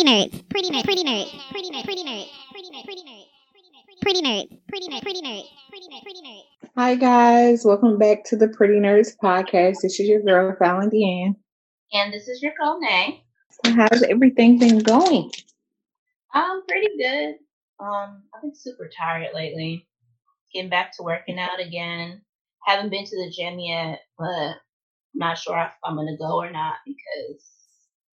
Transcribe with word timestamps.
pretty 0.00 0.30
nerds, 0.30 0.48
pretty 0.48 0.70
nerds, 0.70 0.84
pretty 0.84 1.04
nerds, 1.04 1.30
pretty 1.52 1.70
nerds, 1.70 1.84
pretty 1.84 2.02
nerds, 2.04 2.28
pretty 2.50 2.62
nerds, 2.62 2.86
pretty 2.86 3.02
nerds, 3.02 3.26
pretty 4.00 4.22
nerds, 4.22 4.48
pretty 4.70 4.88
nerds, 4.88 5.02
pretty 5.02 5.20
nerds, 5.20 5.44
pretty 5.68 5.88
nerds, 5.88 6.02
pretty 6.02 6.20
nerds. 6.22 6.42
Hi 6.74 6.94
guys, 6.94 7.66
welcome 7.66 7.98
back 7.98 8.24
to 8.24 8.36
the 8.36 8.48
Pretty 8.48 8.80
Nerds 8.80 9.10
podcast. 9.22 9.82
This 9.82 10.00
is 10.00 10.08
your 10.08 10.22
girl 10.22 10.56
Fallon 10.58 10.88
Deanne. 10.88 11.36
And 11.92 12.14
this 12.14 12.28
is 12.28 12.40
your 12.40 12.52
girl 12.58 12.80
Nay. 12.80 13.24
So 13.62 13.74
how's 13.74 14.02
everything 14.04 14.58
been 14.58 14.78
going? 14.78 15.30
Um, 16.34 16.62
pretty 16.66 16.96
good. 16.96 17.34
Um, 17.78 18.22
I've 18.34 18.40
been 18.40 18.54
super 18.54 18.88
tired 18.98 19.34
lately. 19.34 19.86
Getting 20.54 20.70
back 20.70 20.96
to 20.96 21.02
working 21.02 21.38
out 21.38 21.60
again. 21.60 22.22
Haven't 22.64 22.88
been 22.88 23.04
to 23.04 23.16
the 23.16 23.30
gym 23.30 23.58
yet, 23.58 24.00
but 24.18 24.24
I'm 24.24 24.56
not 25.16 25.36
sure 25.36 25.58
if 25.58 25.72
I'm 25.84 25.96
gonna 25.96 26.16
go 26.16 26.40
or 26.40 26.50
not 26.50 26.76
because 26.86 27.59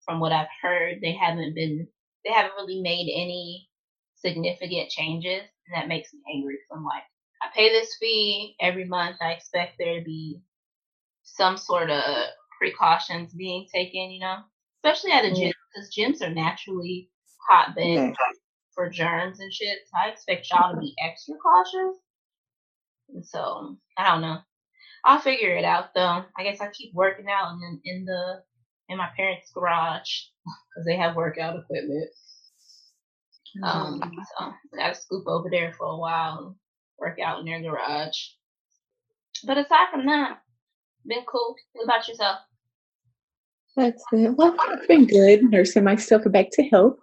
from 0.05 0.19
what 0.19 0.31
I've 0.31 0.47
heard, 0.61 0.99
they 1.01 1.13
haven't 1.13 1.55
been 1.55 1.87
they 2.25 2.31
haven't 2.31 2.55
really 2.57 2.81
made 2.81 3.11
any 3.13 3.69
significant 4.15 4.89
changes, 4.89 5.41
and 5.67 5.75
that 5.75 5.87
makes 5.87 6.13
me 6.13 6.19
angry. 6.33 6.57
So 6.69 6.77
I'm 6.77 6.85
like, 6.85 7.03
I 7.41 7.47
pay 7.53 7.69
this 7.69 7.95
fee 7.99 8.55
every 8.59 8.85
month. 8.85 9.17
I 9.21 9.31
expect 9.31 9.75
there 9.77 9.99
to 9.99 10.05
be 10.05 10.41
some 11.23 11.57
sort 11.57 11.89
of 11.91 12.03
precautions 12.59 13.33
being 13.33 13.67
taken, 13.73 14.11
you 14.11 14.19
know, 14.19 14.37
especially 14.83 15.11
at 15.11 15.25
a 15.25 15.33
gym 15.33 15.51
because 15.73 15.93
gyms 15.95 16.21
are 16.21 16.33
naturally 16.33 17.09
hotbed 17.49 18.15
for 18.73 18.89
germs 18.89 19.39
and 19.39 19.51
shit. 19.53 19.79
So 19.87 19.97
I 20.03 20.09
expect 20.09 20.47
y'all 20.51 20.73
to 20.73 20.79
be 20.79 20.93
extra 21.03 21.35
cautious. 21.35 21.97
And 23.13 23.25
so 23.25 23.77
I 23.97 24.11
don't 24.11 24.21
know. 24.21 24.37
I'll 25.03 25.19
figure 25.19 25.55
it 25.55 25.65
out 25.65 25.93
though. 25.93 26.23
I 26.37 26.43
guess 26.43 26.61
I 26.61 26.69
keep 26.69 26.93
working 26.93 27.27
out 27.29 27.53
and 27.53 27.61
then 27.61 27.81
in 27.85 28.05
the 28.05 28.43
in 28.89 28.97
my 28.97 29.09
parents' 29.15 29.51
garage 29.53 30.09
because 30.45 30.85
they 30.85 30.95
have 30.95 31.15
workout 31.15 31.57
equipment. 31.57 32.09
Um, 33.63 34.01
so 34.37 34.45
I 34.45 34.77
gotta 34.77 34.95
scoop 34.95 35.25
over 35.27 35.49
there 35.49 35.73
for 35.77 35.87
a 35.87 35.97
while 35.97 36.39
and 36.39 36.55
work 36.99 37.19
out 37.19 37.39
in 37.39 37.45
their 37.45 37.61
garage. 37.61 38.17
But 39.45 39.57
aside 39.57 39.87
from 39.91 40.05
that, 40.07 40.39
been 41.05 41.23
cool. 41.25 41.55
What 41.73 41.85
about 41.85 42.07
yourself? 42.07 42.39
That's 43.75 44.03
good. 44.09 44.37
Well, 44.37 44.55
it's 44.69 44.87
been 44.87 45.05
good 45.05 45.43
nursing 45.43 45.83
myself 45.83 46.23
back 46.31 46.47
to 46.53 46.63
health. 46.63 46.99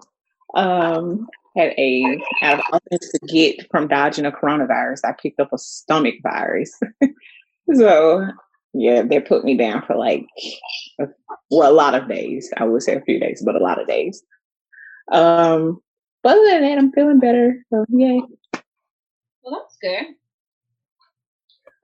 Um, 0.55 1.27
had 1.57 1.75
a 1.79 2.19
out 2.43 2.59
of 2.59 2.65
all 2.73 2.81
things 2.91 3.11
to 3.11 3.19
get 3.27 3.71
from 3.71 3.89
dodging 3.89 4.27
a 4.27 4.31
coronavirus, 4.31 5.01
I 5.05 5.13
picked 5.13 5.41
up 5.41 5.53
a 5.53 5.59
stomach 5.59 6.15
virus. 6.23 6.79
so 7.75 8.27
yeah, 8.75 9.03
they 9.03 9.21
put 9.21 9.45
me 9.45 9.57
down 9.57 9.83
for 9.87 9.97
like 9.97 10.27
a, 11.01 11.07
well 11.51 11.71
a 11.71 11.75
lot 11.75 11.95
of 11.95 12.09
days. 12.09 12.53
I 12.57 12.65
would 12.65 12.83
say 12.83 12.95
a 12.97 13.03
few 13.03 13.21
days, 13.21 13.43
but 13.45 13.57
a 13.57 13.63
lot 13.63 13.81
of 13.81 13.89
days. 13.89 14.23
Um, 15.11 15.81
but 16.23 16.33
other 16.33 16.51
than 16.51 16.63
that, 16.63 16.79
I'm 16.79 16.93
feeling 16.93 17.21
better. 17.21 17.65
So 17.71 17.85
yay. 17.89 18.23
Well, 19.43 19.61
that's 19.61 19.77
good. 19.81 20.15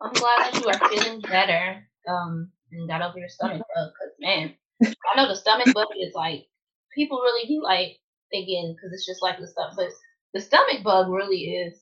I'm 0.00 0.12
glad 0.12 0.52
that 0.52 0.60
you 0.60 0.68
are 0.68 0.88
feeling 0.88 1.20
better. 1.20 1.84
Um, 2.08 2.50
and 2.72 2.88
got 2.88 3.02
over 3.02 3.18
your 3.18 3.28
stomach 3.28 3.62
bug. 3.74 3.90
Cause 3.98 4.12
man, 4.20 4.54
I 4.82 5.16
know 5.16 5.28
the 5.28 5.36
stomach 5.36 5.72
bug 5.74 5.88
is 5.98 6.14
like 6.14 6.46
people 6.94 7.18
really 7.18 7.46
do 7.48 7.62
like 7.62 7.98
thinking 8.30 8.74
because 8.74 8.92
it's 8.92 9.06
just 9.06 9.22
like 9.22 9.38
the 9.38 9.46
stuff, 9.46 9.74
but 9.76 9.88
the 10.34 10.40
stomach 10.40 10.82
bug 10.84 11.08
really 11.08 11.54
is 11.54 11.78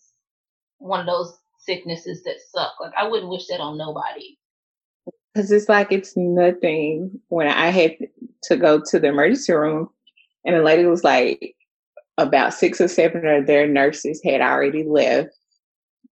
one 0.78 1.00
of 1.00 1.06
those 1.06 1.38
sicknesses 1.58 2.22
that 2.24 2.36
suck. 2.50 2.74
Like 2.80 2.92
I 2.96 3.08
wouldn't 3.08 3.30
wish 3.30 3.46
that 3.48 3.60
on 3.60 3.78
nobody. 3.78 4.36
Cause 5.36 5.50
it's 5.52 5.68
like 5.68 5.92
it's 5.92 6.16
nothing. 6.16 7.20
When 7.28 7.46
I 7.46 7.68
had 7.68 7.96
to 8.44 8.56
go 8.56 8.80
to 8.90 8.98
the 8.98 9.08
emergency 9.08 9.52
room, 9.52 9.90
and 10.44 10.56
the 10.56 10.62
lady 10.62 10.86
was 10.86 11.04
like, 11.04 11.54
about 12.18 12.54
six 12.54 12.80
or 12.80 12.88
seven 12.88 13.26
of 13.26 13.46
their 13.46 13.66
nurses 13.66 14.20
had 14.24 14.40
already 14.40 14.84
left 14.84 15.30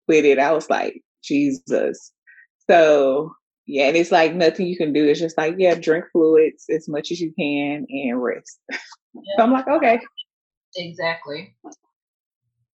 with 0.06 0.24
it. 0.24 0.38
I 0.38 0.52
was 0.52 0.68
like, 0.68 1.02
Jesus. 1.22 2.12
So 2.70 3.34
yeah, 3.66 3.88
and 3.88 3.96
it's 3.96 4.12
like 4.12 4.34
nothing 4.34 4.66
you 4.66 4.76
can 4.76 4.92
do. 4.92 5.04
It's 5.04 5.20
just 5.20 5.38
like, 5.38 5.54
yeah, 5.58 5.74
drink 5.74 6.04
fluids 6.12 6.66
as 6.68 6.88
much 6.88 7.10
as 7.10 7.20
you 7.20 7.32
can 7.38 7.86
and 7.88 8.22
rest. 8.22 8.60
So 9.36 9.44
I'm 9.44 9.52
like, 9.52 9.68
okay. 9.68 10.00
Exactly. 10.74 11.54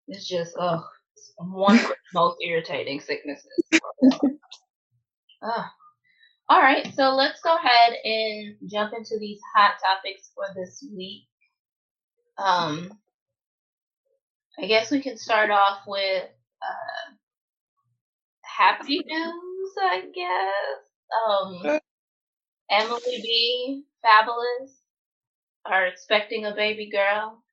It's 0.08 0.26
just 0.26 0.56
oh, 0.58 0.86
it's 1.18 1.34
one 1.38 1.76
of 1.76 1.82
the 1.82 1.96
most 2.14 2.38
irritating 2.42 3.02
sicknesses. 3.02 3.52
Ah. 5.42 5.72
All 6.50 6.60
right, 6.62 6.94
so 6.96 7.12
let's 7.12 7.42
go 7.42 7.56
ahead 7.56 7.94
and 8.04 8.56
jump 8.70 8.94
into 8.98 9.20
these 9.20 9.40
hot 9.56 9.76
topics 9.80 10.32
for 10.36 10.46
this 10.56 10.84
week. 10.96 11.24
Um, 12.38 12.92
I 14.59 14.68
guess 14.68 14.92
we 14.92 15.02
can 15.02 15.18
start 15.18 15.52
off 15.52 15.80
with 15.88 16.24
uh, 16.24 17.14
happy 18.44 19.04
news. 19.06 19.74
I 19.82 20.02
guess. 20.14 20.84
Um, 21.30 21.80
Emily 22.72 23.22
B. 23.24 23.84
Fabolous 24.06 24.72
are 25.66 25.88
expecting 25.88 26.46
a 26.46 26.56
baby 26.56 26.90
girl 26.92 27.44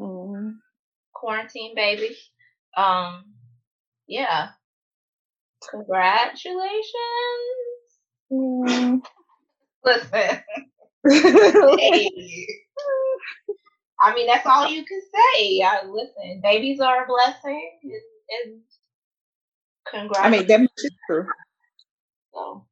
Mm. 0.00 0.54
quarantine 1.14 1.74
baby. 1.74 2.16
Um, 2.76 3.34
yeah. 4.08 4.50
Congratulations. 5.70 6.82
Mm. 8.32 9.00
Listen, 9.84 10.42
hey. 11.10 12.10
I 14.00 14.14
mean, 14.14 14.26
that's 14.28 14.46
all 14.46 14.68
you 14.68 14.84
can 14.84 15.00
say. 15.00 15.60
I, 15.62 15.84
listen, 15.86 16.40
babies 16.42 16.80
are 16.80 17.04
a 17.04 17.06
blessing, 17.06 17.70
and, 17.82 17.92
and 18.44 18.60
congrats. 19.90 20.26
I 20.26 20.30
mean, 20.30 20.46
that 20.46 20.60
much 20.60 20.70
is 20.76 20.92
true. 21.08 21.26
so, 22.32 22.64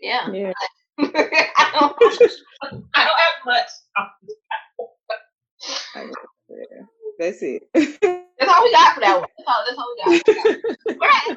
yeah. 0.00 0.30
Yeah. 0.32 0.52
I 0.98 1.04
don't. 1.78 1.94
I 2.94 3.04
don't 3.04 3.20
have 3.20 3.44
much. 3.46 3.68
Yeah. 6.50 6.82
That's 7.18 7.42
it. 7.42 7.62
That's 7.74 8.52
all 8.52 8.62
we 8.64 8.72
got 8.72 8.94
for 8.94 9.00
that 9.00 9.20
one. 9.20 9.28
That's 9.36 9.48
all, 9.48 9.64
that's 9.66 9.78
all 9.78 9.94
we 9.94 10.22
got. 10.22 10.98
Right. 11.00 11.36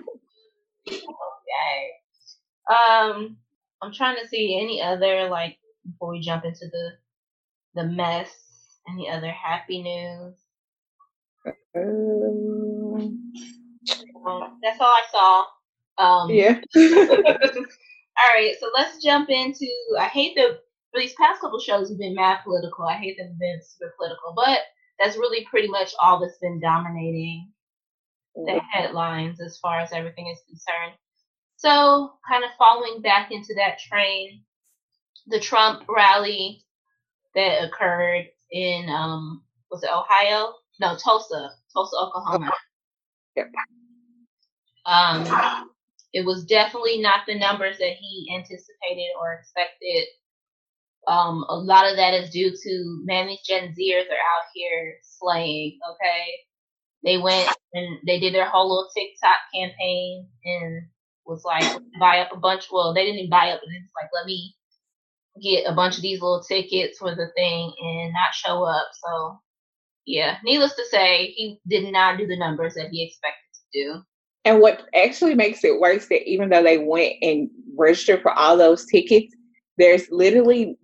okay. 0.90 2.01
Um, 2.70 3.38
I'm 3.82 3.94
trying 3.94 4.18
to 4.22 4.28
see 4.28 4.60
any 4.62 4.82
other 4.82 5.30
like 5.30 5.58
before 5.86 6.12
we 6.12 6.20
jump 6.22 6.46
into 6.46 6.68
the 6.72 6.92
the 7.76 7.86
mess. 7.86 8.30
Any 8.90 9.10
other 9.10 9.30
happy 9.30 9.84
news? 9.84 10.36
Um, 11.76 13.32
Um, 14.26 14.60
that's 14.62 14.80
all 14.80 14.88
I 14.88 15.04
saw. 15.12 15.46
Um, 15.98 16.30
yeah. 16.32 16.60
all 16.76 18.34
right, 18.34 18.56
so 18.60 18.70
let's 18.74 19.04
jump 19.04 19.30
into. 19.30 19.68
I 20.00 20.06
hate 20.06 20.36
the 20.36 20.60
for 20.92 21.00
these 21.00 21.14
past 21.14 21.42
couple 21.42 21.60
shows 21.60 21.90
have 21.90 22.00
been 22.00 22.16
mad 22.16 22.40
political. 22.44 22.86
I 22.86 22.96
hate 22.96 23.18
them 23.18 23.38
being 23.40 23.62
super 23.64 23.94
political, 23.98 24.34
but 24.36 24.60
that's 25.00 25.18
really 25.18 25.46
pretty 25.50 25.68
much 25.68 25.94
all 26.02 26.20
that's 26.20 26.38
been 26.40 26.60
dominating 26.60 27.52
the 28.36 28.60
headlines 28.72 29.42
as 29.42 29.58
far 29.58 29.80
as 29.80 29.92
everything 29.94 30.28
is 30.28 30.40
concerned. 30.48 30.98
So, 31.62 32.14
kind 32.28 32.44
of 32.44 32.50
following 32.58 33.02
back 33.04 33.32
into 33.32 33.54
that 33.56 33.78
train, 33.78 34.42
the 35.28 35.40
Trump 35.40 35.84
rally 35.88 36.64
that 37.36 37.64
occurred 37.64 38.26
in 38.52 38.90
um 38.90 39.44
was 39.70 39.84
it 39.84 39.92
Ohio? 39.94 40.56
No, 40.80 40.96
Tulsa, 40.98 41.52
Tulsa, 41.72 41.96
Oklahoma. 41.98 42.52
Yep. 43.36 43.52
Um, 44.88 45.70
it 46.14 46.26
was 46.26 46.46
definitely 46.46 47.00
not 47.00 47.22
the 47.28 47.38
numbers 47.38 47.78
that 47.78 47.94
he 48.00 48.34
anticipated 48.36 49.12
or 49.22 49.34
expected. 49.36 50.08
Um, 51.08 51.46
a 51.48 51.56
lot 51.56 51.90
of 51.90 51.96
that 51.98 52.16
is 52.16 52.32
due 52.32 52.52
to 52.52 53.02
man, 53.06 53.28
these 53.28 53.42
Gen 53.48 53.76
Zers 53.80 54.10
are 54.10 54.26
out 54.34 54.48
here 54.56 54.96
slaying. 55.04 55.78
Okay, 55.92 56.26
they 57.04 57.20
went 57.20 57.56
and 57.74 58.00
they 58.08 58.20
did 58.20 58.34
their 58.34 58.50
whole 58.50 58.68
little 58.68 58.90
TikTok 58.96 59.38
campaign 59.54 60.28
and 60.44 60.88
was 61.26 61.44
like 61.44 61.64
buy 62.00 62.20
up 62.20 62.32
a 62.34 62.38
bunch. 62.38 62.68
Well, 62.72 62.94
they 62.94 63.06
didn't 63.06 63.20
even 63.20 63.30
buy 63.30 63.52
up, 63.52 63.62
but 63.64 63.74
it's 63.74 63.92
like 64.00 64.10
let 64.14 64.26
me 64.26 64.56
get 65.42 65.70
a 65.70 65.74
bunch 65.74 65.96
of 65.96 66.02
these 66.02 66.22
little 66.22 66.44
tickets 66.44 66.98
for 66.98 67.16
the 67.16 67.28
thing 67.36 67.74
and 67.80 68.14
not 68.14 68.34
show 68.34 68.64
up. 68.64 68.88
So 69.04 69.40
yeah, 70.06 70.38
needless 70.44 70.76
to 70.76 70.86
say, 70.90 71.28
he 71.36 71.60
did 71.68 71.92
not 71.92 72.18
do 72.18 72.28
the 72.28 72.38
numbers 72.38 72.74
that 72.76 72.90
he 72.90 73.04
expected 73.04 73.54
to 73.54 73.84
do. 73.84 74.02
And 74.44 74.60
what 74.60 74.88
actually 74.96 75.36
makes 75.36 75.64
it 75.64 75.80
worse 75.80 76.08
that 76.08 76.28
even 76.28 76.50
though 76.50 76.64
they 76.64 76.80
went 76.80 77.14
and 77.22 77.50
registered 77.78 78.22
for 78.22 78.32
all 78.32 78.58
those 78.58 78.86
tickets, 78.86 79.34
there's 79.78 80.10
literally 80.10 80.76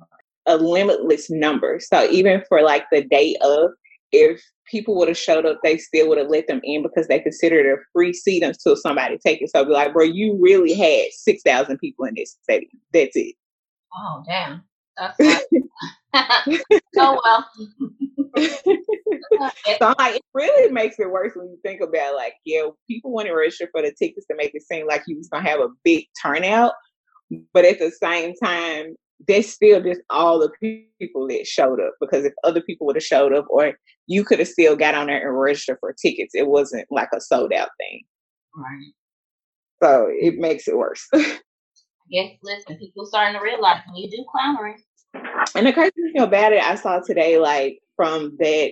a 0.46 0.56
limitless 0.56 1.30
number. 1.30 1.80
So 1.80 2.10
even 2.10 2.44
for 2.48 2.62
like 2.62 2.86
the 2.92 3.04
day 3.04 3.36
of, 3.42 3.72
if 4.12 4.42
people 4.70 4.96
would 4.98 5.08
have 5.08 5.18
showed 5.18 5.46
up, 5.46 5.60
they 5.64 5.78
still 5.78 6.10
would 6.10 6.18
have 6.18 6.30
let 6.30 6.48
them 6.48 6.62
in 6.64 6.84
because 6.84 7.08
they 7.08 7.20
considered 7.20 7.66
it 7.66 7.74
a 7.74 7.84
free 7.94 8.14
seat 8.14 8.44
until 8.44 8.76
somebody 8.76 9.18
take 9.18 9.42
it. 9.42 9.50
So 9.50 9.66
be 9.66 9.72
like, 9.72 9.94
bro, 9.94 10.04
you 10.04 10.38
really 10.40 10.74
had 10.74 11.12
six 11.12 11.42
thousand 11.44 11.78
people 11.80 12.06
in 12.06 12.16
this 12.16 12.38
stadium. 12.44 12.72
That's 12.94 13.16
it. 13.16 13.36
Oh 13.96 14.24
damn, 14.28 14.64
that's 14.98 15.18
oh 16.98 17.22
well. 17.24 17.50
so 18.38 19.86
I'm 19.86 19.96
like, 19.98 20.16
it 20.16 20.22
really 20.34 20.72
makes 20.72 21.00
it 21.00 21.10
worse 21.10 21.34
when 21.36 21.50
you 21.50 21.58
think 21.64 21.82
about 21.82 22.16
like, 22.16 22.34
yeah, 22.46 22.64
people 22.88 23.12
want 23.12 23.28
to 23.28 23.34
register 23.34 23.70
for 23.72 23.82
the 23.82 23.94
tickets 23.98 24.26
to 24.28 24.36
make 24.36 24.52
it 24.54 24.64
seem 24.64 24.88
like 24.88 25.04
you 25.08 25.18
was 25.18 25.30
gonna 25.30 25.48
have 25.48 25.60
a 25.60 25.70
big 25.84 26.06
turnout, 26.22 26.74
but 27.54 27.66
at 27.66 27.80
the 27.80 27.92
same 27.92 28.34
time, 28.44 28.96
there's 29.28 29.50
still 29.50 29.82
just 29.82 30.02
all 30.10 30.40
the 30.40 30.52
people 30.98 31.28
that 31.28 31.48
showed 31.48 31.80
up 31.80 31.94
because 32.00 32.26
if 32.26 32.34
other 32.44 32.62
people 32.62 32.86
would 32.88 32.96
have 32.96 33.04
showed 33.04 33.34
up, 33.34 33.46
or 33.50 33.74
you 34.06 34.24
could 34.24 34.40
have 34.40 34.48
still 34.48 34.76
got 34.76 34.96
on 34.96 35.08
there 35.08 35.28
and 35.28 35.40
registered 35.40 35.78
for 35.80 35.94
tickets, 35.94 36.36
it 36.36 36.48
wasn't 36.48 36.86
like 36.92 37.10
a 37.16 37.22
sold 37.22 37.54
out 37.54 37.70
thing. 37.80 38.04
Right. 38.56 38.94
So 39.84 40.08
it 40.10 40.36
makes 40.38 40.68
it 40.68 40.78
worse. 40.78 41.08
Yes, 42.10 42.38
listen, 42.42 42.78
people 42.78 43.06
starting 43.06 43.38
to 43.38 43.44
realize 43.44 43.82
when 43.86 43.98
you 43.98 44.10
do 44.10 44.26
clownery. 44.34 44.76
And 45.56 45.68
the 45.68 45.74
crazy 45.74 45.92
thing 46.14 46.22
about 46.22 46.54
it, 46.54 46.64
I 46.64 46.76
saw 46.76 47.00
today, 47.00 47.38
like 47.38 47.80
from 47.96 48.38
that 48.40 48.72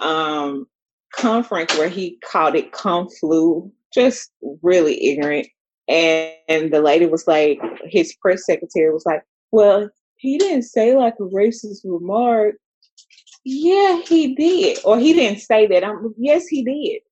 um 0.00 0.66
conference 1.14 1.76
where 1.76 1.88
he 1.88 2.18
called 2.30 2.54
it 2.54 2.72
Kung 2.72 3.10
Flu, 3.20 3.70
just 3.92 4.30
really 4.62 5.04
ignorant. 5.04 5.46
And, 5.88 6.32
and 6.48 6.72
the 6.72 6.80
lady 6.80 7.06
was 7.06 7.26
like, 7.26 7.60
his 7.84 8.14
press 8.20 8.44
secretary 8.44 8.92
was 8.92 9.06
like, 9.06 9.22
well, 9.52 9.88
he 10.16 10.38
didn't 10.38 10.62
say 10.62 10.96
like 10.96 11.14
a 11.20 11.24
racist 11.24 11.80
remark. 11.84 12.56
Yeah, 13.44 14.00
he 14.06 14.34
did. 14.34 14.78
Or 14.84 14.98
he 14.98 15.12
didn't 15.12 15.40
say 15.40 15.66
that. 15.68 15.84
I'm 15.84 16.14
yes, 16.18 16.46
he 16.46 16.64
did. 16.64 17.02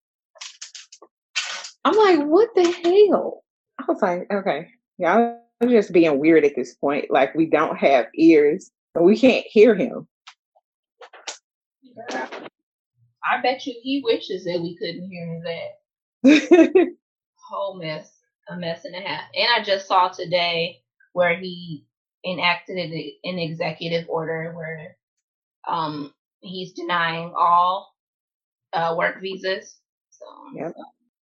I'm 1.84 1.96
like, 1.96 2.26
what 2.26 2.48
the 2.54 2.64
hell? 2.82 3.44
I 3.78 3.84
was 3.86 4.00
like, 4.00 4.26
okay, 4.32 4.69
y'all 4.98 5.38
are 5.60 5.69
just 5.69 5.92
being 5.92 6.19
weird 6.19 6.44
at 6.44 6.56
this 6.56 6.75
point. 6.75 7.10
Like 7.10 7.34
we 7.34 7.46
don't 7.46 7.76
have 7.76 8.06
ears 8.14 8.70
and 8.94 9.04
we 9.04 9.19
can't 9.19 9.44
hear 9.46 9.75
him. 9.75 10.08
I 12.10 13.40
bet 13.42 13.66
you 13.66 13.75
he 13.82 14.02
wishes 14.04 14.44
that 14.44 14.60
we 14.60 14.76
couldn't 14.76 15.08
hear 15.08 15.26
him 15.26 15.44
that. 15.44 16.88
Whole 17.48 17.78
mess, 17.78 18.10
a 18.48 18.56
mess 18.56 18.84
and 18.84 18.94
a 18.94 19.00
half. 19.00 19.25
And 19.34 19.46
I 19.56 19.62
just 19.62 19.86
saw 19.86 20.08
today 20.08 20.82
where 21.12 21.36
he 21.36 21.84
enacted 22.26 22.79
an 22.79 23.38
executive 23.38 24.09
order 24.09 24.53
where 24.56 24.97
um 25.69 26.12
he's 26.41 26.73
denying 26.73 27.32
all 27.37 27.94
uh, 28.75 28.94
work 28.97 29.21
visas. 29.21 29.76
So, 30.11 30.26
yep. 30.55 30.75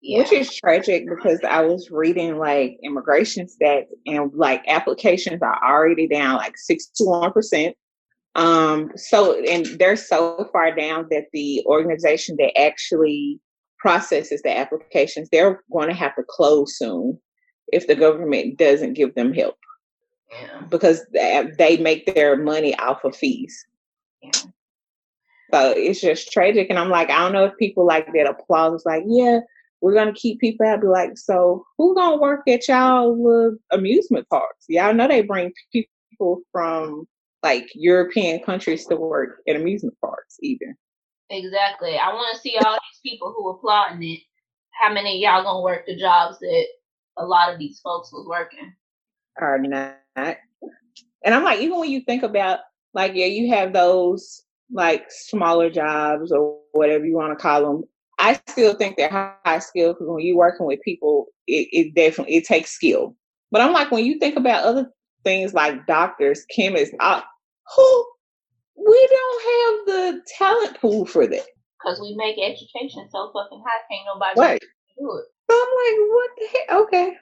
yeah. 0.00 0.18
Which 0.18 0.32
is 0.32 0.54
tragic 0.54 1.08
because 1.08 1.40
I 1.46 1.62
was 1.62 1.90
reading 1.90 2.38
like 2.38 2.78
immigration 2.82 3.46
stats 3.46 3.86
and 4.06 4.32
like 4.34 4.62
applications 4.66 5.42
are 5.42 5.60
already 5.62 6.08
down 6.08 6.36
like 6.36 6.54
61%. 6.70 7.74
Um, 8.36 8.92
so, 8.96 9.40
and 9.42 9.66
they're 9.78 9.96
so 9.96 10.48
far 10.52 10.74
down 10.74 11.06
that 11.10 11.26
the 11.32 11.64
organization 11.66 12.36
that 12.38 12.58
actually 12.58 13.40
processes 13.78 14.40
the 14.42 14.56
applications, 14.56 15.28
they're 15.30 15.62
going 15.72 15.88
to 15.88 15.94
have 15.94 16.14
to 16.14 16.22
close 16.28 16.78
soon 16.78 17.18
if 17.68 17.86
the 17.86 17.96
government 17.96 18.58
doesn't 18.58 18.94
give 18.94 19.14
them 19.14 19.32
help. 19.32 19.56
Yeah. 20.30 20.62
Because 20.68 21.04
they 21.12 21.76
make 21.78 22.06
their 22.14 22.36
money 22.36 22.78
off 22.78 23.04
of 23.04 23.16
fees. 23.16 23.66
Yeah. 24.22 24.30
So 25.52 25.74
it's 25.76 26.00
just 26.00 26.30
tragic. 26.30 26.68
And 26.70 26.78
I'm 26.78 26.90
like, 26.90 27.10
I 27.10 27.18
don't 27.18 27.32
know 27.32 27.44
if 27.44 27.56
people 27.56 27.84
like 27.84 28.06
that 28.12 28.28
applause. 28.28 28.74
It's 28.74 28.86
like, 28.86 29.02
yeah, 29.06 29.40
we're 29.80 29.94
gonna 29.94 30.12
keep 30.12 30.38
people 30.38 30.66
out. 30.66 30.80
Be 30.80 30.86
like, 30.86 31.18
so 31.18 31.64
who 31.76 31.94
gonna 31.94 32.18
work 32.18 32.46
at 32.46 32.68
y'all 32.68 33.56
amusement 33.72 34.28
parks? 34.28 34.66
Y'all 34.68 34.94
know 34.94 35.08
they 35.08 35.22
bring 35.22 35.52
people 35.72 36.42
from 36.52 37.08
like 37.42 37.68
European 37.74 38.40
countries 38.44 38.86
to 38.86 38.96
work 38.96 39.40
at 39.48 39.56
amusement 39.56 39.96
parks, 40.00 40.36
even. 40.42 40.76
Exactly. 41.30 41.96
I 41.96 42.12
want 42.12 42.36
to 42.36 42.40
see 42.40 42.56
all 42.58 42.74
these 42.74 43.00
people 43.12 43.34
who 43.36 43.50
applauding 43.50 44.02
it. 44.02 44.20
How 44.80 44.92
many 44.92 45.20
y'all 45.20 45.42
gonna 45.42 45.62
work 45.62 45.86
the 45.86 45.96
jobs 45.96 46.38
that 46.38 46.66
a 47.16 47.24
lot 47.24 47.52
of 47.52 47.58
these 47.58 47.80
folks 47.80 48.12
was 48.12 48.26
working? 48.28 48.72
Are 49.40 49.58
not. 49.58 49.96
And 51.24 51.34
I'm 51.34 51.44
like, 51.44 51.60
even 51.60 51.78
when 51.78 51.90
you 51.90 52.00
think 52.02 52.22
about 52.22 52.60
like, 52.94 53.14
yeah, 53.14 53.26
you 53.26 53.48
have 53.50 53.72
those 53.72 54.42
like 54.72 55.06
smaller 55.10 55.70
jobs 55.70 56.32
or 56.32 56.58
whatever 56.72 57.04
you 57.04 57.14
want 57.14 57.36
to 57.36 57.42
call 57.42 57.62
them. 57.62 57.84
I 58.18 58.38
still 58.48 58.74
think 58.74 58.96
they're 58.96 59.36
high 59.44 59.58
skill 59.60 59.94
because 59.94 60.06
when 60.08 60.24
you're 60.24 60.36
working 60.36 60.66
with 60.66 60.82
people, 60.82 61.26
it, 61.46 61.68
it 61.72 61.94
definitely 61.94 62.36
it 62.36 62.44
takes 62.44 62.70
skill. 62.70 63.16
But 63.50 63.62
I'm 63.62 63.72
like, 63.72 63.90
when 63.90 64.04
you 64.04 64.18
think 64.18 64.36
about 64.36 64.64
other 64.64 64.90
things 65.24 65.54
like 65.54 65.86
doctors, 65.86 66.44
chemists, 66.54 66.94
I, 67.00 67.22
who 67.74 68.06
we 68.76 69.08
don't 69.10 69.42
have 69.42 69.86
the 69.86 70.22
talent 70.38 70.80
pool 70.80 71.06
for 71.06 71.26
that. 71.26 71.46
Because 71.82 72.00
we 72.00 72.14
make 72.14 72.36
education 72.38 73.08
so 73.10 73.32
fucking 73.32 73.62
high, 73.66 73.82
can't 73.90 74.06
nobody 74.06 74.40
right. 74.40 74.60
do 74.98 75.16
it. 75.16 75.24
So 75.50 75.56
I'm 75.56 75.68
like, 75.80 76.10
what 76.10 76.30
the 76.36 76.46
heck? 76.52 76.80
Okay. 76.80 77.16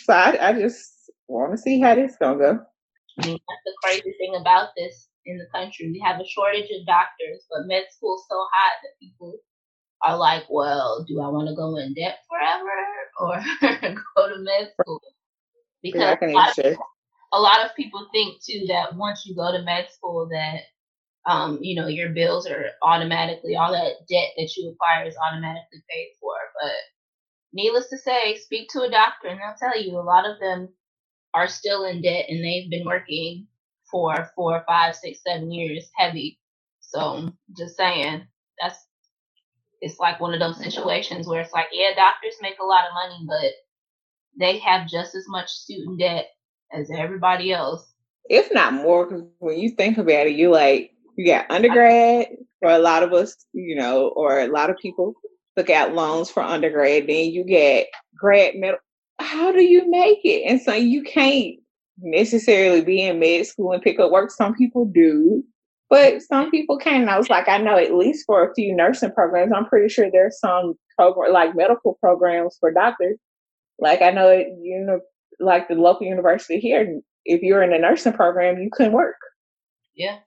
So 0.00 0.12
I, 0.12 0.48
I 0.48 0.52
just 0.52 0.95
want 1.28 1.52
to 1.52 1.58
see 1.58 1.80
how 1.80 1.94
this 1.94 2.16
gonna 2.20 2.38
go. 2.38 2.60
I 3.18 3.26
mean, 3.26 3.38
that's 3.48 3.62
the 3.64 3.74
crazy 3.82 4.14
thing 4.18 4.36
about 4.36 4.70
this 4.76 5.08
in 5.24 5.38
the 5.38 5.46
country. 5.52 5.90
We 5.90 6.02
have 6.04 6.20
a 6.20 6.26
shortage 6.26 6.70
of 6.70 6.86
doctors, 6.86 7.44
but 7.50 7.66
med 7.66 7.84
school's 7.90 8.24
so 8.28 8.36
hot 8.52 8.72
that 8.82 8.98
people 9.00 9.34
are 10.02 10.16
like, 10.16 10.44
well, 10.50 11.04
do 11.08 11.20
I 11.20 11.28
want 11.28 11.48
to 11.48 11.56
go 11.56 11.76
in 11.76 11.94
debt 11.94 12.18
forever 12.28 12.70
or 13.20 14.00
go 14.16 14.28
to 14.28 14.42
med 14.42 14.70
school? 14.80 15.00
Because 15.82 16.16
a 16.20 16.26
lot, 16.26 16.54
people, 16.54 16.86
a 17.32 17.40
lot, 17.40 17.64
of 17.64 17.74
people, 17.76 18.08
think 18.12 18.42
too 18.42 18.66
that 18.68 18.96
once 18.96 19.24
you 19.24 19.34
go 19.34 19.52
to 19.52 19.62
med 19.62 19.88
school 19.90 20.28
that 20.30 20.60
um, 21.26 21.58
you 21.60 21.74
know, 21.74 21.88
your 21.88 22.10
bills 22.10 22.46
are 22.46 22.66
automatically 22.82 23.56
all 23.56 23.72
that 23.72 24.06
debt 24.08 24.30
that 24.36 24.56
you 24.56 24.70
acquire 24.70 25.06
is 25.06 25.16
automatically 25.16 25.82
paid 25.90 26.12
for. 26.20 26.34
But 26.62 26.72
needless 27.52 27.88
to 27.90 27.98
say, 27.98 28.36
speak 28.36 28.68
to 28.70 28.82
a 28.82 28.90
doctor 28.90 29.28
and 29.28 29.40
they'll 29.40 29.58
tell 29.58 29.80
you 29.80 29.98
a 29.98 30.00
lot 30.00 30.28
of 30.28 30.38
them 30.38 30.68
are 31.36 31.46
still 31.46 31.84
in 31.84 32.00
debt 32.00 32.24
and 32.30 32.42
they've 32.42 32.70
been 32.70 32.86
working 32.86 33.46
for 33.90 34.30
four, 34.34 34.64
five, 34.66 34.96
six, 34.96 35.20
seven 35.24 35.52
years 35.52 35.88
heavy. 35.94 36.40
So 36.80 37.30
just 37.56 37.76
saying, 37.76 38.26
that's 38.60 38.86
it's 39.82 40.00
like 40.00 40.18
one 40.18 40.32
of 40.32 40.40
those 40.40 40.58
situations 40.58 41.28
where 41.28 41.42
it's 41.42 41.52
like, 41.52 41.66
yeah, 41.72 41.94
doctors 41.94 42.36
make 42.40 42.58
a 42.58 42.64
lot 42.64 42.86
of 42.86 42.94
money, 42.94 43.26
but 43.28 43.52
they 44.40 44.58
have 44.60 44.88
just 44.88 45.14
as 45.14 45.26
much 45.28 45.50
student 45.50 46.00
debt 46.00 46.28
as 46.72 46.90
everybody 46.90 47.52
else. 47.52 47.92
If 48.30 48.52
not 48.52 48.72
more, 48.72 49.06
when 49.38 49.58
you 49.58 49.70
think 49.70 49.98
about 49.98 50.26
it, 50.26 50.36
you 50.36 50.50
like 50.50 50.92
you 51.16 51.26
got 51.26 51.50
undergrad 51.50 52.28
for 52.60 52.70
a 52.70 52.78
lot 52.78 53.02
of 53.02 53.12
us, 53.12 53.36
you 53.52 53.76
know, 53.76 54.08
or 54.08 54.40
a 54.40 54.48
lot 54.48 54.70
of 54.70 54.78
people 54.78 55.12
look 55.56 55.68
out 55.68 55.94
loans 55.94 56.30
for 56.30 56.42
undergrad. 56.42 57.06
Then 57.06 57.30
you 57.30 57.44
get 57.44 57.88
grad 58.18 58.54
middle. 58.54 58.78
How 59.26 59.52
do 59.52 59.62
you 59.62 59.90
make 59.90 60.20
it? 60.24 60.44
And 60.48 60.60
so 60.60 60.72
you 60.72 61.02
can't 61.02 61.56
necessarily 61.98 62.82
be 62.82 63.02
in 63.02 63.18
med 63.18 63.46
school 63.46 63.72
and 63.72 63.82
pick 63.82 63.98
up 63.98 64.10
work. 64.10 64.30
Some 64.30 64.54
people 64.54 64.84
do, 64.84 65.42
but 65.90 66.22
some 66.22 66.50
people 66.50 66.78
can't. 66.78 67.02
And 67.02 67.10
I 67.10 67.18
was 67.18 67.28
like, 67.28 67.48
I 67.48 67.58
know 67.58 67.76
at 67.76 67.94
least 67.94 68.24
for 68.26 68.48
a 68.48 68.54
few 68.54 68.74
nursing 68.74 69.12
programs, 69.12 69.52
I'm 69.52 69.66
pretty 69.66 69.88
sure 69.88 70.10
there's 70.10 70.38
some 70.38 70.74
program 70.96 71.32
like 71.32 71.56
medical 71.56 71.98
programs 72.00 72.56
for 72.60 72.72
doctors. 72.72 73.18
Like 73.78 74.00
I 74.00 74.10
know, 74.10 74.30
you 74.30 74.84
know, 74.86 75.00
like 75.40 75.68
the 75.68 75.74
local 75.74 76.06
university 76.06 76.60
here, 76.60 77.00
if 77.24 77.42
you're 77.42 77.62
in 77.62 77.72
a 77.72 77.78
nursing 77.78 78.12
program, 78.12 78.58
you 78.58 78.70
couldn't 78.72 78.92
work. 78.92 79.16
Yeah. 79.94 80.18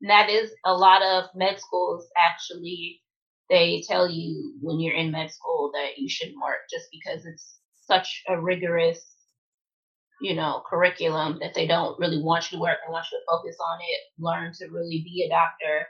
And 0.00 0.10
that 0.10 0.30
is 0.30 0.50
a 0.64 0.72
lot 0.72 1.02
of 1.02 1.24
med 1.34 1.60
schools 1.60 2.06
actually 2.16 3.02
they 3.50 3.82
tell 3.86 4.08
you 4.10 4.54
when 4.60 4.80
you're 4.80 4.94
in 4.94 5.10
med 5.10 5.30
school 5.30 5.70
that 5.74 5.98
you 5.98 6.08
shouldn't 6.08 6.40
work 6.42 6.60
just 6.70 6.86
because 6.90 7.26
it's 7.26 7.58
such 7.86 8.22
a 8.28 8.40
rigorous 8.40 9.14
you 10.20 10.34
know, 10.34 10.62
curriculum 10.68 11.38
that 11.40 11.54
they 11.54 11.66
don't 11.66 11.98
really 11.98 12.22
want 12.22 12.50
you 12.50 12.58
to 12.58 12.62
work. 12.62 12.78
They 12.86 12.92
want 12.92 13.06
you 13.12 13.18
to 13.18 13.24
focus 13.30 13.56
on 13.60 13.78
it, 13.82 14.00
learn 14.18 14.52
to 14.54 14.68
really 14.68 15.02
be 15.04 15.24
a 15.26 15.28
doctor, 15.28 15.86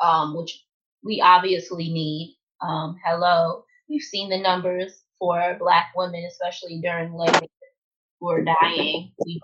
um, 0.00 0.36
which 0.36 0.64
we 1.04 1.22
obviously 1.22 1.84
need. 1.84 2.38
Um, 2.60 2.96
hello, 3.04 3.64
we've 3.88 4.02
seen 4.02 4.30
the 4.30 4.38
numbers 4.38 5.02
for 5.18 5.56
Black 5.58 5.86
women, 5.96 6.24
especially 6.28 6.80
during 6.82 7.14
labor, 7.14 7.46
who 8.20 8.30
are 8.30 8.44
dying. 8.44 9.12
We 9.24 9.40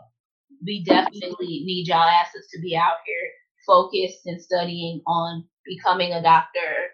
we 0.65 0.85
definitely 0.85 1.63
need 1.65 1.87
y'all 1.89 2.09
asses 2.09 2.49
to 2.53 2.61
be 2.61 2.77
out 2.77 2.99
here 3.07 3.31
focused 3.67 4.27
and 4.27 4.41
studying 4.41 5.01
on 5.07 5.45
becoming 5.65 6.13
a 6.13 6.23
doctor 6.23 6.91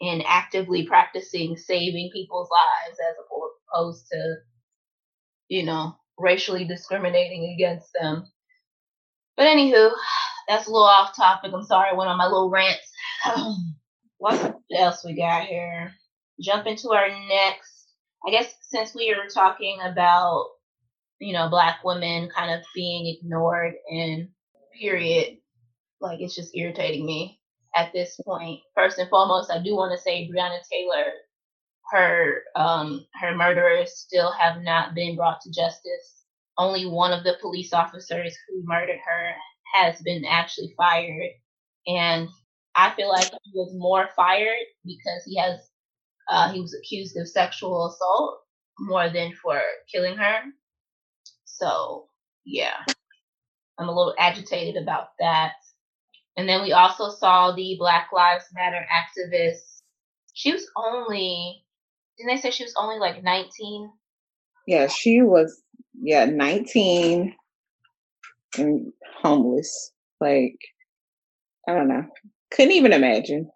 and 0.00 0.22
actively 0.26 0.86
practicing 0.86 1.56
saving 1.56 2.10
people's 2.12 2.48
lives 2.50 2.98
as 3.00 3.16
opposed 3.76 4.06
to 4.12 4.36
you 5.48 5.64
know, 5.64 5.96
racially 6.18 6.66
discriminating 6.66 7.54
against 7.54 7.88
them. 8.00 8.26
But 9.36 9.46
anywho, 9.46 9.92
that's 10.48 10.68
a 10.68 10.72
little 10.72 10.86
off 10.86 11.16
topic. 11.16 11.52
I'm 11.54 11.64
sorry, 11.64 11.90
I 11.92 11.96
went 11.96 12.10
on 12.10 12.18
my 12.18 12.26
little 12.26 12.50
rant. 12.50 12.78
what 14.18 14.56
else 14.76 15.04
we 15.04 15.14
got 15.16 15.46
here? 15.46 15.92
Jump 16.40 16.66
into 16.66 16.92
our 16.92 17.08
next. 17.28 17.88
I 18.26 18.32
guess 18.32 18.54
since 18.62 18.94
we 18.94 19.12
are 19.12 19.28
talking 19.28 19.78
about, 19.84 20.46
you 21.20 21.32
know, 21.34 21.48
black 21.50 21.84
women 21.84 22.30
kind 22.36 22.52
of 22.52 22.64
being 22.74 23.06
ignored 23.18 23.74
and 23.90 24.28
period, 24.80 25.38
like 26.00 26.20
it's 26.20 26.36
just 26.36 26.56
irritating 26.56 27.06
me. 27.06 27.40
at 27.76 27.92
this 27.94 28.20
point. 28.26 28.60
First 28.74 28.98
and 28.98 29.10
foremost, 29.10 29.50
I 29.52 29.62
do 29.62 29.76
want 29.76 29.92
to 29.96 30.02
say 30.02 30.28
Breonna 30.30 30.60
Taylor, 30.70 31.04
her 31.90 32.42
um, 32.56 33.06
her 33.20 33.34
murderers 33.34 33.98
still 33.98 34.32
have 34.32 34.62
not 34.62 34.94
been 34.94 35.16
brought 35.16 35.40
to 35.42 35.50
justice. 35.52 36.24
Only 36.58 36.86
one 36.86 37.12
of 37.12 37.24
the 37.24 37.36
police 37.40 37.72
officers 37.72 38.36
who 38.48 38.62
murdered 38.64 38.98
her 39.04 39.32
has 39.74 40.00
been 40.02 40.24
actually 40.24 40.74
fired, 40.76 41.30
and 41.86 42.28
I 42.74 42.94
feel 42.94 43.08
like 43.08 43.30
he 43.44 43.52
was 43.54 43.74
more 43.76 44.08
fired 44.16 44.66
because 44.84 45.22
he 45.24 45.36
has 45.38 45.60
uh, 46.28 46.52
he 46.52 46.60
was 46.60 46.74
accused 46.74 47.16
of 47.16 47.28
sexual 47.28 47.86
assault 47.86 48.40
more 48.78 49.08
than 49.10 49.32
for 49.42 49.60
killing 49.92 50.16
her. 50.16 50.40
So 51.44 52.08
yeah, 52.44 52.76
I'm 53.78 53.88
a 53.88 53.94
little 53.94 54.14
agitated 54.18 54.82
about 54.82 55.08
that. 55.20 55.52
And 56.36 56.48
then 56.48 56.62
we 56.62 56.72
also 56.72 57.10
saw 57.10 57.52
the 57.52 57.76
Black 57.78 58.10
Lives 58.12 58.44
Matter 58.54 58.86
activist. 58.92 59.82
She 60.34 60.52
was 60.52 60.68
only, 60.76 61.64
didn't 62.16 62.34
they 62.34 62.40
say 62.40 62.50
she 62.50 62.64
was 62.64 62.74
only 62.78 62.98
like 62.98 63.22
19? 63.22 63.90
Yeah, 64.66 64.88
she 64.88 65.22
was, 65.22 65.62
yeah, 66.00 66.24
19 66.24 67.34
and 68.58 68.92
homeless. 69.22 69.92
Like, 70.20 70.58
I 71.68 71.74
don't 71.74 71.88
know. 71.88 72.06
Couldn't 72.50 72.72
even 72.72 72.92
imagine. 72.92 73.50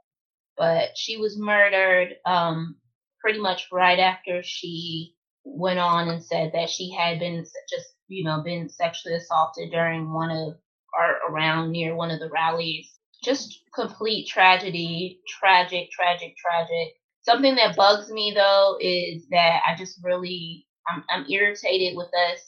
But 0.57 0.91
she 0.97 1.17
was 1.17 1.39
murdered 1.39 2.15
um, 2.27 2.77
pretty 3.21 3.41
much 3.41 3.69
right 3.73 3.99
after 3.99 4.43
she 4.43 5.15
went 5.45 5.79
on 5.79 6.09
and 6.09 6.23
said 6.23 6.53
that 6.53 6.69
she 6.69 6.93
had 6.93 7.19
been 7.19 7.45
just, 7.69 7.95
you 8.09 8.25
know, 8.25 8.43
been 8.43 8.69
sexually 8.69 9.17
assaulted 9.17 9.71
during 9.71 10.13
one 10.13 10.31
of 10.31 10.55
or 10.99 11.33
around 11.33 11.71
near 11.71 11.95
one 11.95 12.11
of 12.11 12.21
the 12.21 12.31
rallies. 12.31 12.99
Just 13.23 13.63
complete 13.75 14.27
tragedy, 14.27 15.21
tragic, 15.29 15.91
tragic, 15.91 16.35
tragic. 16.37 16.95
Something 17.31 17.55
that 17.57 17.77
bugs 17.77 18.11
me 18.11 18.33
though 18.35 18.77
is 18.81 19.25
that 19.31 19.63
I 19.65 19.77
just 19.77 20.01
really 20.03 20.67
I'm 20.89 21.05
I'm 21.11 21.31
irritated 21.31 21.97
with 21.97 22.09
us 22.09 22.41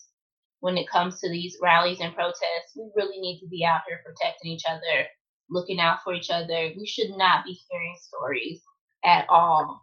when 0.61 0.77
it 0.77 0.89
comes 0.89 1.21
to 1.21 1.31
these 1.31 1.57
rallies 1.63 2.01
and 2.01 2.15
protests. 2.15 2.75
We 2.77 2.91
really 2.97 3.21
need 3.21 3.39
to 3.41 3.49
be 3.49 3.65
out 3.65 3.83
here 3.87 4.01
protecting 4.05 4.51
each 4.51 4.65
other, 4.69 5.07
looking 5.51 5.79
out 5.79 5.99
for 6.03 6.15
each 6.15 6.31
other. 6.31 6.73
We 6.77 6.85
should 6.85 7.11
not 7.11 7.45
be 7.45 7.61
hearing 7.71 7.97
stories 8.01 8.61
at 9.05 9.27
all 9.29 9.83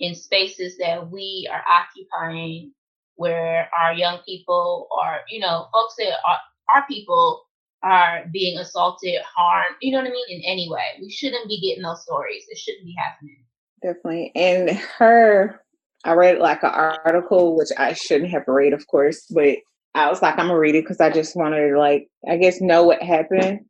in 0.00 0.14
spaces 0.14 0.78
that 0.78 1.10
we 1.10 1.46
are 1.52 1.62
occupying 1.68 2.72
where 3.16 3.68
our 3.78 3.92
young 3.92 4.20
people 4.26 4.88
or 4.90 5.18
you 5.30 5.40
know, 5.40 5.66
folks 5.74 5.96
that 5.98 6.14
are 6.26 6.38
our 6.74 6.86
people 6.88 7.44
are 7.82 8.24
being 8.32 8.58
assaulted, 8.58 9.20
harmed, 9.36 9.76
you 9.82 9.92
know 9.92 9.98
what 9.98 10.08
I 10.08 10.12
mean, 10.12 10.26
in 10.30 10.42
any 10.46 10.68
way. 10.70 10.84
We 11.02 11.10
shouldn't 11.10 11.48
be 11.48 11.60
getting 11.60 11.82
those 11.82 12.02
stories. 12.04 12.44
It 12.48 12.58
shouldn't 12.58 12.86
be 12.86 12.94
happening. 12.98 13.44
Definitely. 13.82 14.32
And 14.34 14.70
her, 14.98 15.60
I 16.04 16.12
read 16.12 16.38
like 16.38 16.62
an 16.62 16.70
article, 16.70 17.56
which 17.56 17.70
I 17.78 17.94
shouldn't 17.94 18.30
have 18.30 18.44
read, 18.46 18.72
of 18.72 18.86
course, 18.86 19.26
but 19.30 19.58
I 19.94 20.08
was 20.08 20.22
like, 20.22 20.38
I'm 20.38 20.46
gonna 20.46 20.58
read 20.58 20.74
it 20.74 20.84
because 20.84 21.00
I 21.00 21.10
just 21.10 21.36
wanted 21.36 21.68
to, 21.68 21.78
like, 21.78 22.08
I 22.28 22.36
guess, 22.36 22.60
know 22.60 22.84
what 22.84 23.02
happened. 23.02 23.60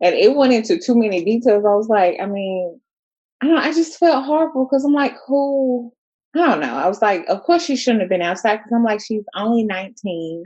And 0.00 0.14
it 0.14 0.34
went 0.34 0.52
into 0.52 0.78
too 0.78 0.96
many 0.98 1.24
details. 1.24 1.64
I 1.64 1.74
was 1.74 1.88
like, 1.88 2.16
I 2.20 2.26
mean, 2.26 2.80
I 3.40 3.46
don't. 3.46 3.58
I 3.58 3.72
just 3.72 3.98
felt 3.98 4.24
horrible 4.24 4.66
because 4.66 4.84
I'm 4.84 4.92
like, 4.92 5.16
who? 5.26 5.92
I 6.34 6.38
don't 6.38 6.60
know. 6.60 6.74
I 6.74 6.88
was 6.88 7.02
like, 7.02 7.24
of 7.28 7.42
course 7.42 7.64
she 7.64 7.76
shouldn't 7.76 8.00
have 8.00 8.08
been 8.08 8.22
outside 8.22 8.56
because 8.56 8.72
I'm 8.74 8.84
like, 8.84 9.00
she's 9.00 9.24
only 9.36 9.64
19, 9.64 10.44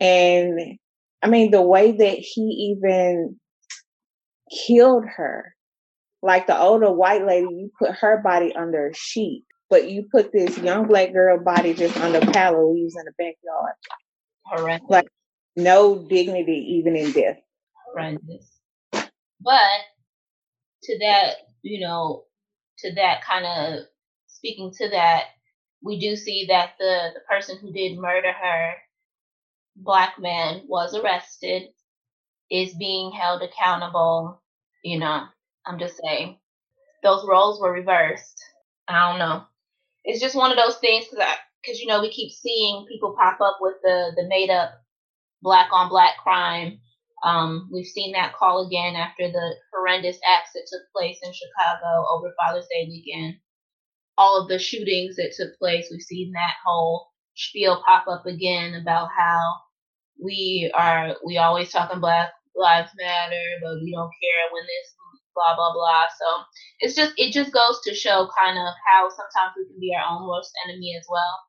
and 0.00 0.78
I 1.22 1.28
mean, 1.28 1.50
the 1.50 1.62
way 1.62 1.92
that 1.92 2.18
he 2.18 2.42
even 2.42 3.38
killed 4.66 5.04
her, 5.06 5.54
like 6.24 6.46
the 6.46 6.58
older 6.58 6.90
white 6.90 7.26
lady, 7.26 7.46
you 7.54 7.70
put 7.78 7.90
her 7.90 8.22
body 8.22 8.50
under 8.56 8.88
a 8.88 8.94
sheet, 8.94 9.44
but 9.68 9.90
you 9.90 10.08
put 10.10 10.32
this 10.32 10.56
young 10.56 10.88
black 10.88 11.12
girl 11.12 11.38
body 11.38 11.74
just 11.74 11.98
under 11.98 12.18
pallet 12.32 12.66
leaves 12.66 12.96
in 12.96 13.04
the 13.04 13.12
backyard. 13.18 13.74
Horrendous. 14.46 14.88
Like 14.88 15.08
no 15.54 15.98
dignity 16.08 16.78
even 16.78 16.96
in 16.96 17.12
death. 17.12 17.36
Horrendous. 17.86 18.50
But 18.92 19.82
to 20.84 20.98
that, 21.00 21.34
you 21.60 21.80
know, 21.80 22.24
to 22.78 22.94
that 22.94 23.22
kind 23.22 23.44
of 23.44 23.84
speaking 24.26 24.72
to 24.78 24.88
that, 24.92 25.24
we 25.82 26.00
do 26.00 26.16
see 26.16 26.46
that 26.48 26.70
the 26.78 27.10
the 27.12 27.20
person 27.28 27.58
who 27.58 27.70
did 27.70 27.98
murder 27.98 28.32
her 28.32 28.72
black 29.76 30.18
man 30.18 30.62
was 30.68 30.94
arrested, 30.94 31.64
is 32.50 32.72
being 32.72 33.12
held 33.12 33.42
accountable. 33.42 34.40
You 34.82 35.00
know, 35.00 35.24
I'm 35.66 35.78
just 35.78 36.00
saying 36.04 36.38
those 37.02 37.26
roles 37.28 37.60
were 37.60 37.72
reversed. 37.72 38.42
I 38.88 39.10
don't 39.10 39.18
know. 39.18 39.44
It's 40.04 40.20
just 40.20 40.36
one 40.36 40.50
of 40.50 40.58
those 40.58 40.76
things 40.78 41.06
because 41.10 41.80
you 41.80 41.86
know 41.86 42.00
we 42.00 42.10
keep 42.10 42.32
seeing 42.32 42.86
people 42.88 43.16
pop 43.18 43.40
up 43.40 43.58
with 43.60 43.74
the 43.82 44.12
the 44.16 44.26
made 44.28 44.50
up 44.50 44.72
black 45.42 45.68
on 45.72 45.88
black 45.88 46.16
crime. 46.22 46.80
Um, 47.24 47.70
we've 47.72 47.86
seen 47.86 48.12
that 48.12 48.34
call 48.34 48.66
again 48.66 48.96
after 48.96 49.28
the 49.30 49.54
horrendous 49.72 50.18
acts 50.26 50.52
that 50.54 50.68
took 50.70 50.82
place 50.94 51.18
in 51.22 51.32
Chicago 51.32 52.06
over 52.12 52.34
Father's 52.38 52.66
Day 52.70 52.86
weekend. 52.88 53.36
All 54.18 54.40
of 54.40 54.48
the 54.48 54.58
shootings 54.58 55.16
that 55.16 55.34
took 55.36 55.58
place, 55.58 55.88
we've 55.90 56.02
seen 56.02 56.32
that 56.32 56.54
whole 56.64 57.08
spiel 57.36 57.82
pop 57.86 58.06
up 58.08 58.26
again 58.26 58.74
about 58.74 59.08
how 59.16 59.54
we 60.22 60.70
are 60.74 61.16
we 61.24 61.38
always 61.38 61.72
talking 61.72 62.00
Black 62.00 62.30
Lives 62.56 62.90
Matter, 62.96 63.44
but 63.62 63.82
we 63.82 63.92
don't 63.92 64.10
care 64.22 64.52
when 64.52 64.64
this 64.64 64.94
blah 65.34 65.56
blah 65.56 65.72
blah. 65.72 66.04
So 66.18 66.44
it's 66.80 66.94
just 66.94 67.14
it 67.16 67.32
just 67.32 67.52
goes 67.52 67.80
to 67.84 67.94
show 67.94 68.28
kind 68.38 68.58
of 68.58 68.74
how 68.90 69.08
sometimes 69.10 69.54
we 69.56 69.66
can 69.66 69.80
be 69.80 69.94
our 69.94 70.06
own 70.08 70.28
worst 70.28 70.52
enemy 70.66 70.96
as 70.98 71.06
well. 71.10 71.40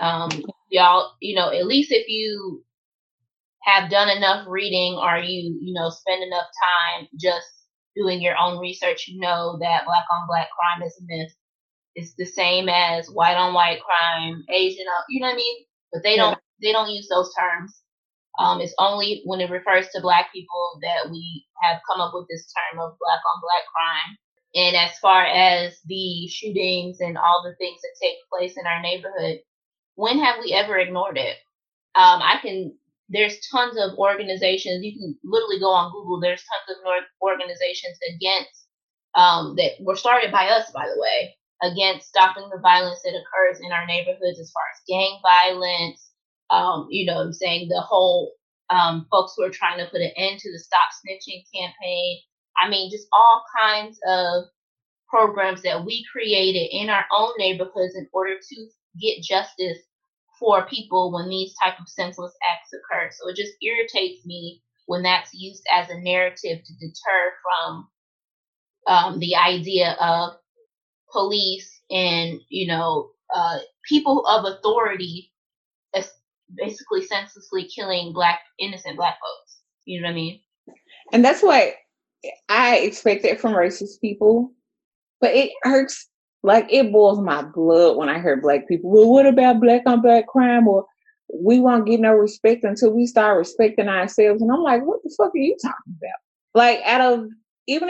Um, 0.00 0.30
y'all, 0.70 1.12
you 1.20 1.34
know, 1.34 1.50
at 1.50 1.66
least 1.66 1.92
if 1.92 2.08
you 2.08 2.64
have 3.64 3.90
done 3.90 4.08
enough 4.08 4.46
reading 4.48 4.94
or 4.94 5.18
you 5.18 5.58
you 5.60 5.74
know 5.74 5.90
spend 5.90 6.22
enough 6.22 6.46
time 6.96 7.08
just 7.20 7.46
doing 7.96 8.20
your 8.22 8.36
own 8.38 8.58
research, 8.58 9.06
you 9.08 9.20
know 9.20 9.58
that 9.60 9.84
black 9.86 10.04
on 10.12 10.26
black 10.28 10.48
crime 10.58 10.86
is 10.86 10.96
a 11.00 11.04
myth. 11.06 11.32
It's 11.94 12.14
the 12.14 12.26
same 12.26 12.68
as 12.68 13.08
white 13.10 13.36
on 13.36 13.54
white 13.54 13.80
crime, 13.82 14.44
Asian, 14.50 14.86
you 15.08 15.20
know 15.20 15.26
what 15.26 15.34
I 15.34 15.36
mean? 15.36 15.56
But 15.92 16.02
they 16.04 16.16
don't 16.16 16.38
they 16.62 16.72
don't 16.72 16.90
use 16.90 17.08
those 17.08 17.32
terms. 17.38 17.82
Um, 18.38 18.60
it's 18.60 18.74
only 18.78 19.22
when 19.24 19.40
it 19.40 19.50
refers 19.50 19.88
to 19.88 20.00
black 20.00 20.32
people 20.32 20.78
that 20.82 21.10
we 21.10 21.44
have 21.62 21.80
come 21.90 22.00
up 22.00 22.12
with 22.14 22.26
this 22.28 22.52
term 22.52 22.80
of 22.80 22.96
black 22.98 23.20
on 23.24 23.40
black 23.42 23.64
crime. 23.72 24.16
And 24.54 24.76
as 24.76 24.98
far 24.98 25.24
as 25.26 25.78
the 25.86 26.28
shootings 26.28 27.00
and 27.00 27.18
all 27.18 27.42
the 27.44 27.54
things 27.56 27.80
that 27.82 28.00
take 28.00 28.16
place 28.32 28.56
in 28.56 28.66
our 28.66 28.80
neighborhood, 28.80 29.40
when 29.94 30.18
have 30.18 30.36
we 30.42 30.52
ever 30.52 30.78
ignored 30.78 31.18
it? 31.18 31.36
Um, 31.94 32.22
I 32.22 32.38
can, 32.40 32.74
there's 33.08 33.38
tons 33.50 33.76
of 33.78 33.98
organizations, 33.98 34.84
you 34.84 34.92
can 34.92 35.18
literally 35.24 35.60
go 35.60 35.70
on 35.70 35.92
Google, 35.92 36.20
there's 36.20 36.42
tons 36.44 36.78
of 36.78 37.04
organizations 37.20 37.98
against, 38.14 38.66
um, 39.14 39.56
that 39.56 39.72
were 39.80 39.96
started 39.96 40.30
by 40.32 40.48
us, 40.48 40.70
by 40.72 40.86
the 40.86 41.00
way, 41.00 41.36
against 41.62 42.08
stopping 42.08 42.48
the 42.50 42.60
violence 42.60 43.00
that 43.04 43.18
occurs 43.18 43.60
in 43.60 43.72
our 43.72 43.86
neighborhoods 43.86 44.38
as 44.40 44.50
far 44.52 44.62
as 44.72 44.82
gang 44.88 45.18
violence, 45.22 46.10
um, 46.50 46.86
you 46.90 47.06
know 47.06 47.18
I'm 47.20 47.32
saying, 47.32 47.68
the 47.68 47.80
whole 47.80 48.32
um, 48.70 49.06
folks 49.10 49.34
who 49.36 49.44
are 49.44 49.50
trying 49.50 49.78
to 49.78 49.90
put 49.90 50.00
an 50.00 50.12
end 50.16 50.38
to 50.40 50.52
the 50.52 50.58
Stop 50.58 50.88
Snitching 50.92 51.44
campaign. 51.54 52.18
I 52.62 52.68
mean, 52.68 52.90
just 52.90 53.08
all 53.12 53.42
kinds 53.60 53.98
of 54.06 54.44
programs 55.08 55.62
that 55.62 55.84
we 55.84 56.04
created 56.12 56.68
in 56.70 56.90
our 56.90 57.04
own 57.16 57.30
neighborhoods 57.38 57.94
in 57.96 58.08
order 58.12 58.34
to 58.36 58.66
get 59.00 59.22
justice 59.22 59.78
for 60.38 60.66
people 60.66 61.12
when 61.12 61.28
these 61.28 61.54
type 61.62 61.78
of 61.80 61.88
senseless 61.88 62.32
acts 62.50 62.72
occur. 62.72 63.10
So 63.12 63.28
it 63.28 63.36
just 63.36 63.54
irritates 63.62 64.24
me 64.26 64.62
when 64.86 65.02
that's 65.02 65.34
used 65.34 65.62
as 65.72 65.88
a 65.90 66.00
narrative 66.00 66.64
to 66.64 66.72
deter 66.74 67.32
from 67.42 67.88
um, 68.86 69.18
the 69.18 69.36
idea 69.36 69.96
of 70.00 70.32
police 71.12 71.80
and 71.90 72.40
you 72.48 72.66
know 72.66 73.10
uh, 73.34 73.58
people 73.88 74.26
of 74.26 74.44
authority 74.44 75.30
basically 76.56 77.04
senselessly 77.04 77.68
killing 77.74 78.12
black 78.12 78.40
innocent 78.58 78.96
black 78.96 79.14
folks. 79.14 79.60
You 79.84 80.00
know 80.00 80.08
what 80.08 80.12
I 80.12 80.14
mean? 80.14 80.40
And 81.12 81.24
that's 81.24 81.42
what 81.42 81.74
I 82.48 82.76
expect 82.78 83.24
it 83.24 83.40
from 83.40 83.52
racist 83.52 84.00
people. 84.00 84.52
But 85.20 85.34
it 85.34 85.50
hurts 85.62 86.08
like 86.42 86.66
it 86.70 86.92
boils 86.92 87.20
my 87.20 87.42
blood 87.42 87.96
when 87.96 88.08
I 88.08 88.20
hear 88.20 88.40
black 88.40 88.68
people. 88.68 88.90
Well, 88.90 89.10
what 89.10 89.26
about 89.26 89.60
black 89.60 89.82
on 89.86 90.02
black 90.02 90.26
crime? 90.26 90.68
Or 90.68 90.86
we 91.34 91.60
won't 91.60 91.86
get 91.86 92.00
no 92.00 92.12
respect 92.12 92.64
until 92.64 92.92
we 92.92 93.06
start 93.06 93.38
respecting 93.38 93.88
ourselves. 93.88 94.40
And 94.40 94.50
I'm 94.52 94.62
like, 94.62 94.84
what 94.84 95.02
the 95.02 95.14
fuck 95.16 95.34
are 95.34 95.38
you 95.38 95.56
talking 95.60 95.96
about? 95.98 96.18
Like, 96.54 96.80
out 96.84 97.00
of 97.00 97.28
even 97.66 97.88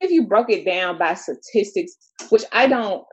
if 0.00 0.10
you 0.10 0.26
broke 0.26 0.50
it 0.50 0.64
down 0.64 0.98
by 0.98 1.14
statistics, 1.14 1.96
which 2.30 2.44
I 2.52 2.66
don't, 2.66 3.04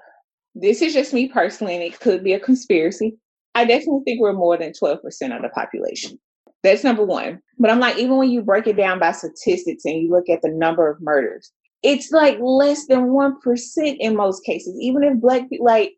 this 0.56 0.82
is 0.82 0.94
just 0.94 1.14
me 1.14 1.28
personally, 1.28 1.76
and 1.76 1.84
it 1.84 2.00
could 2.00 2.24
be 2.24 2.34
a 2.34 2.40
conspiracy. 2.40 3.18
I 3.58 3.66
definitely 3.66 4.04
think 4.06 4.22
we're 4.22 4.34
more 4.34 4.56
than 4.56 4.72
12% 4.72 5.00
of 5.36 5.42
the 5.42 5.50
population. 5.50 6.20
That's 6.62 6.84
number 6.84 7.04
one. 7.04 7.42
But 7.58 7.72
I'm 7.72 7.80
like, 7.80 7.98
even 7.98 8.18
when 8.18 8.30
you 8.30 8.44
break 8.44 8.68
it 8.68 8.78
down 8.78 9.00
by 9.00 9.14
statistics 9.14 9.84
and 9.84 9.96
you 9.96 10.12
look 10.12 10.30
at 10.30 10.44
the 10.44 10.50
number 10.50 10.88
of 10.88 11.02
murders, 11.02 11.52
it's 11.82 12.12
like 12.12 12.38
less 12.40 12.86
than 12.86 13.14
one 13.14 13.42
percent 13.42 13.98
in 14.00 14.16
most 14.16 14.46
cases. 14.46 14.78
Even 14.80 15.04
if 15.04 15.20
black 15.20 15.50
people 15.50 15.66
like, 15.66 15.94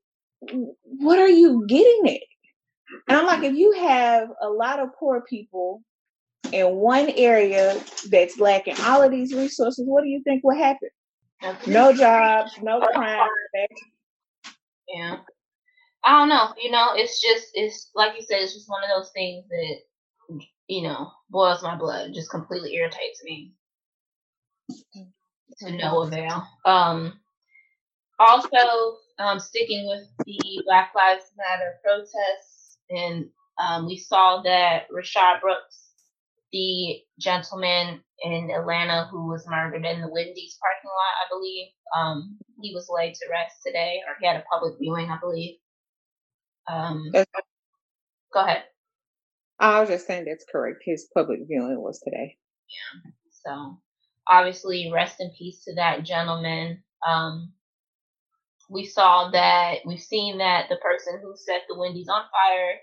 what 0.84 1.20
are 1.20 1.28
you 1.28 1.66
getting 1.68 2.16
at? 2.16 2.22
And 3.10 3.18
I'm 3.18 3.25
like, 3.25 3.44
if 3.44 3.56
you 3.56 3.74
have 3.74 4.30
a 4.42 4.48
lot 4.48 4.80
of 4.80 4.89
poor 4.98 5.22
people 5.30 5.82
in 6.54 6.78
one 6.78 7.10
area 7.10 7.78
that's 8.10 8.39
lacking 8.39 8.75
all 8.84 9.01
of 9.01 9.12
these 9.12 9.34
resources, 9.34 9.86
what 9.86 10.04
do 10.04 10.08
you 10.08 10.22
think 10.24 10.46
will 10.46 10.58
happen? 10.58 10.89
No 11.68 11.92
jobs, 11.92 12.54
no 12.62 12.80
crime. 12.80 13.28
Yeah. 14.88 15.18
I 16.10 16.13
don't 16.18 16.30
know. 16.30 16.56
You 16.60 16.72
know, 16.72 16.94
it's 16.96 17.22
just 17.22 17.51
it's 17.54 17.92
like 17.94 18.13
you 18.18 18.24
said, 18.24 18.42
it's 18.42 18.56
just 18.56 18.68
one 18.68 18.82
of 18.84 18.89
those 18.89 19.12
things 19.12 19.46
that 19.48 20.42
you 20.68 20.82
know 20.82 21.12
boils 21.30 21.62
my 21.62 21.75
blood, 21.75 22.16
just 22.16 22.32
completely 22.32 22.74
irritates 22.74 23.24
me. 23.24 23.54
To 25.60 25.72
no 25.72 26.01
avail. 26.01 26.48
Um. 26.66 27.13
Also, 28.18 28.98
um, 29.20 29.39
sticking 29.39 29.88
with 29.88 30.08
the 30.25 30.63
Black 30.66 30.94
Lives 30.96 31.25
Matter 31.38 31.75
protests, 31.84 32.78
and 32.89 33.30
um, 33.63 33.86
we 33.86 33.96
saw 33.96 34.42
that 34.42 34.89
Rayshard 34.89 35.42
Brooks, 35.42 35.92
the 36.51 37.01
gentleman 37.20 38.01
in 38.24 38.50
Atlanta 38.50 39.08
who 39.12 39.28
was 39.28 39.48
murdered 39.48 39.86
in 39.86 40.01
the 40.01 40.10
Wendy's 40.10 40.58
parking 40.60 40.89
lot, 40.89 41.24
I 41.24 41.30
believe, 41.30 41.68
um, 41.96 42.38
he 42.62 42.74
was 42.74 42.89
laid 42.89 43.13
to 43.13 43.25
rest 43.30 43.58
today, 43.63 44.01
or 44.08 44.16
he 44.20 44.28
had 44.28 44.38
a 44.38 44.44
public 44.51 44.74
viewing, 44.80 45.10
I 45.12 45.20
believe. 45.20 45.58
Um, 46.70 47.12
go 48.34 48.42
ahead. 48.42 48.64
I 49.60 49.80
was 49.80 49.90
just 49.90 50.08
saying 50.08 50.26
that's 50.26 50.46
correct. 50.52 50.84
His 50.86 51.08
public 51.14 51.40
viewing 51.48 51.82
was 51.82 52.00
today. 52.00 52.38
Yeah. 52.70 53.12
So 53.46 53.80
obviously, 54.28 54.92
rest 54.94 55.20
in 55.20 55.32
peace 55.38 55.64
to 55.66 55.76
that 55.76 56.04
gentleman. 56.04 56.84
Um, 57.08 57.54
we 58.70 58.86
saw 58.86 59.32
that 59.32 59.80
we've 59.86 60.00
seen 60.00 60.38
that 60.38 60.68
the 60.70 60.78
person 60.78 61.20
who 61.24 61.34
set 61.36 61.64
the 61.68 61.78
Wendy's 61.78 62.10
on 62.10 62.24
fire, 62.32 62.76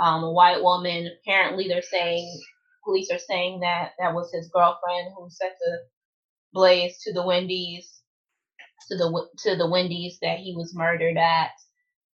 um, 0.00 0.24
a 0.24 0.32
white 0.32 0.62
woman. 0.62 1.10
Apparently, 1.22 1.68
they're 1.68 1.82
saying 1.82 2.40
police 2.84 3.10
are 3.10 3.18
saying 3.18 3.60
that 3.60 3.92
that 3.98 4.14
was 4.14 4.32
his 4.32 4.48
girlfriend 4.48 5.08
who 5.16 5.28
set 5.30 5.56
the 5.60 5.78
blaze 6.52 6.98
to 7.02 7.12
the 7.12 7.24
Wendy's 7.26 8.02
to 8.88 8.96
the 8.96 9.28
to 9.38 9.56
the 9.56 9.68
Wendy's 9.68 10.18
that 10.22 10.38
he 10.38 10.54
was 10.56 10.74
murdered 10.74 11.16
at. 11.18 11.50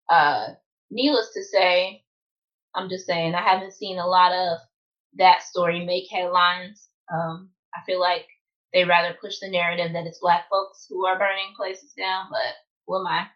Uh, 0.09 0.47
needless 0.91 1.31
to 1.33 1.43
say, 1.43 2.03
I'm 2.75 2.89
just 2.89 3.05
saying 3.05 3.35
I 3.35 3.41
haven't 3.41 3.73
seen 3.73 3.99
a 3.99 4.07
lot 4.07 4.31
of 4.31 4.57
that 5.17 5.43
story 5.43 5.85
make 5.85 6.09
headlines. 6.11 6.89
Um, 7.13 7.49
I 7.73 7.79
feel 7.85 7.99
like 7.99 8.25
they 8.73 8.83
rather 8.83 9.15
push 9.21 9.39
the 9.39 9.49
narrative 9.49 9.93
that 9.93 10.05
it's 10.05 10.19
black 10.19 10.49
folks 10.49 10.85
who 10.89 11.05
are 11.05 11.17
burning 11.17 11.53
places 11.55 11.93
down, 11.97 12.25
but 12.29 12.55
who 12.85 12.99
am 12.99 13.07
I? 13.07 13.27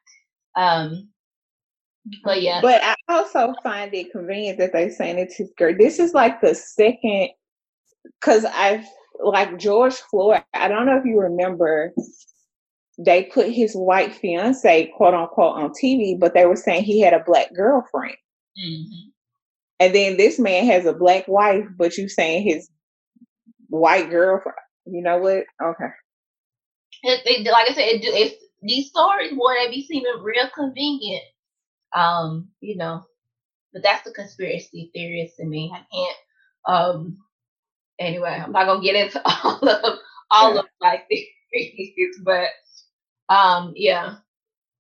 Um, 0.56 1.10
but 2.24 2.41
yeah. 2.41 2.60
But 2.62 2.84
I 2.84 2.96
also 3.08 3.53
find 3.63 3.94
it 3.94 4.12
convenient 4.12 4.58
that 4.60 4.74
they're 4.74 4.91
saying 4.91 5.20
it's 5.20 5.38
his 5.38 5.51
girl. 5.58 5.75
This 5.77 6.00
is 6.00 6.13
like 6.13 6.41
the 6.41 6.56
second, 6.56 7.29
because 8.20 8.46
I've 8.46 8.86
like 9.24 9.58
George 9.58 9.96
Floyd. 9.96 10.44
I 10.53 10.68
don't 10.68 10.86
know 10.86 10.98
if 10.98 11.06
you 11.06 11.20
remember 11.20 11.94
they 13.00 13.24
put 13.24 13.50
his 13.50 13.74
white 13.74 14.13
fiance, 14.13 14.91
quote 14.98 15.13
unquote, 15.13 15.56
on 15.56 15.70
TV, 15.70 16.20
but 16.20 16.34
they 16.34 16.46
were 16.46 16.58
saying 16.58 16.84
he 16.84 17.00
had 17.00 17.13
a 17.13 17.24
black 17.25 17.53
girlfriend. 17.56 18.18
Mm-hmm. 18.62 19.10
And 19.79 19.96
then 19.96 20.18
this 20.18 20.38
man 20.38 20.65
has 20.65 20.86
a 20.86 20.94
black 20.94 21.25
wife, 21.27 21.65
but 21.77 21.98
you 21.98 22.10
saying 22.10 22.44
his 22.44 22.70
white 23.70 24.10
girlfriend. 24.10 24.58
You 24.86 25.01
know 25.01 25.18
what? 25.18 25.46
Okay. 25.63 25.91
It, 27.03 27.22
it, 27.25 27.50
like 27.50 27.70
I 27.70 27.74
said, 27.74 27.86
it, 27.86 28.03
it's 28.03 28.44
these 28.62 28.89
stories, 28.89 29.32
boy, 29.32 29.53
they 29.63 29.70
be 29.70 29.86
seeming 29.88 30.22
real 30.22 30.50
convenient. 30.53 31.24
Um, 31.95 32.50
you 32.60 32.76
know, 32.76 33.04
but 33.71 33.82
that's 33.82 34.04
the 34.04 34.12
conspiracy 34.12 34.91
theorist 34.93 35.39
in 35.39 35.50
me. 35.50 35.71
I 35.74 35.86
can't. 35.95 36.17
Um, 36.67 37.17
anyway, 37.97 38.41
I'm 38.43 38.52
not 38.52 38.65
gonna 38.65 38.84
get 38.84 38.95
into 38.95 39.21
all 39.43 39.69
of 39.69 40.00
all 40.30 40.54
yeah. 40.54 40.60
of 40.60 40.65
my 40.82 41.02
theories, 41.10 42.19
but 42.24 42.50
um, 43.30 43.74
yeah, 43.76 44.15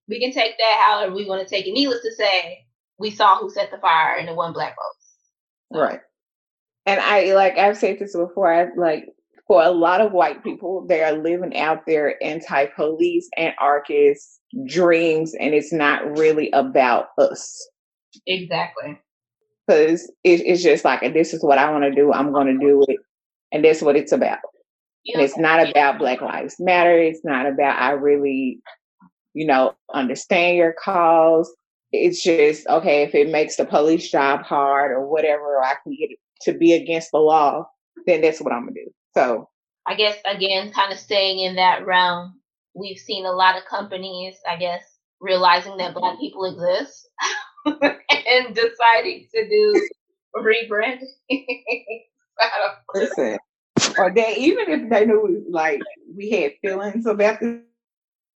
we 0.07 0.19
can 0.19 0.31
take 0.31 0.57
that 0.57 0.85
however 0.85 1.15
we 1.15 1.25
want 1.25 1.41
to 1.41 1.47
take 1.47 1.67
it. 1.67 1.71
Needless 1.71 2.01
to 2.01 2.13
say, 2.15 2.65
we 2.97 3.11
saw 3.11 3.39
who 3.39 3.49
set 3.49 3.71
the 3.71 3.77
fire 3.77 4.15
and 4.17 4.27
it 4.27 4.35
wasn't 4.35 4.55
black 4.55 4.75
folks. 4.75 5.07
So. 5.73 5.79
Right. 5.79 5.99
And 6.85 6.99
I 6.99 7.33
like 7.33 7.57
I've 7.57 7.77
said 7.77 7.99
this 7.99 8.15
before. 8.15 8.51
I 8.51 8.69
like 8.75 9.05
for 9.49 9.63
a 9.63 9.71
lot 9.71 9.99
of 10.01 10.11
white 10.11 10.43
people, 10.43 10.85
they 10.87 11.03
are 11.03 11.11
living 11.11 11.57
out 11.57 11.85
their 11.87 12.23
anti-police 12.23 13.27
anarchist 13.35 14.39
dreams, 14.67 15.33
and 15.39 15.55
it's 15.55 15.73
not 15.73 16.17
really 16.17 16.51
about 16.51 17.07
us. 17.17 17.67
Exactly. 18.27 18.99
Because 19.67 20.03
it, 20.23 20.41
it's 20.45 20.63
just 20.63 20.85
like 20.85 21.01
this 21.13 21.33
is 21.33 21.43
what 21.43 21.57
I 21.57 21.71
want 21.71 21.83
to 21.83 21.91
do. 21.91 22.13
I'm 22.13 22.31
going 22.31 22.47
to 22.47 22.65
do 22.65 22.83
it, 22.87 22.97
and 23.51 23.65
that's 23.65 23.81
what 23.81 23.95
it's 23.95 24.11
about. 24.11 24.39
And 25.05 25.21
it's 25.21 25.37
not 25.37 25.67
about 25.67 25.97
Black 25.97 26.21
Lives 26.21 26.57
Matter. 26.59 26.97
It's 26.97 27.23
not 27.23 27.47
about 27.47 27.81
I 27.81 27.91
really, 27.91 28.59
you 29.33 29.45
know, 29.45 29.73
understand 29.93 30.57
your 30.57 30.73
cause. 30.73 31.51
It's 31.91 32.21
just 32.21 32.67
okay 32.67 33.03
if 33.03 33.15
it 33.15 33.29
makes 33.29 33.55
the 33.55 33.65
police 33.65 34.11
job 34.11 34.43
hard 34.43 34.91
or 34.91 35.07
whatever, 35.07 35.57
or 35.57 35.63
I 35.63 35.75
can 35.83 35.95
get 35.95 36.09
to 36.41 36.53
be 36.53 36.73
against 36.73 37.11
the 37.11 37.17
law, 37.17 37.67
then 38.05 38.21
that's 38.21 38.41
what 38.41 38.53
I'm 38.53 38.61
gonna 38.63 38.73
do. 38.73 38.91
So 39.15 39.49
I 39.87 39.95
guess 39.95 40.17
again, 40.25 40.71
kind 40.71 40.93
of 40.93 40.99
staying 40.99 41.39
in 41.39 41.55
that 41.55 41.85
realm, 41.85 42.39
we've 42.75 42.99
seen 42.99 43.25
a 43.25 43.31
lot 43.31 43.57
of 43.57 43.65
companies, 43.65 44.35
I 44.47 44.57
guess, 44.57 44.83
realizing 45.19 45.77
that 45.77 45.93
Black 45.93 46.19
people 46.19 46.45
exist 46.45 47.07
and 47.65 48.55
deciding 48.55 49.27
to 49.33 49.49
do 49.49 49.89
rebranding. 50.35 51.07
Listen, 52.95 53.37
or 53.97 54.11
they 54.13 54.35
even 54.37 54.69
if 54.69 54.89
they 54.89 55.05
knew 55.05 55.45
like 55.49 55.81
we 56.15 56.31
had 56.31 56.53
feelings 56.61 57.05
about 57.05 57.39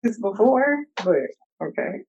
this 0.03 0.19
before, 0.19 0.85
but 1.05 1.29
okay. 1.63 2.03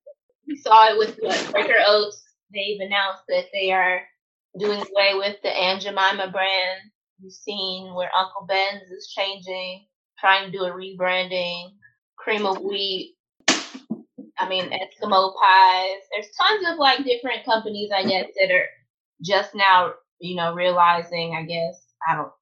We 0.46 0.56
saw 0.56 0.92
it 0.92 0.98
with 0.98 1.16
what, 1.20 1.38
Quaker 1.50 1.78
Oats. 1.86 2.22
They've 2.52 2.80
announced 2.80 3.22
that 3.28 3.46
they 3.52 3.72
are 3.72 4.02
doing 4.58 4.80
away 4.80 5.14
with 5.14 5.36
the 5.42 5.48
Aunt 5.48 5.82
Jemima 5.82 6.30
brand. 6.30 6.80
You've 7.20 7.32
seen 7.32 7.94
where 7.94 8.10
Uncle 8.16 8.46
Ben's 8.46 8.90
is 8.90 9.08
changing, 9.08 9.86
trying 10.18 10.50
to 10.50 10.56
do 10.56 10.64
a 10.64 10.70
rebranding. 10.70 11.70
Cream 12.16 12.46
of 12.46 12.60
wheat. 12.60 13.16
I 14.38 14.48
mean, 14.48 14.64
Eskimo 14.64 15.34
pies. 15.36 16.00
There's 16.12 16.30
tons 16.40 16.66
of 16.72 16.78
like 16.78 17.04
different 17.04 17.44
companies, 17.44 17.90
I 17.94 18.02
guess, 18.04 18.26
that 18.38 18.50
are 18.50 18.66
just 19.22 19.54
now, 19.54 19.92
you 20.20 20.36
know, 20.36 20.54
realizing. 20.54 21.34
I 21.36 21.44
guess 21.44 21.82
I 22.08 22.16
don't 22.16 22.32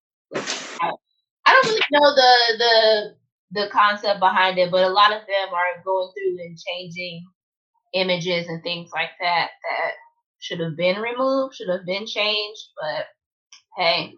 really 1.72 1.82
know 1.90 2.14
the 2.14 2.35
the 2.58 3.14
the 3.62 3.68
concept 3.70 4.20
behind 4.20 4.58
it, 4.58 4.70
but 4.70 4.85
a 4.85 4.88
lot 4.88 5.12
of 5.12 5.20
them 5.20 5.54
are 5.54 5.82
going 5.85 6.11
through 6.14 6.44
and 6.44 6.58
changing 6.58 7.24
images 7.94 8.48
and 8.48 8.62
things 8.62 8.90
like 8.94 9.11
that 9.20 9.50
that 9.62 9.92
should 10.40 10.61
have 10.61 10.76
been 10.76 11.00
removed, 11.00 11.54
should 11.54 11.68
have 11.68 11.87
been 11.87 12.06
changed, 12.06 12.68
but 12.80 13.06
hey. 13.76 14.14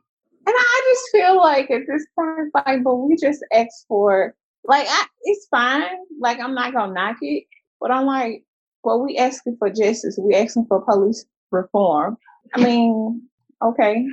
And 0.46 0.54
I 0.56 0.92
just 0.92 1.10
feel 1.10 1.36
like 1.38 1.70
at 1.70 1.82
this 1.88 2.06
point, 2.14 2.50
like, 2.54 2.84
but 2.84 2.96
we 2.96 3.16
just 3.16 3.44
ask 3.52 3.86
for 3.88 4.34
like 4.64 4.86
I, 4.88 5.06
it's 5.22 5.46
fine. 5.50 5.96
Like 6.20 6.38
I'm 6.40 6.54
not 6.54 6.72
gonna 6.72 6.92
knock 6.92 7.16
it, 7.22 7.44
but 7.80 7.90
I'm 7.90 8.06
like, 8.06 8.44
well, 8.82 9.02
we 9.02 9.16
asking 9.16 9.56
for 9.58 9.70
justice. 9.70 10.18
We 10.20 10.34
asking 10.34 10.66
for 10.66 10.82
police 10.82 11.24
reform. 11.50 12.18
I 12.54 12.62
mean, 12.62 13.22
okay. 13.62 14.06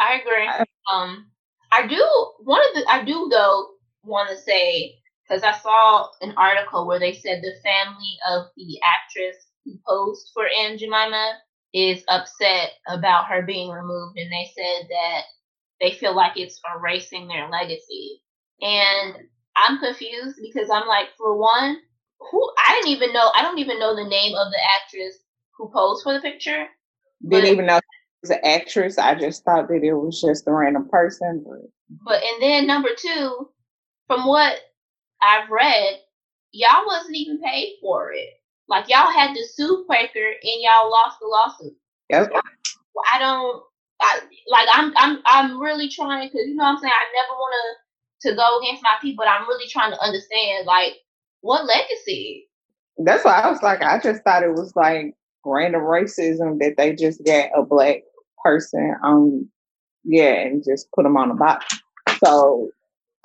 I 0.00 0.20
agree. 0.20 0.48
Um, 0.92 1.26
I 1.72 1.86
do 1.86 2.04
one 2.40 2.60
of 2.68 2.74
the 2.74 2.84
I 2.88 3.02
do 3.04 3.28
though 3.30 3.68
want 4.04 4.28
to 4.30 4.36
say 4.36 4.96
because 5.26 5.42
I 5.42 5.52
saw 5.52 6.08
an 6.20 6.34
article 6.36 6.86
where 6.86 6.98
they 6.98 7.14
said 7.14 7.42
the 7.42 7.54
family 7.64 8.18
of 8.28 8.46
the 8.56 8.78
actress 8.84 9.36
who 9.64 9.78
posed 9.88 10.30
for 10.34 10.44
Aunt 10.46 10.78
Jemima 10.78 11.38
is 11.72 12.04
upset 12.08 12.72
about 12.86 13.26
her 13.28 13.42
being 13.42 13.70
removed, 13.70 14.18
and 14.18 14.30
they 14.30 14.50
said 14.54 14.88
that 14.90 15.22
they 15.80 15.92
feel 15.92 16.14
like 16.14 16.32
it's 16.36 16.60
erasing 16.76 17.28
their 17.28 17.48
legacy. 17.48 18.20
And 18.60 19.14
I'm 19.56 19.78
confused 19.78 20.38
because 20.42 20.68
I'm 20.70 20.86
like, 20.86 21.08
for 21.16 21.36
one, 21.38 21.78
who 22.20 22.52
I 22.58 22.74
didn't 22.74 22.96
even 22.96 23.12
know. 23.12 23.30
I 23.34 23.42
don't 23.42 23.58
even 23.58 23.78
know 23.78 23.96
the 23.96 24.08
name 24.08 24.34
of 24.34 24.52
the 24.52 24.60
actress 24.80 25.16
who 25.56 25.70
posed 25.72 26.02
for 26.02 26.12
the 26.12 26.20
picture. 26.20 26.66
Didn't 27.26 27.52
even 27.52 27.66
know 27.66 27.80
was 28.22 28.30
an 28.30 28.38
actress. 28.44 28.98
I 28.98 29.14
just 29.14 29.44
thought 29.44 29.68
that 29.68 29.82
it 29.82 29.92
was 29.92 30.20
just 30.20 30.46
a 30.46 30.52
random 30.52 30.88
person. 30.88 31.44
But, 31.46 31.70
but 32.04 32.22
and 32.22 32.42
then 32.42 32.66
number 32.66 32.90
two, 32.96 33.50
from 34.06 34.26
what 34.26 34.56
I've 35.20 35.50
read, 35.50 36.00
y'all 36.52 36.86
wasn't 36.86 37.16
even 37.16 37.40
paid 37.40 37.76
for 37.80 38.12
it. 38.12 38.28
Like 38.68 38.88
y'all 38.88 39.10
had 39.10 39.34
to 39.34 39.46
sue 39.54 39.84
Quaker 39.86 40.26
and 40.42 40.62
y'all 40.62 40.90
lost 40.90 41.18
the 41.20 41.26
lawsuit. 41.26 41.76
Yep. 42.08 42.32
I 43.12 43.18
don't 43.18 43.62
I, 44.00 44.20
like. 44.48 44.68
I'm 44.72 44.92
I'm 44.96 45.18
I'm 45.26 45.60
really 45.60 45.88
trying 45.88 46.28
because 46.28 46.46
you 46.46 46.54
know 46.54 46.64
what 46.64 46.70
I'm 46.70 46.78
saying. 46.78 46.92
I 46.92 47.22
never 47.22 47.38
want 47.38 47.54
to 48.20 48.30
to 48.30 48.36
go 48.36 48.60
against 48.60 48.82
my 48.82 48.94
people. 49.00 49.24
But 49.24 49.30
I'm 49.30 49.48
really 49.48 49.68
trying 49.68 49.92
to 49.92 50.00
understand 50.00 50.66
like 50.66 50.94
what 51.40 51.66
legacy. 51.66 52.48
That's 52.98 53.24
why 53.24 53.40
I 53.40 53.50
was 53.50 53.62
like, 53.62 53.82
I 53.82 53.98
just 53.98 54.22
thought 54.22 54.42
it 54.42 54.52
was 54.52 54.74
like 54.76 55.14
random 55.44 55.82
racism 55.82 56.58
that 56.60 56.74
they 56.76 56.94
just 56.94 57.24
got 57.24 57.50
a 57.56 57.62
black 57.62 58.02
person 58.42 58.94
on, 59.02 59.48
yeah, 60.04 60.34
and 60.40 60.64
just 60.64 60.90
put 60.92 61.04
them 61.04 61.16
on 61.16 61.28
the 61.28 61.34
box. 61.34 61.66
So 62.18 62.70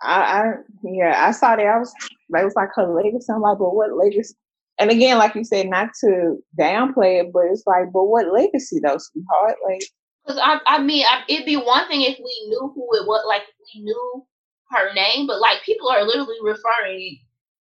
I, 0.03 0.21
I 0.21 0.53
yeah, 0.84 1.27
I 1.27 1.32
saw 1.32 1.56
that. 1.56 1.65
I 1.65 1.80
was 1.80 1.93
that 2.30 2.43
was 2.43 2.56
like 2.56 2.69
her 2.75 2.88
legacy. 2.88 3.32
I'm 3.34 3.41
like, 3.41 3.58
but 3.58 3.75
what 3.75 3.93
legacy? 3.93 4.36
And 4.80 4.91
again, 4.91 5.17
like 5.17 5.34
you 5.34 5.43
said, 5.43 5.67
not 5.69 5.89
to 6.01 6.38
downplay 6.60 7.21
it, 7.21 7.34
but 7.34 7.45
it's 7.51 7.63
like, 7.65 7.91
but 7.91 8.03
what 8.06 8.32
legacy 8.32 8.80
though, 8.80 8.97
sweetheart? 8.97 9.56
Like, 9.65 9.82
because 10.23 10.39
I, 10.43 10.60
I 10.67 10.84
mean, 10.84 11.03
I, 11.10 11.23
it'd 11.27 11.45
be 11.45 11.58
one 11.58 11.88
thing 11.88 12.01
if 12.01 12.17
we 12.19 12.47
knew 12.49 12.71
who 12.75 12.88
it 12.95 13.08
was, 13.08 13.23
like 13.27 13.43
we 13.73 13.82
knew 13.82 14.25
her 14.69 14.93
name, 14.93 15.25
but 15.25 15.39
like 15.39 15.63
people 15.63 15.89
are 15.89 16.03
literally 16.03 16.38
referring 16.43 17.19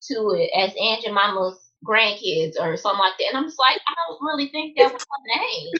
to 0.08 0.36
it 0.36 0.50
as 0.54 0.74
Aunt 0.80 1.04
Jemima's 1.04 1.58
grandkids 1.84 2.54
or 2.60 2.76
something 2.76 2.98
like 2.98 3.14
that, 3.18 3.28
and 3.28 3.38
I'm 3.38 3.44
just 3.44 3.58
like, 3.58 3.80
I 3.88 3.94
don't 4.08 4.22
really 4.22 4.48
think 4.48 4.76
that 4.76 4.92
was 4.92 5.02
her 5.02 5.40
name. 5.40 5.72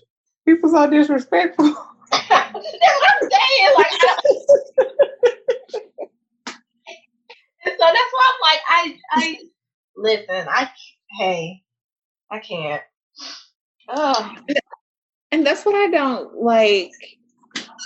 People 0.47 0.71
so 0.71 0.89
disrespectful. 0.89 1.67
that's 2.11 2.31
what 2.31 2.41
I'm 2.41 3.31
saying. 3.31 3.71
Like, 3.77 3.93
and 7.65 7.75
so 7.79 7.85
that's 7.85 8.13
why 8.13 8.33
I'm 8.33 8.41
like, 8.43 8.61
I, 8.69 8.99
I 9.13 9.39
listen. 9.97 10.47
I 10.49 10.71
hey, 11.19 11.63
I 12.31 12.39
can't. 12.39 12.83
Oh. 13.89 14.35
And 15.33 15.45
that's 15.45 15.67
what 15.67 15.75
I 15.75 15.89
don't 15.89 16.37
like. 16.37 16.93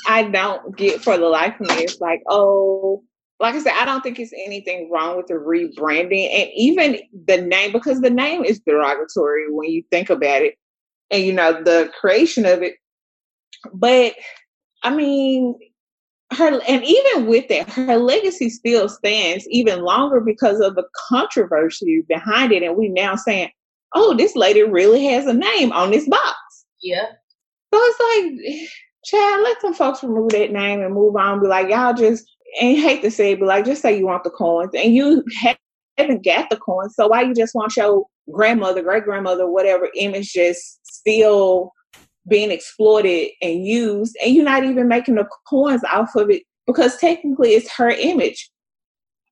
I 0.07 0.25
don't 0.25 0.77
get 0.77 1.03
for 1.03 1.17
the 1.17 1.27
life 1.27 1.59
of 1.61 1.69
me. 1.69 1.75
It's 1.83 2.01
like, 2.01 2.23
oh, 2.29 3.03
like 3.39 3.55
I 3.55 3.61
said, 3.61 3.73
I 3.75 3.87
don't 3.87 4.03
think 4.03 4.19
it's 4.19 4.33
anything 4.35 4.91
wrong 4.91 5.17
with 5.17 5.27
the 5.27 5.35
rebranding 5.35 6.29
and 6.31 6.51
even 6.55 7.01
the 7.27 7.41
name 7.41 7.73
because 7.73 8.01
the 8.01 8.11
name 8.11 8.45
is 8.45 8.61
derogatory 8.61 9.51
when 9.51 9.71
you 9.71 9.83
think 9.91 10.11
about 10.11 10.43
it, 10.43 10.57
and 11.11 11.23
you 11.23 11.33
know 11.33 11.63
the 11.63 11.91
creation 12.01 12.47
of 12.47 12.63
it. 12.63 12.75
But 13.73 14.15
I 14.83 14.95
mean, 14.95 15.59
her 16.33 16.61
and 16.67 16.85
even 16.85 17.27
with 17.27 17.49
that, 17.49 17.69
her 17.71 17.99
legacy 17.99 18.51
still 18.51 18.89
stands 18.89 19.47
even 19.49 19.83
longer 19.83 20.21
because 20.21 20.61
of 20.61 20.75
the 20.75 20.85
controversy 21.09 22.03
behind 22.09 22.53
it. 22.53 22.63
And 22.63 22.77
we 22.77 22.89
now 22.89 23.17
saying, 23.17 23.51
"Oh, 23.95 24.15
this 24.15 24.37
lady 24.37 24.63
really 24.63 25.05
has 25.07 25.27
a 25.27 25.35
name 25.35 25.73
on 25.73 25.91
this 25.91 26.09
box." 26.09 26.37
Yeah. 26.83 27.07
So 27.73 27.81
it's 27.81 28.01
like, 28.01 28.69
Chad, 29.05 29.41
let 29.43 29.61
some 29.61 29.75
folks 29.75 30.03
remove 30.03 30.31
that 30.31 30.53
name 30.53 30.81
and 30.81 30.95
move 30.95 31.15
on. 31.17 31.41
Be 31.41 31.47
like, 31.47 31.69
y'all 31.69 31.95
just 31.95 32.27
and 32.61 32.77
hate 32.77 33.03
to 33.03 33.11
say, 33.11 33.33
it, 33.33 33.41
but 33.41 33.47
like, 33.47 33.65
just 33.65 33.83
say 33.83 33.97
you 33.97 34.07
want 34.07 34.25
the 34.25 34.31
coins, 34.31 34.73
and 34.75 34.95
you 34.95 35.25
haven't 36.01 36.25
got 36.25 36.51
the 36.51 36.57
coins. 36.57 36.95
So 36.97 37.09
why 37.09 37.23
you 37.23 37.35
just 37.35 37.55
want 37.55 37.77
your 37.77 38.05
grandmother, 38.31 38.83
great 38.83 39.05
grandmother, 39.05 39.49
whatever 39.49 39.89
image 39.97 40.33
just 40.33 40.81
still 40.87 41.73
being 42.29 42.51
exploited 42.51 43.31
and 43.43 43.67
used, 43.67 44.17
and 44.25 44.35
you're 44.35 44.45
not 44.45 44.65
even 44.65 44.89
making 44.89 45.17
the 45.17 45.29
coins 45.49 45.83
off 45.91 46.15
of 46.17 46.31
it 46.31 46.43
because 46.67 46.97
technically 46.99 47.51
it's 47.51 47.71
her 47.77 47.91
image. 47.91 48.51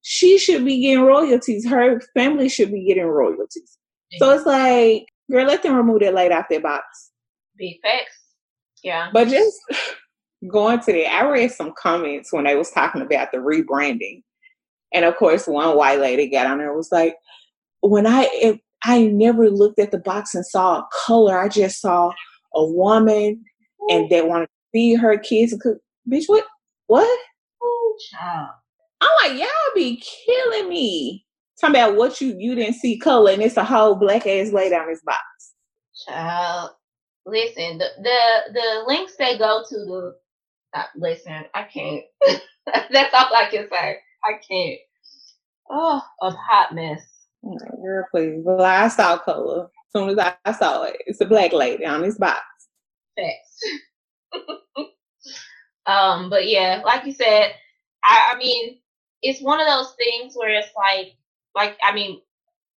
She 0.03 0.39
should 0.39 0.65
be 0.65 0.81
getting 0.81 1.05
royalties. 1.05 1.69
Her 1.69 2.01
family 2.15 2.49
should 2.49 2.73
be 2.73 2.87
getting 2.87 3.05
royalties. 3.05 3.79
So 4.17 4.31
it's 4.31 4.47
like, 4.47 5.07
girl, 5.31 5.47
let 5.47 5.63
them 5.63 5.75
remove 5.75 6.01
that 6.01 6.15
light 6.15 6.33
off 6.33 6.47
their 6.49 6.61
box. 6.61 7.11
Be 7.59 7.79
facts. 7.83 8.19
Yeah. 8.83 9.11
But 9.13 9.29
just 9.29 9.57
going 10.51 10.81
to 10.81 10.93
that, 10.93 11.13
I 11.13 11.29
read 11.29 11.53
some 11.53 11.75
comments 11.77 12.33
when 12.33 12.45
they 12.45 12.57
was 12.57 12.71
talking 12.71 13.03
about 13.03 13.33
the 13.33 13.39
rebranding. 13.39 14.23
And 14.93 15.05
of 15.05 15.17
course, 15.17 15.47
one 15.47 15.77
white 15.77 16.01
lady 16.01 16.29
got 16.29 16.47
on 16.47 16.59
there 16.59 16.73
was 16.73 16.91
like, 16.91 17.17
when 17.81 18.07
I, 18.07 18.29
it, 18.33 18.61
I 18.85 19.07
never 19.07 19.51
looked 19.51 19.79
at 19.79 19.91
the 19.91 19.99
box 19.99 20.35
and 20.35 20.47
saw 20.47 20.79
a 20.79 20.89
color. 21.07 21.39
I 21.39 21.49
just 21.49 21.81
saw 21.81 22.13
a 22.55 22.65
woman 22.65 23.45
and 23.89 24.09
they 24.09 24.23
wanted 24.23 24.47
to 24.47 24.53
feed 24.73 24.97
her 24.97 25.19
kids 25.19 25.53
and 25.53 25.61
cook. 25.61 25.79
Bitch, 26.11 26.25
what? 26.27 26.45
What? 26.87 27.21
Oh, 27.63 27.97
child. 28.11 28.51
I'm 29.01 29.11
like, 29.23 29.41
y'all 29.41 29.49
be 29.75 30.03
killing 30.27 30.69
me. 30.69 31.25
Talking 31.61 31.75
about 31.77 31.97
what 31.97 32.21
you 32.21 32.37
you 32.39 32.55
didn't 32.55 32.77
see 32.77 32.97
color 32.99 33.33
and 33.33 33.43
it's 33.43 33.57
a 33.57 33.65
whole 33.65 33.97
black 33.97 34.27
ass 34.29 34.53
lady 34.53 34.77
on 34.77 34.87
this 34.87 35.03
box. 35.05 35.19
Child, 36.07 36.71
listen, 37.27 37.79
the 37.79 37.89
the 38.01 38.53
the 38.53 38.85
links 38.87 39.17
they 39.19 39.37
go 39.37 39.65
to 39.69 39.77
the 39.77 40.17
uh, 40.75 40.85
listen, 40.97 41.45
I 41.55 41.65
can't. 41.65 42.05
That's 42.67 43.15
all 43.15 43.35
I 43.35 43.49
can 43.51 43.69
say. 43.71 43.99
I 44.25 44.33
can't. 44.49 44.79
Oh, 45.71 46.03
a 46.23 46.31
hot 46.31 46.75
mess. 46.75 47.03
Girl, 47.43 48.07
please. 48.11 48.41
Well, 48.43 48.63
I 48.63 48.89
saw 48.89 49.19
color. 49.19 49.65
As 49.65 50.01
soon 50.01 50.09
as 50.11 50.19
I, 50.19 50.35
I 50.45 50.53
saw 50.53 50.83
it, 50.85 50.97
it's 51.07 51.21
a 51.21 51.27
black 51.27 51.53
lady 51.53 51.87
on 51.87 52.03
this 52.03 52.19
box. 52.19 52.43
Facts. 53.17 53.61
um, 55.87 56.31
but 56.31 56.49
yeah, 56.49 56.83
like 56.85 57.05
you 57.05 57.13
said, 57.13 57.53
I, 58.05 58.33
I 58.35 58.39
mean, 58.39 58.79
it's 59.23 59.43
one 59.43 59.61
of 59.61 59.67
those 59.67 59.95
things 59.95 60.35
where 60.35 60.51
it's 60.51 60.71
like, 60.77 61.15
like 61.55 61.77
I 61.87 61.95
mean, 61.95 62.21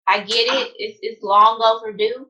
I 0.07 0.19
get 0.19 0.47
it. 0.47 0.73
It's 0.77 0.99
it's 1.01 1.23
long 1.23 1.61
overdue, 1.61 2.27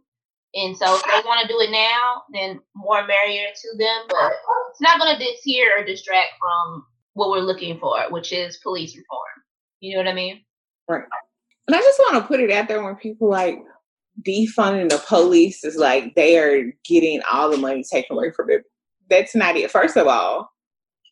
and 0.53 0.75
so 0.75 0.95
if 0.95 1.03
they 1.03 1.27
want 1.27 1.41
to 1.41 1.47
do 1.47 1.59
it 1.61 1.71
now, 1.71 2.23
then 2.33 2.59
more 2.75 3.05
merrier 3.07 3.47
to 3.53 3.77
them. 3.77 4.05
But 4.09 4.33
it's 4.71 4.81
not 4.81 4.99
going 4.99 5.17
to 5.17 5.19
deter 5.19 5.79
or 5.79 5.85
distract 5.85 6.31
from 6.39 6.85
what 7.13 7.29
we're 7.29 7.39
looking 7.39 7.79
for, 7.79 7.97
which 8.09 8.31
is 8.31 8.57
police 8.57 8.95
reform. 8.95 9.21
You 9.79 9.95
know 9.95 10.03
what 10.03 10.11
I 10.11 10.13
mean? 10.13 10.43
Right. 10.87 11.03
And 11.67 11.75
I 11.75 11.79
just 11.79 11.99
want 11.99 12.15
to 12.15 12.27
put 12.27 12.39
it 12.39 12.51
out 12.51 12.67
there 12.67 12.83
when 12.83 12.95
people 12.95 13.29
like, 13.29 13.59
defunding 14.27 14.89
the 14.89 15.01
police 15.07 15.63
is 15.63 15.77
like 15.77 16.13
they 16.15 16.37
are 16.37 16.71
getting 16.85 17.21
all 17.31 17.49
the 17.49 17.57
money 17.57 17.83
taken 17.89 18.15
away 18.15 18.31
from 18.31 18.49
it. 18.49 18.63
That's 19.09 19.35
not 19.35 19.55
it. 19.55 19.71
First 19.71 19.97
of 19.97 20.07
all, 20.07 20.49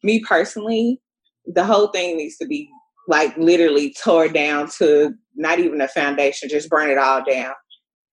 me 0.03 0.21
personally, 0.21 1.01
the 1.45 1.63
whole 1.63 1.87
thing 1.87 2.17
needs 2.17 2.37
to 2.37 2.45
be 2.45 2.69
like 3.07 3.35
literally 3.37 3.95
tore 4.01 4.27
down 4.27 4.69
to 4.77 5.13
not 5.35 5.59
even 5.59 5.81
a 5.81 5.87
foundation, 5.87 6.49
just 6.49 6.69
burn 6.69 6.89
it 6.89 6.97
all 6.97 7.23
down 7.23 7.53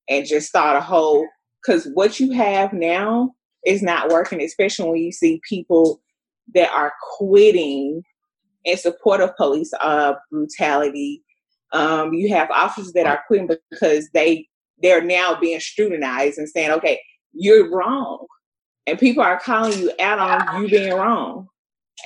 and 0.09 0.27
just 0.27 0.49
start 0.49 0.77
a 0.77 0.81
whole 0.81 1.27
because 1.65 1.89
what 1.95 2.19
you 2.21 2.33
have 2.33 2.73
now 2.73 3.33
is 3.67 3.83
not 3.83 4.09
working, 4.11 4.41
especially 4.41 4.89
when 4.89 5.03
you 5.03 5.13
see 5.13 5.41
people 5.49 6.01
that 6.55 6.71
are 6.73 6.93
quitting 7.17 8.03
in 8.65 8.77
support 8.77 9.21
of 9.21 9.37
police 9.37 9.73
uh, 9.81 10.15
brutality. 10.31 11.23
Um, 11.73 12.13
you 12.13 12.29
have 12.31 12.51
officers 12.51 12.93
that 12.93 13.07
are 13.07 13.23
quitting 13.27 13.49
because 13.71 14.09
they 14.15 14.49
they're 14.83 15.03
now 15.03 15.39
being 15.41 15.61
scrutinized 15.61 16.39
and 16.39 16.49
saying, 16.49 16.71
okay, 16.71 17.01
you're 17.33 17.71
wrong. 17.71 18.27
And 18.87 18.99
people 18.99 19.23
are 19.23 19.41
calling 19.41 19.79
you 19.79 19.91
out 20.01 20.19
on 20.19 20.63
you 20.63 20.69
being 20.69 20.93
wrong. 20.93 21.49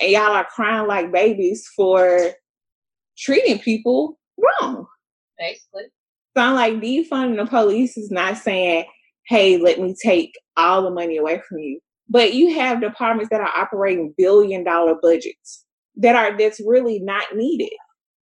And 0.01 0.11
y'all 0.11 0.31
are 0.31 0.47
crying 0.55 0.87
like 0.87 1.11
babies 1.11 1.67
for 1.75 2.31
treating 3.17 3.59
people 3.59 4.17
wrong. 4.37 4.87
Basically. 5.37 5.83
Sound 6.35 6.55
like 6.55 6.75
defunding 6.75 7.37
the 7.37 7.45
police 7.45 7.97
is 7.97 8.09
not 8.09 8.37
saying, 8.37 8.85
hey, 9.27 9.57
let 9.57 9.79
me 9.79 9.93
take 10.01 10.33
all 10.55 10.81
the 10.81 10.89
money 10.89 11.17
away 11.17 11.41
from 11.47 11.59
you. 11.59 11.79
But 12.11 12.33
you 12.33 12.53
have 12.55 12.81
departments 12.81 13.29
that 13.29 13.39
are 13.39 13.47
operating 13.47 14.13
billion 14.17 14.65
dollar 14.65 14.95
budgets 15.01 15.65
that 15.95 16.13
are 16.13 16.37
that's 16.37 16.59
really 16.59 16.99
not 16.99 17.35
needed. 17.35 17.71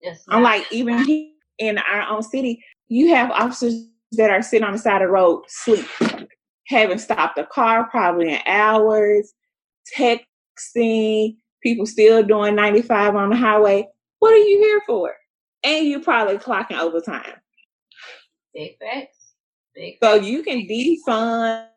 Yes. 0.03 0.23
I'm 0.29 0.43
like, 0.43 0.71
even 0.71 1.33
in 1.59 1.79
our 1.79 2.03
own 2.09 2.23
city, 2.23 2.63
you 2.89 3.09
have 3.15 3.31
officers 3.31 3.89
that 4.13 4.31
are 4.31 4.43
sitting 4.43 4.67
on 4.67 4.75
the 4.75 4.79
side 4.79 5.01
of 5.01 5.09
the 5.09 5.13
road 5.13 5.43
sleep, 5.49 5.87
haven't 6.67 6.99
stopped 6.99 7.39
a 7.39 7.47
car 7.47 7.89
probably 7.91 8.31
in 8.31 8.41
hours, 8.47 9.33
texting, 9.97 11.37
people 11.63 11.87
still 11.87 12.23
doing 12.23 12.55
95 12.55 13.17
on 13.17 13.31
the 13.31 13.37
highway. 13.37 13.89
What 14.19 14.35
are 14.35 14.37
you 14.37 14.59
here 14.59 14.83
for? 14.87 15.15
And 15.65 15.87
you're 15.87 16.03
probably 16.03 16.37
clocking 16.37 16.79
overtime. 16.79 17.33
Big 18.55 18.77
facts. 18.79 19.17
Big 19.75 19.97
so 20.03 20.15
you 20.15 20.43
can 20.43 20.67
defund 20.67 21.69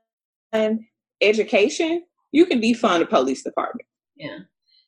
education, 1.21 2.03
you 2.31 2.45
can 2.45 2.61
defund 2.61 2.99
the 2.99 3.05
police 3.05 3.43
department. 3.43 3.87
Yeah. 4.15 4.39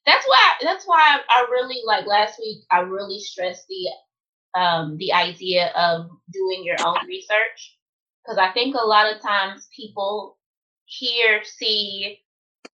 That's 0.06 0.26
why 0.26 0.52
that's 0.62 0.86
why 0.86 1.20
I 1.30 1.46
really 1.50 1.82
like 1.86 2.06
last 2.06 2.38
week 2.40 2.64
I 2.70 2.80
really 2.80 3.20
stressed 3.20 3.66
the 3.70 4.60
um, 4.60 4.98
the 4.98 5.14
idea 5.14 5.72
of 5.76 6.10
doing 6.32 6.64
your 6.64 6.76
own 6.86 7.08
research 7.08 7.78
because 8.24 8.38
I 8.38 8.52
think 8.52 8.76
a 8.76 8.86
lot 8.86 9.14
of 9.14 9.22
times 9.22 9.68
people 9.76 10.38
hear, 10.86 11.42
see, 11.44 12.20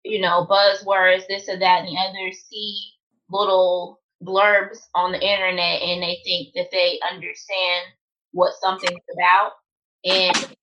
you 0.04 0.20
know, 0.20 0.46
buzzwords, 0.48 1.26
this 1.28 1.48
or 1.48 1.58
that, 1.58 1.80
and 1.80 1.88
the 1.88 1.98
other, 1.98 2.32
see 2.32 2.78
little 3.30 4.00
blurbs 4.22 4.78
on 4.94 5.12
the 5.12 5.20
internet, 5.20 5.82
and 5.82 6.02
they 6.02 6.18
think 6.24 6.48
that 6.54 6.70
they 6.72 6.98
understand 7.10 7.84
what 8.32 8.52
something's 8.60 9.00
about, 9.14 9.52
and 10.04 10.54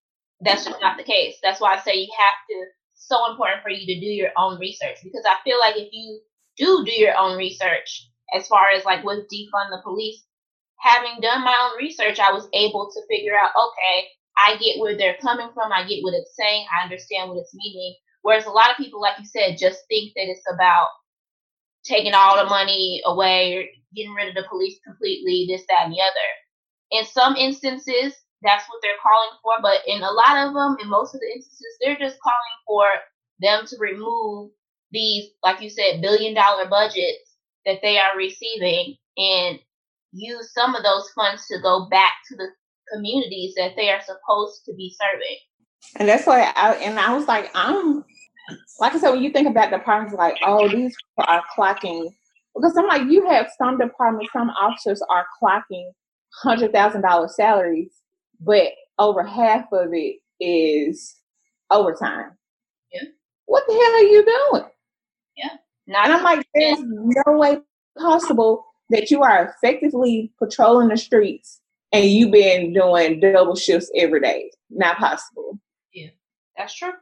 that's 0.42 0.66
just 0.66 0.82
not 0.82 0.98
the 0.98 1.04
case. 1.04 1.36
That's 1.42 1.62
why 1.62 1.76
I 1.76 1.80
say 1.80 1.96
you 1.96 2.10
have 2.18 2.36
to. 2.50 2.66
So 2.96 3.30
important 3.30 3.62
for 3.62 3.70
you 3.70 3.86
to 3.86 4.00
do 4.00 4.08
your 4.08 4.32
own 4.38 4.60
research 4.60 4.98
because 5.04 5.24
I 5.26 5.36
feel 5.44 5.60
like 5.60 5.76
if 5.78 5.90
you 5.92 6.20
do 6.58 6.84
do 6.86 6.92
your 6.92 7.18
own 7.18 7.38
research, 7.38 8.10
as 8.34 8.48
far 8.48 8.70
as 8.72 8.86
like 8.86 9.04
with 9.04 9.28
defund 9.32 9.70
the 9.70 9.82
police, 9.84 10.24
having 10.80 11.22
done 11.22 11.44
my 11.44 11.56
own 11.62 11.78
research, 11.78 12.20
I 12.20 12.32
was 12.32 12.48
able 12.54 12.90
to 12.92 13.08
figure 13.08 13.38
out, 13.38 13.52
okay, 13.56 14.08
I 14.38 14.58
get 14.58 14.80
where 14.80 14.98
they're 14.98 15.18
coming 15.22 15.50
from. 15.54 15.72
I 15.72 15.88
get 15.88 16.04
what 16.04 16.14
it's 16.14 16.36
saying. 16.36 16.66
I 16.72 16.84
understand 16.84 17.30
what 17.30 17.40
it's 17.40 17.54
meaning. 17.56 17.96
Whereas 18.22 18.46
a 18.46 18.52
lot 18.52 18.72
of 18.72 18.78
people, 18.78 19.02
like 19.02 19.20
you 19.20 19.26
said, 19.26 19.58
just 19.60 19.84
think 19.88 20.14
that 20.16 20.28
it's 20.28 20.44
about 20.52 20.88
taking 21.84 22.14
all 22.14 22.38
the 22.38 22.50
money 22.50 23.02
away 23.06 23.56
or 23.56 23.64
getting 23.96 24.14
rid 24.14 24.30
of 24.30 24.36
the 24.36 24.50
police 24.50 24.80
completely, 24.86 25.46
this, 25.48 25.64
that, 25.70 25.86
and 25.86 25.94
the 25.94 26.02
other. 26.02 26.30
In 26.92 27.06
some 27.06 27.36
instances, 27.36 28.14
that's 28.42 28.68
what 28.68 28.80
they're 28.82 29.02
calling 29.02 29.38
for. 29.42 29.54
But 29.62 29.80
in 29.88 30.02
a 30.02 30.12
lot 30.12 30.48
of 30.48 30.54
them, 30.54 30.78
in 30.82 30.90
most 30.90 31.16
of 31.16 31.22
the 31.22 31.28
instances, 31.28 31.78
they're 31.82 31.98
just 31.98 32.20
calling 32.22 32.58
for 32.68 32.86
them 33.40 33.66
to 33.68 33.76
remove 33.80 34.52
these, 34.92 35.32
like 35.44 35.62
you 35.62 35.70
said, 35.70 36.02
billion 36.02 36.34
dollar 36.34 36.68
budgets 36.68 37.36
that 37.66 37.80
they 37.82 37.98
are 37.98 38.18
receiving 38.18 38.96
and 39.18 39.60
use 40.12 40.54
some 40.54 40.76
of 40.76 40.84
those 40.84 41.10
funds 41.16 41.46
to 41.48 41.60
go 41.62 41.88
back 41.90 42.14
to 42.30 42.36
the 42.36 42.48
communities 42.94 43.54
that 43.58 43.76
they 43.76 43.90
are 43.90 44.02
supposed 44.02 44.64
to 44.66 44.74
be 44.76 44.96
serving. 45.00 45.38
And 45.98 46.08
that's 46.08 46.26
why 46.26 46.52
I 46.56 46.76
and 46.76 47.00
I 47.00 47.14
was 47.14 47.28
like, 47.28 47.52
I'm 47.54 48.04
like 48.80 48.94
I 48.94 49.00
said, 49.00 49.12
when 49.12 49.24
you 49.24 49.32
think 49.32 49.48
about 49.48 49.72
departments 49.72 50.16
like, 50.16 50.38
oh, 50.46 50.68
these 50.68 50.96
are 51.18 51.44
clocking 51.58 52.10
because 52.56 52.76
I'm 52.78 52.88
like, 52.88 53.10
you 53.10 53.28
have 53.28 53.50
some 53.58 53.78
departments, 53.78 54.32
some 54.34 54.50
officers 54.50 55.02
are 55.10 55.26
clocking 55.42 55.92
hundred 56.44 56.72
thousand 56.74 57.02
dollar 57.02 57.28
salaries, 57.28 57.92
but 58.46 58.72
over 59.00 59.24
half 59.24 59.66
of 59.72 59.90
it 59.94 60.18
is 60.40 61.16
overtime. 61.72 62.32
Yeah. 62.92 63.04
What 63.46 63.64
the 63.68 63.74
hell 63.74 63.82
are 63.82 64.00
you 64.00 64.26
doing? 64.26 64.70
Yeah. 65.36 65.58
and 65.88 66.14
I'm 66.14 66.24
like, 66.24 66.46
there's 66.54 66.80
no 66.82 67.38
way 67.38 67.60
possible 67.98 68.66
that 68.90 69.10
you 69.12 69.24
are 69.24 69.54
effectively 69.56 70.32
patrolling 70.40 70.90
the 70.90 70.98
streets 70.98 71.62
and 71.92 72.06
you've 72.06 72.32
been 72.32 72.74
doing 72.74 73.20
double 73.20 73.56
shifts 73.56 73.92
every 73.96 74.22
day. 74.22 74.52
Not 74.70 74.98
possible. 74.98 75.60
Yeah, 75.94 76.10
that's 76.58 76.76
true. 76.76 76.94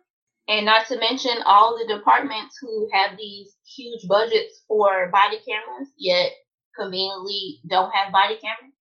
And 0.48 0.66
not 0.66 0.88
to 0.88 1.00
mention 1.00 1.38
all 1.46 1.78
the 1.78 1.94
departments 1.94 2.58
who 2.62 2.90
have 2.92 3.18
these 3.18 3.56
huge 3.66 4.08
budgets 4.08 4.64
for 4.68 5.10
body 5.10 5.38
cameras, 5.48 5.90
yet 5.98 6.32
conveniently 6.78 7.60
don't 7.68 7.92
have 7.92 8.12
body 8.12 8.36
cameras. 8.36 8.73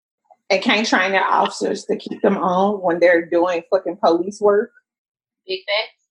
And 0.53 0.63
can't 0.63 0.87
train 0.87 1.13
their 1.13 1.25
officers 1.25 1.87
to 1.87 1.97
keep 1.97 2.21
them 2.21 2.37
on 2.37 2.83
when 2.83 3.01
they're 3.01 3.25
doing 3.25 3.63
fucking 3.71 3.97
police 4.05 4.39
work. 4.39 4.71
Big 5.47 5.61
facts. 5.61 6.05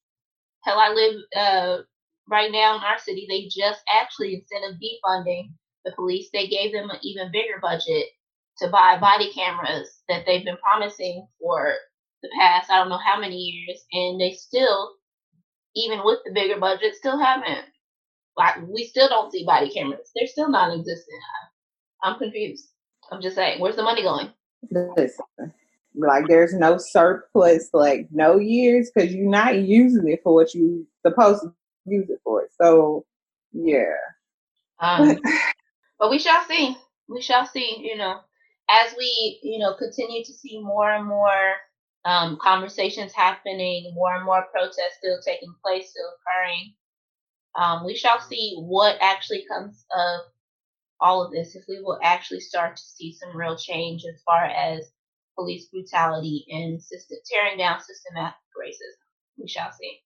Hell, 0.64 0.80
I 0.80 0.94
live 0.94 1.16
uh, 1.38 1.84
right 2.28 2.52
now 2.52 2.76
in 2.76 2.82
our 2.82 2.98
city. 2.98 3.28
They 3.30 3.44
just 3.44 3.82
actually, 3.88 4.34
instead 4.34 4.68
of 4.68 4.78
defunding 4.78 5.52
the 5.86 5.92
police, 5.92 6.30
they 6.34 6.48
gave 6.48 6.74
them 6.74 6.90
an 6.90 6.98
even 7.04 7.32
bigger 7.32 7.60
budget 7.62 8.06
to 8.58 8.70
buy 8.70 8.98
body 9.00 9.32
cameras 9.32 10.02
that 10.10 10.26
they've 10.26 10.44
been 10.44 10.58
promising 10.58 11.28
for 11.40 11.74
the 12.24 12.30
past 12.40 12.72
I 12.72 12.80
don't 12.80 12.90
know 12.90 13.00
how 13.06 13.20
many 13.20 13.36
years, 13.36 13.86
and 13.94 14.20
they 14.20 14.32
still, 14.34 14.96
even 15.76 16.02
with 16.04 16.20
the 16.26 16.34
bigger 16.34 16.60
budget, 16.60 16.96
still 16.96 17.20
haven't. 17.20 17.66
Like 18.38 18.56
we 18.68 18.86
still 18.86 19.08
don't 19.08 19.32
see 19.32 19.46
body 19.46 19.70
cameras. 19.72 20.10
They're 20.16 20.28
still 20.28 20.50
non-existent. 20.50 21.22
I'm 22.04 22.18
confused. 22.18 22.71
I'm 23.12 23.22
just 23.22 23.36
saying, 23.36 23.60
where's 23.60 23.76
the 23.76 23.84
money 23.84 24.04
going? 24.04 24.30
Listen, 24.72 25.26
like 25.96 26.28
there's 26.28 26.54
no 26.54 26.78
surplus, 26.78 27.70
like 27.74 28.08
no 28.12 28.38
years, 28.38 28.92
because 28.94 29.14
you're 29.14 29.30
not 29.30 29.60
using 29.60 30.08
it 30.08 30.22
for 30.24 30.34
what 30.34 30.54
you 30.54 30.88
supposed 31.06 31.44
to 31.44 31.54
use 31.86 32.10
it 32.10 32.20
for. 32.24 32.48
So, 32.60 33.06
yeah. 33.52 33.96
Um, 34.80 35.20
but 36.00 36.10
we 36.10 36.20
shall 36.20 36.44
see. 36.46 36.78
We 37.10 37.22
shall 37.22 37.46
see. 37.46 37.80
You 37.82 37.98
know, 37.98 38.20
as 38.70 38.94
we, 38.98 39.40
you 39.44 39.60
know, 39.60 39.74
continue 39.76 40.24
to 40.24 40.34
see 40.34 40.62
more 40.62 40.92
and 40.92 41.06
more 41.06 41.56
um, 42.06 42.38
conversations 42.42 43.14
happening, 43.14 43.92
more 43.94 44.16
and 44.16 44.26
more 44.26 44.46
protests 44.52 44.98
still 45.00 45.20
taking 45.26 45.54
place, 45.64 45.90
still 45.90 46.10
occurring, 46.22 46.74
um, 47.56 47.86
we 47.86 47.96
shall 47.96 48.20
see 48.22 48.56
what 48.60 48.96
actually 49.02 49.46
comes 49.52 49.86
of 49.94 50.22
all 51.02 51.24
of 51.24 51.32
this. 51.32 51.56
If 51.56 51.64
we 51.68 51.82
will 51.82 52.00
actually 52.04 52.40
start 52.40 52.78
to 52.78 52.84
see 52.84 53.14
some 53.14 53.36
real 53.36 53.58
change 53.58 54.04
as 54.06 54.22
far 54.26 54.46
as 54.46 54.92
police 55.36 55.68
brutality 55.68 56.46
and 56.50 56.82
system, 56.82 57.18
tearing 57.26 57.58
down 57.58 57.82
systematic 57.82 58.36
racism, 58.58 59.02
we 59.38 59.48
shall 59.48 59.72
see. 59.72 60.00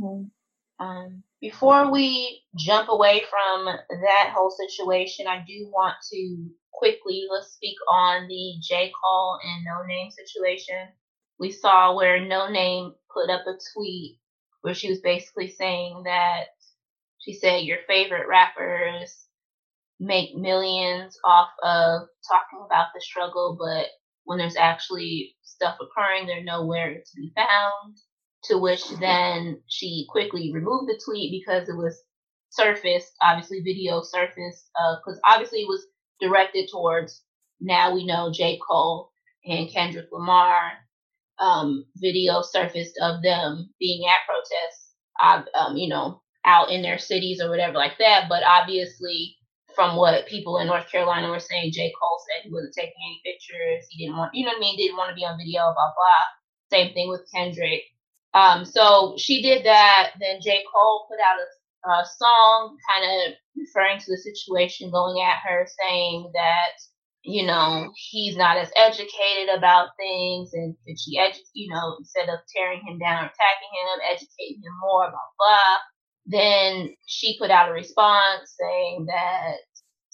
Mm-hmm. 0.00 0.84
Um, 0.84 1.22
before 1.40 1.90
we 1.90 2.42
jump 2.56 2.88
away 2.88 3.22
from 3.28 3.64
that 3.64 4.32
whole 4.34 4.50
situation, 4.50 5.26
I 5.26 5.44
do 5.46 5.68
want 5.72 5.96
to 6.12 6.46
quickly, 6.72 7.26
let's 7.30 7.52
speak 7.52 7.76
on 7.90 8.28
the 8.28 8.54
J. 8.62 8.92
Cole 9.02 9.38
and 9.42 9.66
Noname 9.66 10.12
situation. 10.12 10.88
We 11.40 11.50
saw 11.50 11.96
where 11.96 12.20
Noname 12.20 12.92
put 13.12 13.30
up 13.30 13.46
a 13.46 13.58
tweet 13.74 14.18
where 14.62 14.74
she 14.74 14.90
was 14.90 15.00
basically 15.00 15.50
saying 15.50 16.02
that 16.04 16.46
she 17.18 17.32
said 17.32 17.64
your 17.64 17.78
favorite 17.88 18.28
rappers 18.28 19.27
make 20.00 20.36
millions 20.36 21.18
off 21.24 21.48
of 21.62 22.08
talking 22.28 22.64
about 22.64 22.88
the 22.94 23.00
struggle, 23.00 23.56
but 23.58 23.86
when 24.24 24.38
there's 24.38 24.56
actually 24.56 25.34
stuff 25.42 25.76
occurring, 25.80 26.26
they're 26.26 26.44
nowhere 26.44 26.94
to 26.94 27.16
be 27.16 27.32
found. 27.34 27.96
To 28.44 28.58
which 28.58 28.88
then 29.00 29.60
she 29.66 30.06
quickly 30.08 30.52
removed 30.54 30.88
the 30.88 31.00
tweet 31.04 31.32
because 31.32 31.68
it 31.68 31.76
was 31.76 32.00
surfaced, 32.50 33.12
obviously 33.20 33.60
video 33.60 34.00
surfaced, 34.02 34.70
because 35.00 35.18
uh, 35.18 35.30
obviously 35.32 35.60
it 35.60 35.68
was 35.68 35.84
directed 36.20 36.68
towards 36.70 37.22
now 37.60 37.92
we 37.92 38.06
know 38.06 38.30
J. 38.32 38.60
Cole 38.66 39.10
and 39.44 39.70
Kendrick 39.70 40.06
Lamar. 40.12 40.72
Um, 41.40 41.84
video 41.96 42.42
surfaced 42.42 42.98
of 43.00 43.22
them 43.22 43.70
being 43.78 44.08
at 44.08 44.26
protests, 44.26 44.94
um, 45.54 45.76
you 45.76 45.88
know, 45.88 46.20
out 46.44 46.70
in 46.70 46.82
their 46.82 46.98
cities 46.98 47.40
or 47.40 47.48
whatever 47.48 47.74
like 47.74 47.98
that. 47.98 48.26
But 48.28 48.42
obviously, 48.44 49.37
from 49.78 49.94
what 49.94 50.26
people 50.26 50.58
in 50.58 50.66
North 50.66 50.90
Carolina 50.90 51.30
were 51.30 51.38
saying, 51.38 51.70
J. 51.70 51.92
Cole 51.94 52.18
said 52.26 52.42
he 52.42 52.52
wasn't 52.52 52.74
taking 52.74 52.98
any 52.98 53.22
pictures. 53.24 53.86
He 53.88 54.04
didn't 54.04 54.18
want, 54.18 54.34
you 54.34 54.44
know 54.44 54.50
what 54.50 54.56
I 54.56 54.60
mean? 54.60 54.76
Didn't 54.76 54.96
want 54.96 55.10
to 55.10 55.14
be 55.14 55.24
on 55.24 55.38
video, 55.38 55.70
blah, 55.70 55.94
blah. 55.94 56.24
Same 56.72 56.92
thing 56.94 57.08
with 57.08 57.30
Kendrick. 57.32 57.82
Um, 58.34 58.64
so 58.64 59.14
she 59.18 59.40
did 59.40 59.64
that. 59.66 60.14
Then 60.18 60.40
J. 60.42 60.64
Cole 60.66 61.06
put 61.08 61.20
out 61.22 61.38
a 61.38 61.46
uh, 61.88 62.04
song 62.18 62.76
kind 62.90 63.06
of 63.06 63.34
referring 63.56 64.00
to 64.00 64.10
the 64.10 64.18
situation, 64.18 64.90
going 64.90 65.22
at 65.22 65.38
her, 65.48 65.64
saying 65.86 66.28
that, 66.34 66.74
you 67.22 67.46
know, 67.46 67.92
he's 67.94 68.36
not 68.36 68.56
as 68.56 68.72
educated 68.74 69.54
about 69.56 69.90
things 69.96 70.54
and 70.54 70.74
could 70.84 70.98
she, 70.98 71.20
edu- 71.20 71.46
you 71.54 71.72
know, 71.72 71.94
instead 72.00 72.28
of 72.28 72.40
tearing 72.50 72.82
him 72.84 72.98
down 72.98 73.22
or 73.22 73.30
attacking 73.30 73.72
him, 73.78 74.10
educate 74.10 74.58
him 74.58 74.74
more, 74.82 75.06
blah, 75.06 75.30
blah. 75.38 75.76
Then 76.26 76.90
she 77.06 77.38
put 77.38 77.50
out 77.50 77.70
a 77.70 77.72
response 77.72 78.54
saying 78.58 79.06
that, 79.06 79.54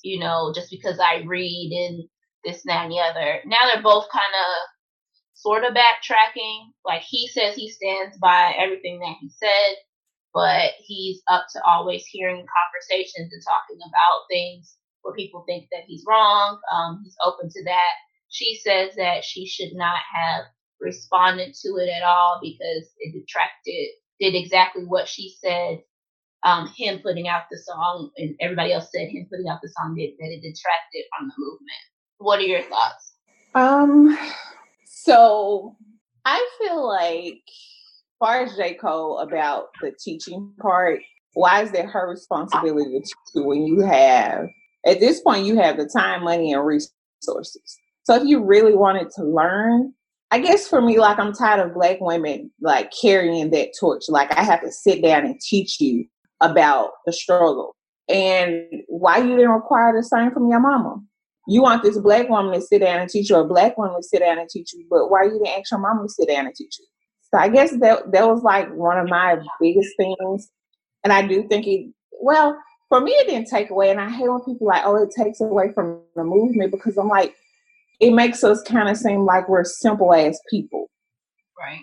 you 0.05 0.21
know, 0.21 0.53
just 0.55 0.71
because 0.71 1.01
I 1.01 1.25
read 1.27 1.73
and 1.73 2.09
this, 2.47 2.63
that, 2.67 2.85
and 2.85 2.93
the 2.93 3.01
other. 3.01 3.41
Now 3.47 3.59
they're 3.73 3.83
both 3.85 4.07
kind 4.13 4.25
of 4.25 4.63
sort 5.35 5.65
of 5.65 5.75
backtracking. 5.75 6.73
Like 6.85 7.03
he 7.03 7.29
says 7.29 7.57
he 7.57 7.71
stands 7.71 8.19
by 8.19 8.55
everything 8.59 9.01
that 9.01 9.17
he 9.21 9.31
said 9.31 9.77
but 10.35 10.73
he's 10.81 11.23
up 11.29 11.47
to 11.55 11.63
always 11.67 12.07
hearing 12.07 12.47
conversations 12.47 13.33
and 13.35 13.43
talking 13.45 13.81
about 13.89 14.29
things 14.31 14.77
where 15.03 15.17
people 15.17 15.45
think 15.49 15.69
that 15.73 15.85
he's 15.89 16.05
wrong. 16.09 16.61
Um, 16.73 17.03
he's 17.05 17.17
open 17.27 17.51
to 17.51 17.65
that. 17.65 17.95
She 18.31 18.61
says 18.65 18.97
that 18.97 19.25
she 19.25 19.49
should 19.49 19.75
not 19.75 19.99
have 20.15 20.47
responded 20.81 21.55
to 21.65 21.71
it 21.79 21.91
at 21.91 22.05
all 22.05 22.41
because 22.43 22.91
it 23.01 23.15
detracted, 23.15 23.89
did 24.21 24.37
exactly 24.37 24.85
what 24.85 25.09
she 25.09 25.35
said. 25.43 25.81
Um, 26.45 26.71
him 26.77 27.01
putting 27.03 27.27
out 27.27 27.45
the 27.51 27.59
song 27.59 28.11
and 28.19 28.35
everybody 28.41 28.73
else 28.73 28.89
said 28.95 29.09
him 29.09 29.27
putting 29.31 29.49
out 29.49 29.61
the 29.63 29.71
song 29.71 29.95
did, 29.97 30.11
that 30.19 30.29
it 30.29 30.43
detracted 30.43 31.05
from 31.17 31.29
the 31.29 31.35
movement. 31.39 31.71
What 32.19 32.39
are 32.39 32.43
your 32.43 32.63
thoughts? 32.63 33.15
Um, 33.55 34.19
so 34.85 35.75
I 36.25 36.47
feel 36.59 36.87
like 36.87 37.41
far 38.19 38.43
as 38.43 38.57
J. 38.57 38.75
Cole 38.75 39.19
about 39.19 39.69
the 39.81 39.93
teaching 39.99 40.53
part, 40.61 41.01
why 41.35 41.63
is 41.63 41.73
that 41.73 41.87
her 41.87 42.09
responsibility 42.09 43.03
to 43.35 43.43
when 43.43 43.67
you 43.67 43.81
have, 43.81 44.47
at 44.87 45.01
this 45.01 45.21
point, 45.21 45.47
you 45.47 45.57
have 45.57 45.77
the 45.77 45.87
time, 45.87 46.25
money, 46.25 46.53
and 46.53 46.65
resources? 46.65 47.79
So 48.05 48.15
if 48.17 48.25
you 48.25 48.45
really 48.45 48.75
wanted 48.75 49.11
to 49.17 49.25
learn, 49.25 49.93
I 50.31 50.39
guess 50.39 50.69
for 50.69 50.81
me, 50.81 50.99
like 50.99 51.19
I'm 51.19 51.33
tired 51.33 51.67
of 51.67 51.75
black 51.75 52.01
women 52.01 52.51
like 52.61 52.93
carrying 52.99 53.51
that 53.51 53.71
torch. 53.79 54.05
Like 54.09 54.37
I 54.37 54.43
have 54.43 54.63
to 54.63 54.73
sit 54.73 55.03
down 55.03 55.25
and 55.25 55.41
teach 55.41 55.81
you 55.81 56.07
about 56.41 56.91
the 57.07 57.13
struggle. 57.13 57.77
And 58.09 58.67
why 58.89 59.19
you 59.19 59.37
didn't 59.37 59.51
require 59.51 59.95
the 59.97 60.03
same 60.03 60.31
from 60.31 60.49
your 60.49 60.61
mama? 60.61 60.97
You 61.47 61.63
want 61.63 61.83
this 61.83 61.99
black 61.99 62.29
woman 62.29 62.55
to 62.55 62.61
sit 62.61 62.81
down 62.81 63.01
and 63.01 63.11
teach 63.11 63.31
you, 63.31 63.37
a 63.37 63.47
black 63.47 63.77
woman 63.77 63.97
to 63.97 64.03
sit 64.03 64.21
down 64.21 64.39
and 64.39 64.49
teach 64.49 64.73
you, 64.73 64.87
but 64.91 65.11
why 65.11 65.25
you 65.25 65.33
didn't 65.33 65.59
ask 65.59 65.71
your 65.71 65.81
mama 65.81 66.03
to 66.03 66.09
sit 66.09 66.29
down 66.29 66.47
and 66.47 66.55
teach 66.55 66.79
you? 66.79 66.87
So 67.33 67.39
I 67.39 67.49
guess 67.49 67.73
that 67.81 68.13
that 68.13 68.27
was 68.27 68.43
like 68.43 68.73
one 68.75 68.99
of 68.99 69.09
my 69.09 69.39
biggest 69.61 69.91
things. 69.97 70.51
And 71.03 71.13
I 71.13 71.27
do 71.27 71.47
think 71.49 71.67
it 71.67 71.93
well, 72.21 72.59
for 72.89 73.01
me, 73.01 73.13
it 73.13 73.29
didn't 73.29 73.49
take 73.49 73.71
away. 73.71 73.91
And 73.91 74.01
I 74.01 74.09
hate 74.09 74.29
when 74.29 74.41
people 74.41 74.67
like, 74.67 74.83
oh, 74.85 75.03
it 75.03 75.11
takes 75.17 75.41
away 75.41 75.73
from 75.75 76.01
the 76.17 76.25
movement 76.25 76.71
because 76.71 76.97
I'm 76.97 77.09
like, 77.09 77.35
it 78.01 78.13
makes 78.13 78.43
us 78.43 78.63
kind 78.63 78.89
of 78.89 78.97
seem 78.97 79.25
like 79.25 79.49
we're 79.49 79.65
simple 79.65 80.15
ass 80.15 80.39
people. 80.49 80.91
Right. 81.59 81.83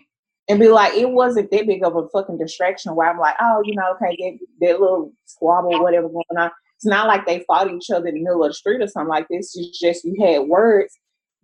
And 0.51 0.59
be 0.59 0.67
like, 0.67 0.93
it 0.95 1.09
wasn't 1.09 1.49
that 1.49 1.65
big 1.65 1.81
of 1.81 1.95
a 1.95 2.09
fucking 2.09 2.37
distraction 2.37 2.93
where 2.93 3.09
I'm 3.09 3.17
like, 3.17 3.35
oh, 3.39 3.61
you 3.63 3.73
know, 3.73 3.93
okay, 3.93 4.17
that, 4.19 4.67
that 4.67 4.81
little 4.81 5.13
squabble, 5.23 5.81
whatever 5.81 6.09
going 6.09 6.25
on. 6.37 6.51
It's 6.75 6.85
not 6.85 7.07
like 7.07 7.25
they 7.25 7.45
fought 7.47 7.71
each 7.71 7.89
other 7.89 8.07
in 8.07 8.15
the 8.15 8.21
middle 8.21 8.43
of 8.43 8.49
the 8.49 8.53
street 8.53 8.81
or 8.81 8.87
something 8.87 9.07
like 9.07 9.27
this. 9.29 9.55
It's 9.55 9.79
just 9.79 10.03
you 10.03 10.13
had 10.19 10.49
words 10.49 10.93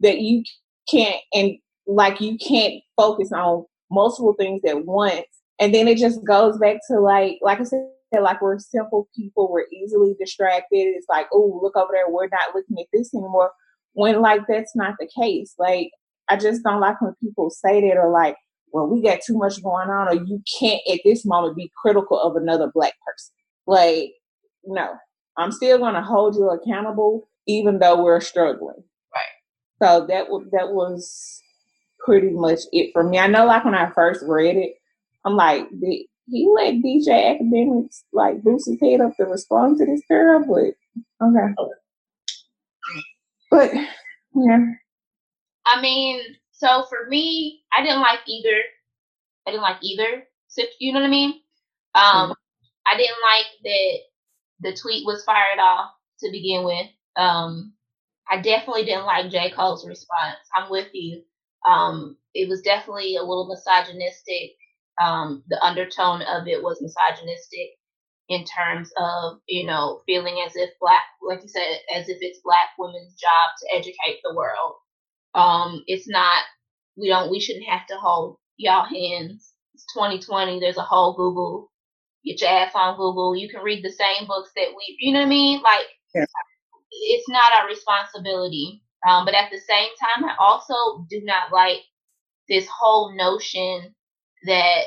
that 0.02 0.20
you 0.20 0.44
can't, 0.92 1.22
and 1.34 1.54
like 1.86 2.20
you 2.20 2.38
can't 2.38 2.84
focus 2.98 3.32
on 3.32 3.64
multiple 3.90 4.36
things 4.38 4.62
at 4.68 4.84
once. 4.84 5.24
And 5.58 5.74
then 5.74 5.88
it 5.88 6.00
just 6.00 6.26
goes 6.26 6.58
back 6.58 6.80
to 6.90 7.00
like, 7.00 7.40
like 7.42 7.62
I 7.62 7.64
said, 7.64 7.88
like 8.20 8.42
we're 8.42 8.60
simple 8.60 9.08
people, 9.16 9.50
we're 9.50 9.68
easily 9.72 10.18
distracted. 10.20 10.68
It's 10.80 11.08
like, 11.08 11.28
oh, 11.32 11.62
look 11.64 11.78
over 11.78 11.94
there, 11.94 12.10
we're 12.10 12.28
not 12.28 12.54
looking 12.54 12.78
at 12.78 12.88
this 12.92 13.14
anymore. 13.14 13.52
When 13.94 14.22
like 14.22 14.42
that's 14.50 14.76
not 14.76 14.96
the 15.00 15.10
case. 15.18 15.56
Like 15.58 15.92
I 16.28 16.36
just 16.36 16.62
don't 16.62 16.82
like 16.82 17.02
when 17.02 17.14
people 17.24 17.50
say 17.50 17.80
that 17.88 17.96
or 17.96 18.12
like, 18.12 18.36
well, 18.72 18.88
we 18.88 19.02
got 19.02 19.20
too 19.26 19.38
much 19.38 19.62
going 19.64 19.90
on, 19.90 20.08
or 20.08 20.14
you 20.14 20.42
can't 20.60 20.82
at 20.92 21.00
this 21.04 21.26
moment 21.26 21.56
be 21.56 21.72
critical 21.82 22.20
of 22.20 22.36
another 22.36 22.72
black 22.74 22.94
person. 23.06 23.34
Like, 23.66 24.14
no, 24.66 24.96
I'm 25.38 25.52
still 25.52 25.78
gonna 25.78 26.04
hold 26.04 26.36
you 26.36 26.50
accountable, 26.50 27.30
even 27.48 27.80
though 27.80 28.04
we're 28.04 28.22
struggling. 28.22 28.84
Right. 29.14 29.82
So 29.82 30.06
that 30.08 30.30
was 30.30 30.46
that 30.52 30.74
was 30.74 31.42
pretty 32.00 32.30
much 32.30 32.60
it 32.72 32.92
for 32.94 33.04
me. 33.04 33.20
I 33.20 33.28
know, 33.28 33.46
like 33.46 33.66
when 33.66 33.76
I 33.76 33.90
first 33.92 34.24
read 34.26 34.56
it, 34.56 34.74
I'm 35.26 35.36
like, 35.36 35.68
he 35.82 36.48
let 36.54 36.76
DJ 36.76 37.40
Akademiks 37.40 38.04
like 38.14 38.44
boost 38.44 38.68
his 38.70 38.80
head 38.82 39.02
up 39.02 39.16
to 39.18 39.24
respond 39.24 39.78
to 39.78 39.86
this 39.86 40.02
girl, 40.10 40.44
but 40.46 41.26
okay. 41.26 41.54
Oh. 41.58 41.74
But 43.50 43.72
yeah. 43.74 44.66
I 45.66 45.82
mean, 45.82 46.22
so 46.58 46.86
for 46.90 47.10
me, 47.10 47.62
I 47.78 47.84
didn't 47.84 48.02
like 48.02 48.22
either. 48.28 48.58
I 49.48 49.52
didn't 49.52 49.64
like 49.64 49.80
either. 49.84 50.24
You 50.80 50.94
know 50.94 51.02
what 51.02 51.08
I 51.08 51.12
mean? 51.12 51.34
Um. 51.96 52.34
I 52.88 52.98
didn't 52.98 53.18
like 53.36 53.48
that 53.64 54.00
the 54.62 54.78
tweet 54.82 55.06
was 55.06 55.24
fired 55.26 55.60
off 55.60 55.92
to 56.22 56.32
begin 56.32 56.66
with. 56.66 56.88
Um, 57.18 57.74
I 58.30 58.42
definitely 58.42 58.86
didn't 58.86 59.06
like 59.06 59.32
J. 59.32 59.52
Cole's 59.52 59.88
response. 59.88 60.40
I'm 60.56 60.70
with 60.72 60.90
you. 60.94 61.24
Um, 61.70 62.18
it 62.34 62.50
was 62.50 62.62
definitely 62.62 63.18
a 63.18 63.22
little 63.24 63.48
misogynistic. 63.48 64.52
Um, 65.02 65.44
the 65.50 65.64
undertone 65.64 66.24
of 66.24 66.48
it 66.48 66.64
was 66.64 66.82
misogynistic 66.82 67.72
in 68.30 68.46
terms 68.46 68.92
of, 68.98 69.40
you 69.48 69.66
know, 69.66 70.02
feeling 70.06 70.44
as 70.46 70.56
if 70.56 70.72
black, 70.82 71.04
like 71.28 71.42
you 71.44 71.50
said, 71.50 71.80
as 71.96 72.10
if 72.10 72.20
it's 72.22 72.40
black 72.44 72.70
women's 72.80 73.16
job 73.16 73.52
to 73.62 73.78
educate 73.78 74.22
the 74.24 74.36
world. 74.36 74.76
Um, 75.38 75.84
it's 75.88 76.08
not, 76.08 76.44
we 76.98 77.10
don't, 77.10 77.32
we 77.32 77.40
shouldn't 77.40 77.68
have 77.68 77.86
to 77.88 77.96
hold 77.98 78.38
y'all 78.58 78.86
hands. 78.86 79.54
It's 79.74 79.86
2020. 79.94 80.60
There's 80.60 80.78
a 80.78 80.82
whole 80.82 81.16
Google, 81.16 81.72
get 82.26 82.42
your 82.42 82.50
ass 82.50 82.72
on 82.76 82.98
Google. 82.98 83.36
You 83.36 83.50
can 83.50 83.62
read 83.62 83.84
the 83.84 83.92
same 83.92 84.28
books 84.28 84.50
that 84.56 84.70
we, 84.70 84.98
you 85.00 85.14
know 85.14 85.20
what 85.20 85.28
I 85.28 85.30
mean? 85.30 85.62
Like, 85.62 85.86
yeah. 86.16 86.26
it's 86.92 87.30
not 87.30 87.54
our 87.54 87.68
responsibility. 87.68 88.82
Um, 89.08 89.26
but 89.26 89.36
at 89.36 89.52
the 89.52 89.60
same 89.60 89.90
time, 90.00 90.26
I 90.26 90.36
also 90.40 91.06
do 91.10 91.22
not 91.24 91.52
like 91.52 91.82
this 92.50 92.68
whole 92.68 93.16
notion 93.16 93.94
that 94.46 94.82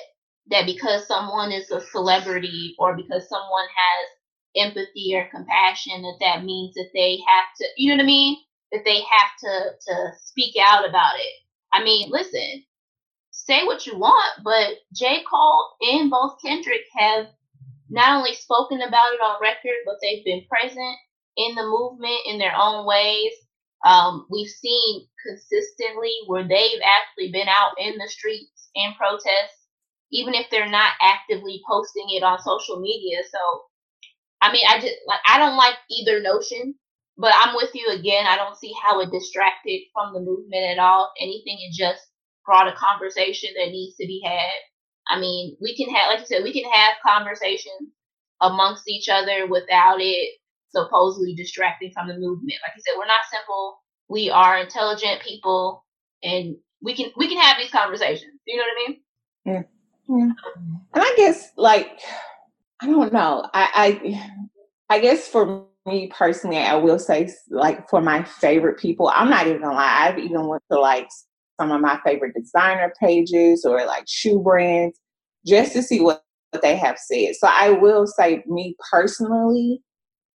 that 0.51 0.67
because 0.67 1.07
someone 1.07 1.53
is 1.53 1.71
a 1.71 1.81
celebrity 1.81 2.75
or 2.79 2.97
because 2.97 3.29
someone 3.29 3.67
has 3.67 4.67
empathy 4.67 5.15
or 5.15 5.29
compassion 5.31 6.03
that 6.03 6.17
that 6.21 6.45
means 6.45 6.75
that 6.75 6.89
they 6.93 7.19
have 7.27 7.45
to 7.57 7.67
you 7.77 7.89
know 7.89 7.97
what 7.97 8.03
i 8.03 8.07
mean 8.07 8.37
that 8.73 8.83
they 8.85 9.01
have 9.01 9.31
to 9.41 9.71
to 9.89 10.13
speak 10.25 10.55
out 10.61 10.89
about 10.89 11.17
it. 11.17 11.35
I 11.73 11.85
mean 11.85 12.11
listen 12.11 12.65
say 13.33 13.65
what 13.65 13.87
you 13.87 13.97
want 13.97 14.45
but 14.45 14.75
j. 14.95 15.23
Cole 15.29 15.71
and 15.81 16.11
both 16.11 16.37
kendrick 16.45 16.83
have 16.97 17.27
not 17.89 18.19
only 18.19 18.35
spoken 18.35 18.83
about 18.83 19.13
it 19.13 19.21
on 19.21 19.41
record 19.41 19.77
but 19.87 19.97
they've 20.03 20.25
been 20.25 20.45
present 20.49 20.97
in 21.37 21.55
the 21.55 21.63
movement 21.63 22.21
in 22.27 22.39
their 22.39 22.55
own 22.57 22.87
ways. 22.87 23.33
Um, 23.87 24.27
we've 24.31 24.49
seen 24.49 25.07
consistently 25.27 26.13
where 26.27 26.47
they've 26.47 26.81
actually 26.85 27.33
been 27.33 27.49
out 27.49 27.73
in 27.79 27.97
the 27.97 28.09
streets 28.09 28.69
in 28.75 28.93
protests 28.99 29.61
even 30.13 30.35
if 30.35 30.47
they're 30.51 30.69
not 30.69 30.93
actively 31.01 31.63
posting 31.69 32.07
it 32.11 32.23
on 32.23 32.41
social 32.41 32.81
media. 32.81 33.19
So, 33.31 33.63
I 34.43 34.53
mean, 34.53 34.65
I 34.69 34.81
just 34.81 34.95
like 35.07 35.21
I 35.27 35.39
don't 35.39 35.57
like 35.57 35.75
either 35.91 36.21
notion, 36.21 36.75
but 37.21 37.33
I'm 37.37 37.55
with 37.55 37.71
you 37.75 37.87
again. 37.91 38.27
I 38.27 38.37
don't 38.37 38.57
see 38.57 38.75
how 38.83 39.01
it 39.01 39.11
distracted 39.11 39.83
from 39.93 40.15
the 40.15 40.21
movement 40.21 40.65
at 40.65 40.79
all. 40.79 41.13
Anything, 41.21 41.59
it 41.61 41.75
just 41.75 42.01
brought 42.47 42.67
a 42.67 42.75
conversation 42.75 43.51
that 43.59 43.71
needs 43.71 43.95
to 43.97 44.07
be 44.07 44.23
had. 44.25 45.15
I 45.15 45.21
mean, 45.21 45.57
we 45.61 45.77
can 45.77 45.95
have, 45.95 46.09
like 46.09 46.21
you 46.21 46.27
said, 46.27 46.43
we 46.43 46.53
can 46.53 46.71
have 46.71 46.95
conversations 47.07 47.91
amongst 48.41 48.89
each 48.89 49.11
other 49.11 49.47
without 49.47 49.99
it 50.01 50.31
supposedly 50.71 51.35
distracting 51.35 51.93
from 51.93 52.09
the 52.09 52.15
movement. 52.15 52.59
Like 52.63 52.73
you 52.77 52.83
said, 52.87 52.97
we're 52.97 53.07
not 53.07 53.21
simple. 53.31 53.81
We 54.09 54.31
are 54.31 54.59
intelligent 54.59 55.21
people, 55.21 55.85
and 56.23 56.57
we 56.83 56.95
can 56.95 57.11
we 57.17 57.29
can 57.29 57.39
have 57.39 57.59
these 57.59 57.71
conversations. 57.71 58.41
You 58.47 58.57
know 58.57 58.63
what 58.63 58.73
I 58.73 58.89
mean? 58.89 59.01
Yeah. 59.45 59.63
Yeah. 60.09 60.33
And 60.95 61.05
I 61.05 61.15
guess 61.17 61.51
like 61.57 62.01
I 62.81 62.87
don't 62.87 63.13
know. 63.13 63.47
I, 63.53 63.69
I 64.89 64.97
I 64.97 64.99
guess 65.01 65.29
for 65.29 65.67
me 65.87 66.11
personally, 66.17 66.59
I 66.59 66.75
will 66.75 66.99
say 66.99 67.31
like 67.51 67.89
for 67.89 68.01
my 68.01 68.25
favorite 68.25 68.79
people, 68.79 69.11
I'm 69.15 69.31
not 69.31 69.47
even 69.47 69.63
gonna 69.63 69.75
lie. 69.75 70.09
I've 70.09 70.19
even 70.19 70.47
went 70.47 70.63
to 70.71 70.79
like 70.79 71.09
some 71.61 71.73
of 71.73 71.81
my 71.81 71.99
favorite 72.05 72.35
designer 72.35 72.93
pages 73.01 73.65
or 73.65 73.85
like 73.87 74.05
shoe 74.07 74.41
brands 74.41 74.99
just 75.47 75.73
to 75.73 75.83
see 75.83 76.01
what, 76.01 76.23
what 76.51 76.63
they 76.63 76.77
have 76.77 76.99
said. 76.99 77.35
So 77.39 77.49
I 77.51 77.71
will 77.71 78.07
say 78.07 78.43
me 78.47 78.77
personally, 78.91 79.83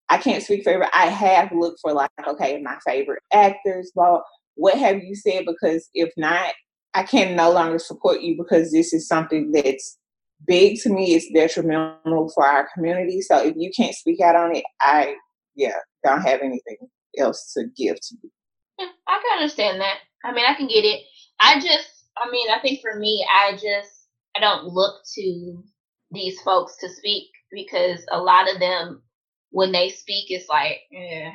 I 0.09 0.19
can't 0.19 0.43
speak 0.43 0.65
for 0.65 0.87
I 0.95 1.07
have 1.07 1.51
looked 1.53 1.81
for 1.81 1.93
like, 1.93 2.11
okay, 2.27 2.61
my 2.63 2.77
favorite 2.87 3.23
actors, 3.33 3.91
well, 3.95 4.25
what 4.55 4.79
have 4.79 5.03
you 5.03 5.15
said? 5.15 5.45
Because 5.47 5.89
if 5.95 6.11
not, 6.17 6.53
I 6.95 7.03
can 7.03 7.35
no 7.35 7.51
longer 7.51 7.79
support 7.79 8.21
you 8.21 8.37
because 8.37 8.71
this 8.71 8.93
is 8.93 9.09
something 9.09 9.51
that's 9.51 9.99
big 10.47 10.79
to 10.83 10.91
me. 10.91 11.15
It's 11.15 11.31
detrimental 11.33 12.31
for 12.35 12.47
our 12.47 12.69
community. 12.75 13.21
So 13.21 13.45
if 13.45 13.55
you 13.57 13.71
can't 13.77 13.95
speak 13.95 14.21
out 14.21 14.37
on 14.37 14.55
it, 14.55 14.65
I 14.81 15.17
yeah 15.57 15.79
don't 16.05 16.23
have 16.23 16.41
anything 16.41 16.77
else 17.19 17.53
to 17.55 17.65
give 17.77 17.97
to 17.97 18.17
you. 18.23 18.31
Yeah, 18.79 18.87
I 19.09 19.21
can 19.23 19.39
understand 19.39 19.81
that. 19.81 19.99
I 20.25 20.33
mean, 20.33 20.45
I 20.47 20.55
can 20.55 20.67
get 20.67 20.85
it. 20.85 21.03
I 21.41 21.61
just, 21.61 21.89
I 22.17 22.31
mean, 22.31 22.49
I 22.51 22.59
think 22.61 22.81
for 22.81 22.99
me, 22.99 23.27
I 23.31 23.53
just 23.53 24.09
I 24.37 24.41
don't 24.41 24.65
look 24.65 25.03
to 25.15 25.63
these 26.11 26.41
folks 26.41 26.77
to 26.79 26.89
speak 26.89 27.29
because 27.53 28.05
a 28.11 28.19
lot 28.19 28.53
of 28.53 28.61
them, 28.61 29.03
when 29.51 29.73
they 29.73 29.91
speak, 29.91 30.27
it's 30.31 30.49
like, 30.49 30.81
yeah, 30.91 31.31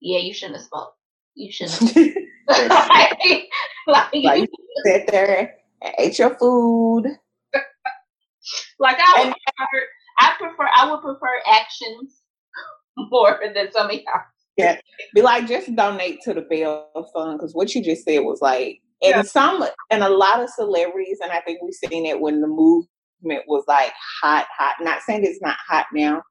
yeah, 0.00 0.18
you 0.18 0.32
shouldn't 0.32 0.58
have 0.58 0.66
spoke. 0.66 0.94
You 1.34 1.50
shouldn't. 1.50 1.96
like, 2.48 3.48
like, 3.86 4.14
like 4.14 4.14
you 4.40 4.46
sit 4.84 5.08
there 5.08 5.56
and 5.82 5.94
ate 5.98 6.18
your 6.18 6.36
food. 6.36 7.04
like 8.78 8.96
I 9.00 9.24
would 9.24 9.34
prefer, 9.34 9.86
I 10.18 10.34
prefer, 10.38 10.68
I 10.76 10.90
would 10.90 11.00
prefer 11.00 11.42
actions 11.50 12.22
more 13.10 13.40
than 13.54 13.72
some 13.72 13.86
of 13.86 13.92
y'all. 13.92 14.22
Yeah, 14.56 14.80
be 15.14 15.20
like 15.20 15.46
just 15.46 15.74
donate 15.76 16.20
to 16.22 16.32
the 16.32 16.40
bail 16.40 16.88
fund 17.12 17.38
because 17.38 17.54
what 17.54 17.74
you 17.74 17.84
just 17.84 18.04
said 18.04 18.20
was 18.20 18.40
like, 18.40 18.80
and 19.02 19.16
yeah. 19.16 19.22
some 19.22 19.62
and 19.90 20.02
a 20.02 20.08
lot 20.08 20.40
of 20.40 20.48
celebrities, 20.48 21.18
and 21.22 21.30
I 21.30 21.40
think 21.40 21.60
we've 21.62 21.74
seen 21.74 22.06
it 22.06 22.20
when 22.20 22.40
the 22.40 22.46
movement 22.46 23.44
was 23.46 23.64
like 23.68 23.92
hot, 24.22 24.46
hot. 24.56 24.76
Not 24.80 25.02
saying 25.02 25.24
it's 25.24 25.42
not 25.42 25.58
hot 25.68 25.86
now, 25.92 26.22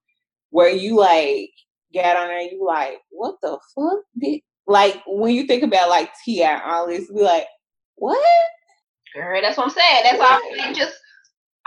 where 0.50 0.70
you 0.70 0.98
like 0.98 1.52
get 1.94 2.18
on 2.18 2.28
there, 2.28 2.42
you 2.42 2.66
like, 2.66 2.98
what 3.12 3.36
the 3.44 3.60
fuck 3.76 4.00
did 4.20 4.42
like 4.68 5.02
when 5.06 5.34
you 5.34 5.46
think 5.46 5.64
about 5.64 5.89
like 5.89 6.12
T.I. 6.24 6.62
all 6.66 6.88
this, 6.88 7.12
be 7.12 7.22
like, 7.22 7.46
what? 7.96 8.18
Girl, 9.14 9.39
that's 9.42 9.58
what 9.58 9.68
I'm 9.68 9.70
saying. 9.70 10.04
That's 10.04 10.20
all 10.20 10.28
I'm 10.28 10.60
saying. 10.60 10.76
Just 10.76 10.96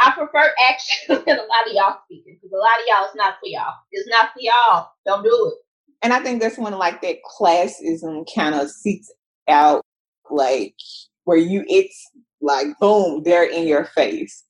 I 0.00 0.12
prefer 0.12 0.52
action 0.68 1.08
than 1.26 1.38
a 1.38 1.42
lot 1.42 1.66
of 1.66 1.72
y'all 1.72 1.98
speaking 2.04 2.38
because 2.40 2.52
a 2.52 2.56
lot 2.56 2.80
of 2.80 2.86
y'all 2.86 3.08
is 3.08 3.14
not 3.16 3.34
for 3.40 3.46
y'all. 3.46 3.74
It's 3.92 4.08
not 4.08 4.30
for 4.32 4.40
y'all. 4.40 4.88
Don't 5.06 5.24
do 5.24 5.52
it. 5.52 5.64
And 6.02 6.12
I 6.12 6.20
think 6.20 6.40
that's 6.40 6.58
when 6.58 6.72
like 6.74 7.02
that 7.02 7.18
classism 7.38 8.26
kind 8.34 8.54
of 8.54 8.70
seeks 8.70 9.10
out, 9.48 9.84
like 10.30 10.74
where 11.24 11.36
you 11.36 11.64
it's 11.68 12.10
like 12.40 12.68
boom, 12.80 13.22
they're 13.24 13.48
in 13.48 13.66
your 13.66 13.84
face 13.84 14.44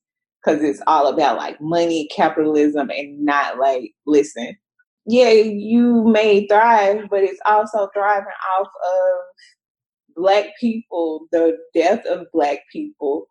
because 0.45 0.63
it's 0.63 0.83
all 0.87 1.07
about 1.07 1.39
like 1.39 1.61
money, 1.61 2.09
capitalism, 2.15 2.91
and 2.91 3.25
not 3.25 3.59
like 3.59 3.93
listen 4.07 4.57
yeah, 5.11 5.31
you 5.31 6.05
may 6.05 6.47
thrive, 6.47 7.07
but 7.11 7.25
it's 7.25 7.41
also 7.47 7.89
thriving 7.95 8.27
off 8.59 8.67
of 8.67 9.21
black 10.17 10.49
people, 10.61 11.27
the 11.33 11.57
death 11.75 12.05
of 12.05 12.27
black 12.31 12.59
people. 12.71 13.27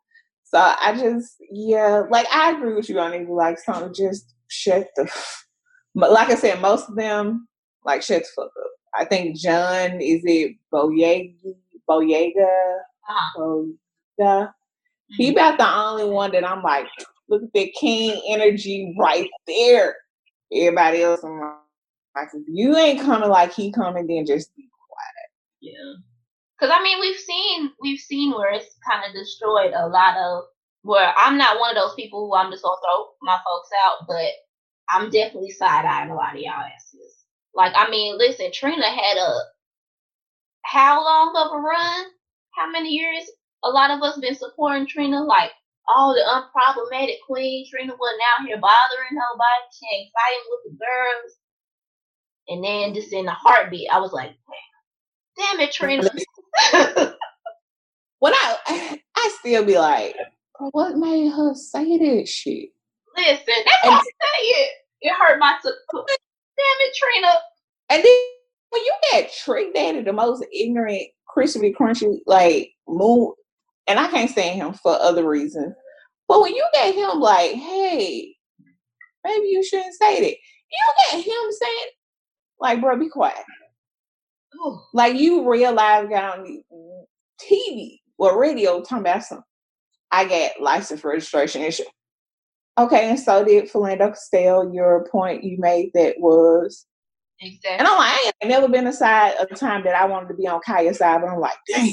So 0.49 0.59
I 0.59 0.95
just, 0.97 1.35
yeah, 1.51 2.03
like 2.09 2.27
I 2.33 2.51
agree 2.51 2.73
with 2.73 2.89
you 2.89 2.99
on 2.99 3.13
it. 3.13 3.29
Like, 3.29 3.59
something 3.59 3.93
just 3.93 4.33
shut 4.47 4.87
the 4.95 5.11
but 5.95 6.11
like 6.11 6.29
I 6.29 6.35
said, 6.35 6.61
most 6.61 6.89
of 6.89 6.95
them 6.95 7.47
like 7.85 8.01
shut 8.01 8.21
the 8.23 8.27
fuck 8.35 8.45
up. 8.45 8.71
I 8.95 9.05
think 9.05 9.37
John 9.37 9.99
is 10.01 10.21
it 10.25 10.55
Boyega 10.73 11.35
Boyega 11.89 12.77
Uh-huh. 13.09 13.39
Boyega. 14.19 14.51
He 15.17 15.31
about 15.31 15.57
the 15.57 15.69
only 15.69 16.05
one 16.05 16.31
that 16.33 16.47
I'm 16.47 16.61
like, 16.63 16.85
look 17.29 17.43
at 17.43 17.53
that 17.53 17.69
king 17.79 18.21
energy 18.27 18.95
right 18.99 19.29
there. 19.47 19.95
Everybody 20.53 21.01
else, 21.03 21.23
I'm 21.23 21.39
like, 21.39 22.27
if 22.33 22.43
you 22.47 22.75
ain't 22.77 23.01
coming 23.01 23.29
like 23.29 23.53
he 23.53 23.71
coming, 23.71 24.07
then 24.07 24.25
just 24.25 24.55
be 24.55 24.67
quiet. 24.87 25.29
Yeah. 25.61 25.93
Cause 26.59 26.71
I 26.73 26.81
mean 26.83 26.99
we've 26.99 27.19
seen 27.19 27.71
we've 27.81 27.99
seen 27.99 28.31
where 28.31 28.51
it's 28.53 28.75
kind 28.89 29.03
of 29.07 29.13
destroyed 29.13 29.73
a 29.75 29.87
lot 29.87 30.17
of 30.17 30.45
where 30.83 31.13
I'm 31.17 31.37
not 31.37 31.59
one 31.59 31.75
of 31.75 31.81
those 31.81 31.95
people 31.95 32.27
who 32.27 32.35
I'm 32.35 32.51
just 32.51 32.63
gonna 32.63 32.77
throw 32.83 33.07
my 33.21 33.37
folks 33.45 33.69
out, 33.85 34.07
but 34.07 34.31
I'm 34.89 35.09
definitely 35.11 35.51
side 35.51 35.85
eyeing 35.85 36.11
a 36.11 36.15
lot 36.15 36.35
of 36.35 36.41
y'all 36.41 36.53
asses. 36.53 37.15
Like 37.53 37.73
I 37.75 37.89
mean, 37.89 38.17
listen, 38.17 38.51
Trina 38.53 38.85
had 38.89 39.17
a 39.17 39.33
how 40.63 41.03
long 41.03 41.35
of 41.35 41.57
a 41.57 41.61
run? 41.61 42.05
How 42.55 42.69
many 42.69 42.89
years? 42.89 43.29
A 43.63 43.69
lot 43.69 43.91
of 43.91 44.01
us 44.03 44.19
been 44.19 44.35
supporting 44.35 44.87
Trina, 44.87 45.23
like 45.23 45.51
all 45.87 46.13
the 46.13 46.21
unproblematic 46.21 47.17
queen. 47.25 47.65
Trina 47.69 47.93
wasn't 47.99 48.21
out 48.39 48.47
here 48.47 48.57
bothering 48.59 49.13
nobody. 49.13 49.65
She 49.73 49.85
ain't 49.95 50.11
fighting 50.13 50.47
with 50.49 50.71
the 50.71 50.85
girls. 50.85 51.33
And 52.49 52.63
then 52.63 52.93
just 52.93 53.13
in 53.13 53.27
a 53.27 53.33
heartbeat, 53.33 53.89
I 53.91 53.99
was 53.99 54.13
like, 54.13 54.31
damn 55.37 55.59
it, 55.61 55.71
Trina. 55.71 56.03
When 58.19 58.33
I, 58.33 58.99
I 59.15 59.35
still 59.39 59.63
be 59.63 59.77
like, 59.77 60.15
what 60.71 60.97
made 60.97 61.29
her 61.31 61.53
say 61.53 61.97
that 61.97 62.27
shit? 62.27 62.69
Listen, 63.15 63.43
that's 63.47 63.83
what 63.83 63.93
I'm 63.93 64.01
saying. 64.01 64.69
It 65.01 65.13
hurt 65.13 65.39
my 65.39 65.57
soul. 65.61 65.73
Damn 65.93 66.07
it, 66.57 66.95
Trina. 66.95 67.33
And 67.89 68.03
then 68.03 68.19
when 68.71 68.81
you 68.83 68.93
get 69.11 69.31
Trick 69.33 69.73
Daddy, 69.73 70.01
the 70.01 70.13
most 70.13 70.43
ignorant, 70.51 71.03
crispy, 71.27 71.73
crunchy, 71.73 72.19
like 72.25 72.71
moon, 72.87 73.33
and 73.87 73.99
I 73.99 74.07
can't 74.07 74.29
stand 74.29 74.55
him 74.55 74.73
for 74.73 74.93
other 74.93 75.27
reasons. 75.27 75.75
But 76.27 76.41
when 76.41 76.55
you 76.55 76.65
get 76.73 76.95
him 76.95 77.19
like, 77.19 77.51
hey, 77.51 78.35
maybe 79.23 79.47
you 79.47 79.63
shouldn't 79.63 79.95
say 79.95 80.19
that. 80.21 80.35
You 80.69 80.93
get 81.11 81.23
him 81.23 81.51
saying, 81.51 81.89
like, 82.59 82.81
bro, 82.81 82.97
be 82.97 83.09
quiet. 83.09 83.45
Ooh, 84.65 84.79
Like 84.93 85.15
you 85.15 85.49
realize 85.49 86.07
got 86.09 86.39
on 86.39 86.63
TV 87.41 87.99
or 88.17 88.39
radio 88.39 88.81
talking 88.81 88.99
about 88.99 89.23
something. 89.23 89.43
I 90.11 90.25
got 90.25 90.61
license 90.61 91.03
registration 91.03 91.61
issue. 91.61 91.83
Okay, 92.79 93.09
and 93.09 93.19
so 93.19 93.43
did 93.43 93.69
Philando 93.71 94.09
Castile. 94.09 94.71
Your 94.73 95.07
point 95.11 95.43
you 95.43 95.57
made 95.59 95.89
that 95.95 96.15
was 96.19 96.85
exactly. 97.41 97.79
And 97.79 97.87
I'm 97.87 97.97
like, 97.97 98.07
I 98.13 98.31
ain't 98.43 98.49
never 98.51 98.67
been 98.69 98.87
aside 98.87 99.33
of 99.39 99.49
the 99.49 99.55
time 99.55 99.83
that 99.83 99.95
I 99.95 100.05
wanted 100.05 100.27
to 100.29 100.35
be 100.35 100.47
on 100.47 100.61
Kaya's 100.61 100.99
side, 100.99 101.21
but 101.21 101.29
I'm 101.29 101.39
like, 101.39 101.57
damn, 101.67 101.89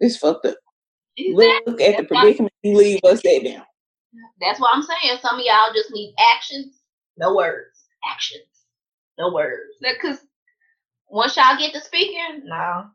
this 0.00 0.16
fucked 0.16 0.46
up. 0.46 0.56
exactly. 1.16 1.72
Look 1.72 1.80
at 1.80 1.96
the 1.96 2.02
That's 2.02 2.10
why- 2.10 2.20
predicament 2.22 2.52
you 2.62 2.76
leave 2.76 3.00
us 3.04 3.24
at 3.24 3.42
now. 3.42 3.64
That's 4.40 4.58
what 4.60 4.74
I'm 4.74 4.82
saying. 4.82 5.18
Some 5.22 5.38
of 5.38 5.44
y'all 5.44 5.72
just 5.74 5.90
need 5.92 6.14
actions, 6.34 6.80
no 7.18 7.34
words. 7.34 7.84
Actions, 8.10 8.42
no 9.18 9.32
words. 9.32 9.74
Because 9.80 10.18
once 11.12 11.36
y'all 11.36 11.58
get 11.58 11.72
to 11.74 11.80
speaking, 11.80 12.42
no, 12.44 12.86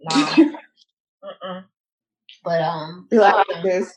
no. 0.00 0.52
But 2.44 2.62
um, 2.62 3.08
like 3.10 3.46
this. 3.64 3.92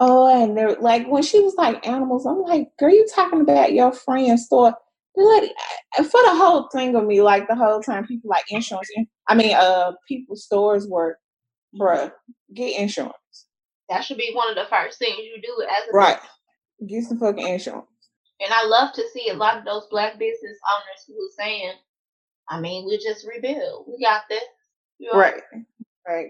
Oh, 0.00 0.42
and 0.42 0.56
they're 0.56 0.74
like 0.76 1.06
when 1.06 1.22
she 1.22 1.40
was 1.40 1.54
like 1.56 1.86
animals, 1.86 2.26
I'm 2.26 2.42
like, 2.42 2.68
girl, 2.78 2.90
you 2.90 3.06
talking 3.14 3.42
about 3.42 3.72
your 3.72 3.92
friend's 3.92 4.46
store. 4.46 4.74
They're 5.14 5.24
like, 5.24 5.50
for 5.98 6.22
the 6.22 6.34
whole 6.34 6.68
thing 6.72 6.96
of 6.96 7.04
me, 7.04 7.20
like 7.20 7.46
the 7.48 7.54
whole 7.54 7.80
time 7.80 8.06
people 8.06 8.30
like 8.30 8.44
insurance. 8.50 8.88
I 9.28 9.34
mean, 9.34 9.54
uh, 9.54 9.92
people's 10.08 10.44
stores 10.44 10.88
work, 10.88 11.18
bruh, 11.78 12.10
get 12.54 12.80
insurance. 12.80 13.14
that 13.88 14.02
should 14.02 14.16
be 14.16 14.32
one 14.32 14.48
of 14.48 14.56
the 14.56 14.66
first 14.70 14.98
things 14.98 15.18
you 15.18 15.40
do 15.42 15.64
as 15.64 15.88
a 15.88 15.96
Right. 15.96 16.18
Get 16.88 17.04
some 17.04 17.18
fucking 17.18 17.46
insurance. 17.46 17.86
And 18.40 18.52
I 18.52 18.64
love 18.64 18.94
to 18.94 19.02
see 19.12 19.28
a 19.28 19.34
lot 19.34 19.58
of 19.58 19.64
those 19.64 19.86
black 19.90 20.18
business 20.18 20.58
owners 20.74 21.04
who 21.06 21.14
are 21.14 21.36
saying, 21.36 21.72
I 22.50 22.60
mean, 22.60 22.86
we 22.86 22.98
just 22.98 23.26
rebuild. 23.26 23.86
We 23.88 24.04
got 24.04 24.22
this. 24.30 24.42
You 24.98 25.12
know, 25.12 25.18
Right. 25.20 25.42
Right. 26.08 26.28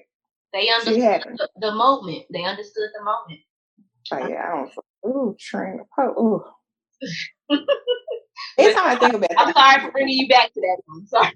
They 0.55 0.69
understood 0.71 0.95
the, 1.39 1.49
the 1.61 1.73
moment. 1.73 2.25
They 2.33 2.45
understood 2.45 2.91
the 2.99 3.05
moment. 3.05 3.41
Oh, 4.13 4.29
yeah, 4.29 4.45
I 4.47 4.57
don't. 4.57 4.73
Ooh, 5.07 5.37
train. 5.41 5.81
Oh, 5.99 6.11
ooh. 6.11 6.45
Every 8.59 8.75
time 8.75 8.87
I 8.89 8.97
think 8.97 9.15
about 9.15 9.31
that. 9.31 9.41
I'm 9.41 9.47
that, 9.49 9.57
sorry 9.57 9.83
for 9.87 9.93
bringing 9.93 10.19
you 10.19 10.29
back 10.29 10.53
to 10.55 10.61
that 10.61 10.79
one. 10.87 11.07
Sorry. 11.07 11.33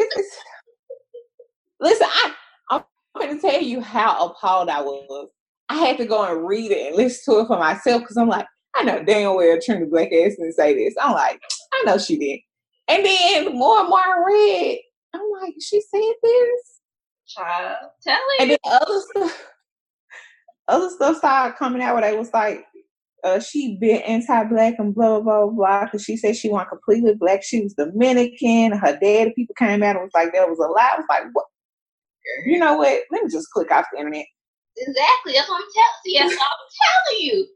it's- 0.00 0.18
it's- 0.18 0.38
listen, 1.80 2.06
I, 2.10 2.34
I'm 2.70 2.84
going 3.18 3.36
to 3.36 3.40
tell 3.42 3.60
you 3.62 3.80
how 3.80 4.26
appalled 4.28 4.68
I 4.70 4.82
was. 4.82 5.30
I 5.68 5.76
had 5.76 5.98
to 5.98 6.06
go 6.06 6.24
and 6.24 6.46
read 6.46 6.72
it 6.72 6.88
and 6.88 6.96
listen 6.96 7.34
to 7.34 7.40
it 7.40 7.46
for 7.48 7.58
myself 7.58 8.02
because 8.02 8.16
I'm 8.16 8.28
like, 8.28 8.46
I 8.76 8.84
know 8.84 9.04
damn 9.04 9.34
well 9.36 9.58
Trina 9.62 9.86
Black 9.86 10.08
ass 10.12 10.36
didn't 10.36 10.54
say 10.54 10.74
this. 10.74 10.94
I'm 11.00 11.12
like, 11.12 11.40
I 11.74 11.84
know 11.86 11.98
she 11.98 12.18
did. 12.18 12.40
And 12.90 13.06
then 13.06 13.56
more 13.56 13.80
and 13.80 13.88
more 13.88 14.00
I 14.00 14.24
read, 14.26 14.80
I'm 15.14 15.20
like, 15.40 15.54
she 15.60 15.80
said 15.80 16.12
this. 16.22 16.80
Child. 17.28 17.76
Telling 18.02 18.20
And 18.40 18.50
then 18.50 18.58
other 18.64 19.00
stuff, 19.10 19.46
other 20.66 20.90
stuff 20.90 21.16
started 21.18 21.56
coming 21.56 21.82
out 21.82 21.94
where 21.94 22.10
they 22.10 22.18
was 22.18 22.32
like, 22.32 22.64
uh, 23.22 23.38
she 23.38 23.76
been 23.80 24.00
anti-black 24.02 24.74
and 24.78 24.94
blah 24.94 25.20
blah 25.20 25.44
blah 25.44 25.54
blah 25.54 25.84
because 25.84 26.02
she 26.02 26.16
said 26.16 26.36
she 26.36 26.48
wasn't 26.48 26.70
completely 26.70 27.14
black. 27.14 27.44
She 27.44 27.62
was 27.62 27.74
Dominican. 27.74 28.72
Her 28.72 28.98
daddy 29.00 29.32
people 29.36 29.54
came 29.56 29.82
out 29.82 29.96
and 29.96 30.04
was 30.04 30.10
like, 30.14 30.32
that 30.32 30.48
was 30.48 30.58
a 30.58 30.62
lie. 30.62 30.90
I 30.94 30.96
was 30.96 31.06
like, 31.08 31.24
what? 31.32 31.44
You 32.46 32.58
know 32.58 32.76
what? 32.76 33.02
Let 33.12 33.22
me 33.22 33.30
just 33.30 33.50
click 33.50 33.70
off 33.70 33.86
the 33.92 33.98
internet. 33.98 34.26
Exactly. 34.76 35.34
That's 35.34 35.48
what 35.48 35.62
I'm 35.62 35.70
telling 35.74 35.86
you. 36.06 36.20
That's 36.20 36.36
what 36.36 36.48
I'm 36.50 36.66
telling 36.82 37.22
you. 37.22 37.46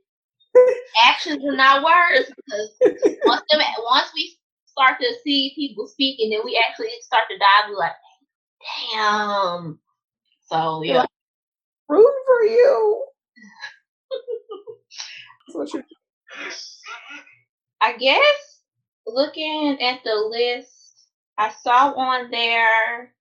Actions 1.07 1.45
are 1.45 1.57
not 1.57 1.83
words 1.83 2.31
because 2.37 3.17
once 3.25 3.43
them, 3.51 3.61
once 3.91 4.11
we 4.15 4.37
start 4.77 4.99
to 5.01 5.15
see 5.23 5.53
people 5.55 5.87
speaking, 5.87 6.31
then 6.31 6.41
we 6.45 6.61
actually 6.69 6.89
start 7.03 7.25
to 7.31 7.39
dive. 7.39 7.71
We're 7.71 7.77
like, 7.77 7.93
damn. 8.93 9.79
So 10.51 10.83
yeah, 10.83 11.07
Rooting 11.89 12.23
for 12.27 12.43
you. 12.43 13.05
You 15.55 15.83
I 17.81 17.97
guess 17.97 18.61
looking 19.07 19.79
at 19.81 20.01
the 20.03 20.15
list, 20.15 21.07
I 21.39 21.53
saw 21.63 21.93
on 21.93 22.31
there. 22.31 23.15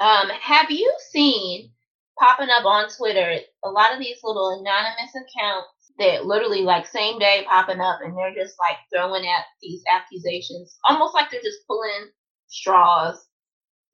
Um, 0.00 0.28
have 0.30 0.70
you 0.70 0.90
seen 1.10 1.70
popping 2.18 2.48
up 2.48 2.64
on 2.64 2.88
Twitter 2.88 3.38
a 3.64 3.68
lot 3.68 3.92
of 3.92 3.98
these 3.98 4.18
little 4.22 4.60
anonymous 4.60 5.14
accounts 5.14 5.68
that 5.98 6.26
literally 6.26 6.62
like 6.62 6.86
same 6.86 7.18
day 7.18 7.44
popping 7.48 7.80
up 7.80 8.00
and 8.02 8.16
they're 8.16 8.34
just 8.34 8.56
like 8.58 8.78
throwing 8.92 9.26
at 9.26 9.44
these 9.62 9.82
accusations, 9.90 10.76
almost 10.88 11.14
like 11.14 11.30
they're 11.30 11.40
just 11.42 11.66
pulling 11.66 12.10
straws. 12.48 13.26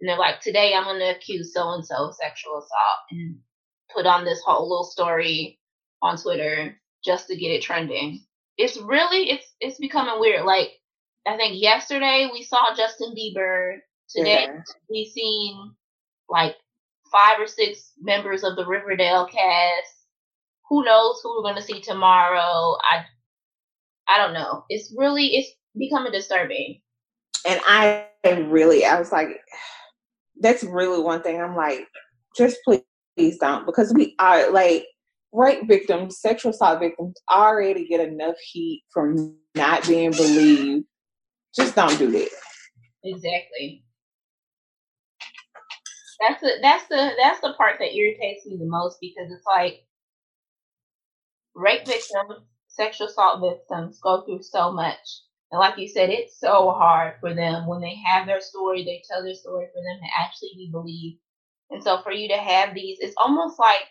And 0.01 0.09
they're 0.09 0.19
like, 0.19 0.41
today 0.41 0.75
I'm 0.75 0.85
gonna 0.85 1.11
accuse 1.11 1.53
so 1.55 1.71
and 1.73 1.85
so 1.85 2.09
of 2.09 2.15
sexual 2.17 2.55
assault 2.59 3.01
and 3.11 3.37
put 3.95 4.07
on 4.07 4.25
this 4.25 4.43
whole 4.45 4.69
little 4.69 4.85
story 4.85 5.59
on 6.03 6.17
Twitter 6.17 6.77
just 7.05 7.29
to 7.29 7.37
get 7.37 7.51
it 7.51 7.63
trending. 7.63 8.25
It's 8.59 8.79
really 8.79 9.31
it's 9.31 9.47
it's 9.61 9.79
becoming 9.79 10.21
weird. 10.21 10.45
Like 10.47 10.71
I 11.27 11.37
think 11.37 11.61
yesterday 11.63 12.29
we 12.33 12.43
saw 12.45 12.75
Justin 12.77 13.15
Bieber. 13.17 13.77
Today 14.09 14.47
Yeah. 14.47 14.63
we 14.91 15.11
seen 15.15 15.75
like 16.29 16.57
five 17.13 17.41
or 17.41 17.47
six 17.47 17.93
members 18.01 18.45
of 18.45 18.57
the 18.57 18.67
Riverdale 18.67 19.27
cast. 19.27 20.00
Who 20.71 20.85
knows 20.85 21.21
who 21.23 21.37
we're 21.37 21.49
gonna 21.49 21.63
see 21.63 21.81
tomorrow? 21.81 22.77
I 22.91 23.05
I 24.09 24.19
don't 24.19 24.33
know. 24.33 24.65
It's 24.69 24.95
really 24.97 25.27
it's 25.37 25.51
becoming 25.77 26.13
disturbing. 26.13 26.81
And 27.47 27.61
I 27.67 28.07
really, 28.25 28.85
I 28.85 28.99
was 28.99 29.13
like, 29.13 29.29
that's 30.41 30.65
really 30.65 31.03
one 31.03 31.23
thing. 31.23 31.41
I'm 31.41 31.57
like, 31.57 31.87
just 32.37 32.59
please, 32.65 32.83
please 33.17 33.39
don't, 33.39 33.67
because 33.67 33.93
we 33.93 34.15
are 34.19 34.51
like 34.51 34.87
rape 35.33 35.67
victims, 35.69 36.21
sexual 36.21 36.51
assault 36.51 36.81
victims 36.81 37.17
already 37.31 37.87
get 37.87 38.07
enough 38.07 38.37
heat 38.53 38.85
from 38.93 39.37
not 39.55 39.87
being 39.87 40.11
believed. 40.13 40.87
Just 41.55 41.75
don't 41.75 41.99
do 41.99 42.11
that. 42.13 42.31
Exactly. 43.05 43.85
That's 46.21 46.41
the 46.43 46.53
that's 46.61 46.87
the 46.89 47.11
that's 47.21 47.41
the 47.41 47.55
part 47.55 47.77
that 47.79 47.95
irritates 47.95 48.47
me 48.47 48.57
the 48.59 48.67
most 48.67 48.99
because 49.01 49.33
it's 49.33 49.47
like 49.47 49.85
rape 51.55 51.87
victims, 51.87 52.45
sexual 52.69 53.09
assault 53.09 53.41
victims 53.41 54.01
go 54.01 54.23
through 54.23 54.43
so 54.43 54.73
much. 54.73 55.23
And 55.53 55.59
like 55.59 55.79
you 55.79 55.89
said, 55.89 56.11
it's 56.11 56.39
so 56.39 56.71
hard 56.71 57.15
for 57.21 57.35
them 57.35 57.67
when 57.67 57.81
they 57.81 57.97
have 58.07 58.27
their 58.27 58.41
story, 58.41 58.85
they 58.85 59.03
tell 59.11 59.23
their 59.23 59.35
story 59.35 59.67
for 59.75 59.83
them 59.83 59.99
to 60.01 60.23
actually 60.23 60.53
be 60.55 60.71
believed. 60.71 61.19
And 61.71 61.83
so 61.83 62.03
for 62.03 62.13
you 62.13 62.29
to 62.29 62.37
have 62.37 62.75
these, 62.75 62.99
it's 63.01 63.17
almost 63.19 63.59
like 63.59 63.83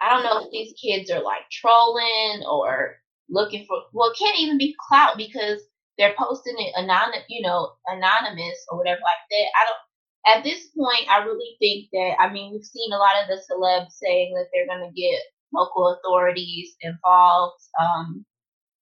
I 0.00 0.10
don't 0.10 0.24
know 0.24 0.44
if 0.44 0.50
these 0.50 0.74
kids 0.80 1.10
are 1.10 1.22
like 1.22 1.48
trolling 1.50 2.44
or 2.48 2.96
looking 3.28 3.64
for 3.66 3.78
well, 3.92 4.10
it 4.10 4.18
can't 4.18 4.38
even 4.40 4.58
be 4.58 4.76
clout 4.88 5.16
because 5.16 5.60
they're 5.98 6.14
posting 6.18 6.56
it 6.58 6.74
anonymous, 6.76 7.24
you 7.28 7.42
know, 7.42 7.72
anonymous 7.86 8.66
or 8.70 8.78
whatever 8.78 9.00
like 9.00 9.24
that. 9.30 9.46
I 9.56 9.64
don't. 9.66 9.82
At 10.26 10.42
this 10.42 10.68
point, 10.76 11.06
I 11.10 11.24
really 11.24 11.56
think 11.58 11.90
that 11.92 12.16
I 12.20 12.32
mean 12.32 12.52
we've 12.52 12.64
seen 12.64 12.92
a 12.92 12.98
lot 12.98 13.22
of 13.22 13.28
the 13.28 13.42
celebs 13.48 13.92
saying 13.92 14.34
that 14.34 14.48
they're 14.52 14.66
going 14.66 14.88
to 14.88 15.00
get 15.00 15.20
local 15.54 15.96
authorities 15.98 16.74
involved. 16.82 17.62
Um, 17.80 18.26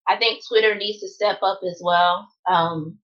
I 0.09 0.17
think 0.17 0.43
Twitter 0.49 0.75
needs 0.75 1.01
to 1.01 1.09
step 1.09 1.39
up 1.43 1.61
as 1.69 1.81
well. 1.85 2.29
Um, 2.51 2.99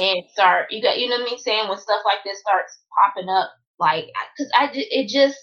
and 0.00 0.22
start 0.32 0.70
you 0.70 0.82
got 0.82 0.98
you 0.98 1.08
know 1.08 1.16
what 1.16 1.26
I 1.28 1.30
mean 1.30 1.38
saying 1.38 1.68
when 1.68 1.78
stuff 1.78 2.02
like 2.04 2.24
this 2.24 2.40
starts 2.40 2.78
popping 2.96 3.28
up 3.28 3.50
like 3.78 4.06
because 4.36 4.50
I 4.54 4.70
it 4.72 5.08
just 5.08 5.38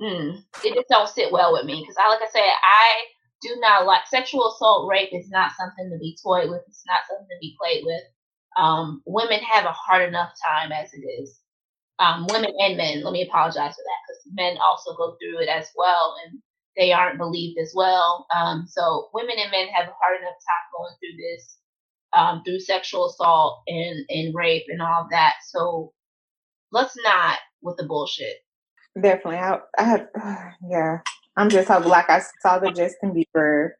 mm, 0.00 0.38
it 0.64 0.74
just 0.74 0.88
don't 0.88 1.08
sit 1.08 1.32
well 1.32 1.52
with 1.52 1.66
me 1.66 1.80
because 1.82 1.96
I 1.98 2.08
like 2.08 2.22
I 2.22 2.30
said 2.32 2.40
I 2.42 3.04
do 3.42 3.56
not 3.60 3.86
like 3.86 4.06
sexual 4.08 4.52
assault 4.52 4.88
rape 4.90 5.10
is 5.12 5.30
not 5.30 5.52
something 5.58 5.90
to 5.90 5.98
be 5.98 6.16
toyed 6.22 6.50
with 6.50 6.62
it's 6.66 6.84
not 6.86 7.00
something 7.08 7.28
to 7.28 7.40
be 7.40 7.56
played 7.60 7.84
with 7.84 8.02
um, 8.56 9.02
women 9.06 9.40
have 9.40 9.66
a 9.66 9.72
hard 9.72 10.08
enough 10.08 10.32
time 10.48 10.72
as 10.72 10.92
it 10.94 11.06
is 11.06 11.38
um, 11.98 12.26
women 12.30 12.52
and 12.58 12.76
men 12.76 13.04
let 13.04 13.12
me 13.12 13.22
apologize 13.22 13.74
for 13.74 13.84
that 13.84 14.00
because 14.08 14.22
men 14.34 14.56
also 14.58 14.96
go 14.96 15.16
through 15.20 15.40
it 15.40 15.48
as 15.48 15.68
well 15.76 16.16
and 16.26 16.40
they 16.76 16.92
aren't 16.92 17.18
believed 17.18 17.58
as 17.58 17.72
well 17.74 18.26
um, 18.36 18.66
so 18.68 19.08
women 19.14 19.36
and 19.38 19.50
men 19.50 19.68
have 19.68 19.88
a 19.88 19.96
hard 20.00 20.20
enough 20.20 20.38
time 20.40 20.66
going 20.76 20.94
through 21.00 21.16
this 21.16 21.56
um, 22.16 22.42
through 22.44 22.60
sexual 22.60 23.06
assault 23.06 23.62
and, 23.66 24.04
and 24.08 24.34
rape 24.34 24.64
and 24.68 24.82
all 24.82 25.06
that. 25.10 25.34
So 25.48 25.92
let's 26.72 26.96
not 27.04 27.38
with 27.62 27.76
the 27.76 27.84
bullshit. 27.84 28.38
Definitely. 29.00 29.36
I, 29.36 29.60
I 29.78 30.52
yeah. 30.68 30.98
I'm 31.36 31.50
just 31.50 31.68
hoping, 31.68 31.90
like 31.90 32.08
I 32.08 32.22
saw 32.40 32.58
the 32.58 32.70
Justin 32.70 33.12
Bieber 33.14 33.70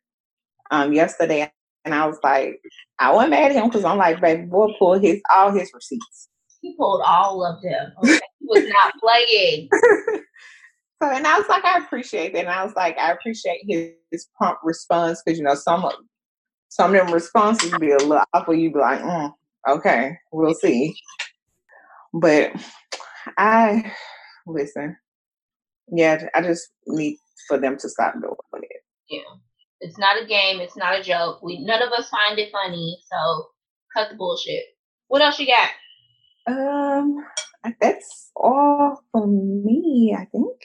um, 0.70 0.92
yesterday 0.92 1.50
and 1.84 1.94
I 1.94 2.06
was 2.06 2.18
like, 2.22 2.60
I 2.98 3.12
wasn't 3.12 3.30
mad 3.30 3.52
at 3.52 3.56
him 3.56 3.68
because 3.68 3.84
I'm 3.84 3.96
like, 3.96 4.20
baby, 4.20 4.42
boy, 4.42 4.74
pull 4.78 4.98
his 4.98 5.20
all 5.32 5.52
his 5.52 5.70
receipts. 5.72 6.28
He 6.60 6.76
pulled 6.76 7.02
all 7.06 7.44
of 7.44 7.62
them. 7.62 7.92
Okay. 7.98 8.20
he 8.40 8.46
was 8.46 8.68
not 8.68 8.94
playing. 9.00 9.70
so, 11.02 11.10
and 11.10 11.26
I 11.26 11.38
was 11.38 11.48
like, 11.48 11.64
I 11.64 11.78
appreciate 11.78 12.32
that. 12.32 12.40
And 12.40 12.48
I 12.48 12.64
was 12.64 12.74
like, 12.74 12.96
I 12.98 13.12
appreciate 13.12 13.60
his, 13.68 13.90
his 14.10 14.28
prompt 14.36 14.60
response 14.64 15.22
because, 15.24 15.38
you 15.38 15.44
know, 15.44 15.54
some 15.54 15.84
of 15.84 15.92
some 16.68 16.94
of 16.94 17.00
them 17.00 17.14
responses 17.14 17.76
be 17.78 17.90
a 17.90 17.98
little 17.98 18.22
awful. 18.32 18.54
You 18.54 18.72
be 18.72 18.78
like, 18.78 19.00
mm, 19.00 19.32
okay, 19.68 20.16
we'll 20.32 20.54
see. 20.54 20.94
But 22.14 22.52
I 23.38 23.92
listen. 24.46 24.96
Yeah, 25.92 26.26
I 26.34 26.42
just 26.42 26.68
need 26.86 27.18
for 27.46 27.58
them 27.58 27.76
to 27.78 27.88
stop 27.88 28.14
doing 28.14 28.34
it. 28.62 28.82
Yeah, 29.08 29.20
it's 29.80 29.98
not 29.98 30.20
a 30.20 30.26
game. 30.26 30.60
It's 30.60 30.76
not 30.76 30.98
a 30.98 31.02
joke. 31.02 31.42
We 31.42 31.64
none 31.64 31.82
of 31.82 31.92
us 31.92 32.08
find 32.08 32.38
it 32.38 32.50
funny. 32.50 32.98
So 33.10 33.46
cut 33.94 34.10
the 34.10 34.16
bullshit. 34.16 34.64
What 35.08 35.22
else 35.22 35.38
you 35.38 35.46
got? 35.46 35.70
Um, 36.48 37.24
that's 37.80 38.30
all 38.36 39.02
for 39.12 39.26
me. 39.26 40.16
I 40.18 40.24
think. 40.26 40.60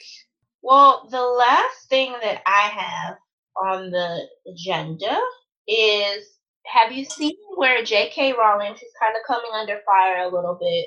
Well, 0.62 1.08
the 1.10 1.22
last 1.22 1.88
thing 1.88 2.14
that 2.22 2.42
I 2.46 2.68
have 2.68 3.16
on 3.56 3.90
the 3.90 4.26
agenda 4.50 5.18
is 5.66 6.26
have 6.66 6.92
you 6.92 7.04
seen 7.04 7.34
where 7.56 7.82
J.K. 7.82 8.34
Rowling 8.34 8.72
is 8.72 8.82
kind 9.00 9.14
of 9.16 9.26
coming 9.26 9.50
under 9.54 9.80
fire 9.84 10.22
a 10.22 10.34
little 10.34 10.56
bit 10.60 10.86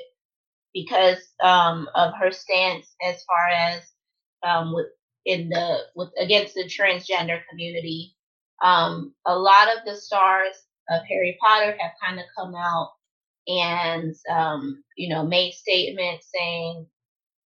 because 0.72 1.18
um, 1.42 1.88
of 1.94 2.12
her 2.18 2.30
stance 2.30 2.86
as 3.02 3.22
far 3.24 3.48
as 3.48 3.82
um, 4.42 4.74
with 4.74 4.86
in 5.26 5.48
the 5.48 5.78
with 5.94 6.10
against 6.18 6.54
the 6.54 6.64
transgender 6.64 7.40
community. 7.50 8.14
Um, 8.62 9.12
a 9.26 9.36
lot 9.36 9.68
of 9.68 9.84
the 9.84 9.96
stars 9.96 10.54
of 10.88 11.02
Harry 11.08 11.36
Potter 11.40 11.76
have 11.78 11.90
kind 12.02 12.18
of 12.18 12.26
come 12.36 12.54
out 12.54 12.90
and 13.48 14.14
um, 14.30 14.82
you 14.96 15.08
know 15.10 15.26
made 15.26 15.52
statements 15.52 16.28
saying 16.34 16.86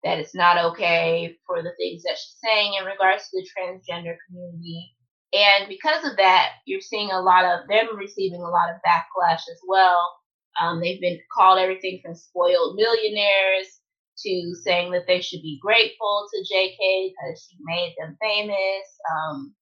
that 0.05 0.18
it's 0.18 0.34
not 0.34 0.59
okay 0.72 1.36
for 1.46 1.62
the 1.62 1.72
things 1.78 2.03
that 2.05 2.16
she's 2.18 2.36
saying 2.42 2.74
in 2.78 2.86
regards 2.86 3.28
to 3.28 3.40
the 3.40 3.48
transgender 3.48 4.16
community. 4.28 4.94
And 5.32 5.68
because 5.68 6.05
of 6.05 6.16
that, 6.16 6.51
you're 6.66 6.80
seeing 6.80 7.11
a 7.11 7.20
lot 7.20 7.44
of 7.44 7.68
them 7.68 7.96
receiving 7.96 8.40
a 8.40 8.48
lot 8.51 8.70
of 8.70 8.76
backlash 8.86 9.42
as 9.53 9.61
well. 9.66 10.01
Um, 10.61 10.80
they've 10.80 11.01
been 11.01 11.20
called 11.36 11.59
everything 11.59 12.01
from 12.05 12.14
spoiled 12.14 12.76
millionaires 12.76 13.80
to 14.26 14.55
saying 14.64 14.92
that 14.92 15.07
they 15.07 15.20
should 15.20 15.42
be 15.42 15.59
grateful 15.62 16.26
to 16.32 16.55
JK 16.55 17.11
because 17.11 17.48
she 17.48 17.57
made 17.62 17.94
them 17.98 18.16
famous. 18.20 18.57
Um, 19.14 19.55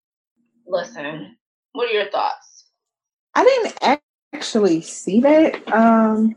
listen, 0.67 1.37
what 1.73 1.89
are 1.91 1.93
your 1.95 2.11
thoughts? 2.11 2.67
I 3.35 3.45
didn't 3.45 4.01
actually 4.35 4.81
see 4.83 5.21
that. 5.21 5.73
Um, 5.73 6.37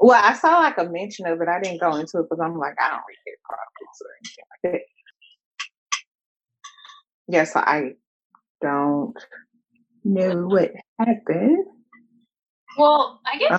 well, 0.00 0.20
I 0.22 0.34
saw 0.34 0.58
like 0.58 0.78
a 0.78 0.84
mention 0.84 1.26
of 1.26 1.40
it. 1.40 1.48
I 1.48 1.60
didn't 1.60 1.80
go 1.80 1.94
into 1.94 2.18
it 2.18 2.26
because 2.28 2.40
I'm 2.42 2.58
like, 2.58 2.74
I 2.80 2.90
don't 2.90 3.02
read 3.08 3.18
their 3.24 3.36
products 3.44 4.02
or 4.02 4.10
anything 4.20 4.44
like 4.50 4.72
that. 4.72 4.82
Yes, 7.28 7.56
I 7.56 7.94
don't 8.60 9.16
know 10.04 10.46
what 10.48 10.72
happened. 10.98 11.66
Well, 12.76 13.20
I 13.26 13.38
guess 13.38 13.52
uh, 13.52 13.58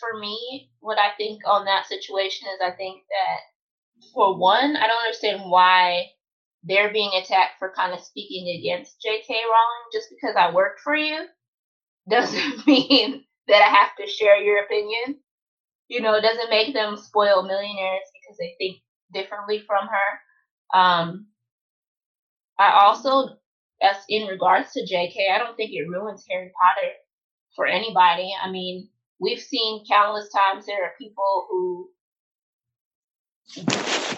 for 0.00 0.18
me, 0.18 0.70
what 0.80 0.98
I 0.98 1.10
think 1.16 1.42
on 1.46 1.64
that 1.66 1.86
situation 1.86 2.48
is 2.54 2.60
I 2.60 2.72
think 2.72 3.02
that 3.08 4.10
for 4.14 4.36
one, 4.36 4.76
I 4.76 4.86
don't 4.86 5.04
understand 5.04 5.50
why 5.50 6.06
they're 6.64 6.92
being 6.92 7.10
attacked 7.14 7.58
for 7.58 7.72
kind 7.76 7.92
of 7.92 8.00
speaking 8.00 8.58
against 8.58 9.00
J.K. 9.00 9.32
Rowling 9.32 9.88
just 9.92 10.08
because 10.10 10.34
I 10.36 10.52
work 10.52 10.78
for 10.82 10.96
you 10.96 11.26
doesn't 12.10 12.66
mean 12.68 13.24
that 13.48 13.62
I 13.62 13.76
have 13.76 13.90
to 14.00 14.06
share 14.12 14.36
your 14.38 14.64
opinion. 14.64 15.16
You 15.88 16.00
know, 16.02 16.14
it 16.14 16.22
doesn't 16.22 16.50
make 16.50 16.74
them 16.74 16.96
spoiled 16.96 17.46
millionaires 17.46 18.08
because 18.14 18.38
they 18.38 18.54
think 18.58 18.78
differently 19.12 19.60
from 19.66 19.88
her. 19.88 20.78
Um, 20.78 21.26
I 22.58 22.72
also, 22.84 23.38
as 23.82 23.96
in 24.08 24.26
regards 24.28 24.72
to 24.72 24.82
JK, 24.82 25.14
I 25.34 25.38
don't 25.38 25.56
think 25.56 25.72
it 25.72 25.88
ruins 25.88 26.24
Harry 26.30 26.52
Potter 26.60 26.92
for 27.56 27.66
anybody. 27.66 28.32
I 28.42 28.50
mean, 28.50 28.88
we've 29.20 29.40
seen 29.40 29.84
countless 29.90 30.28
times 30.30 30.66
there 30.66 30.84
are 30.84 30.92
people 30.98 31.46
who 31.50 31.90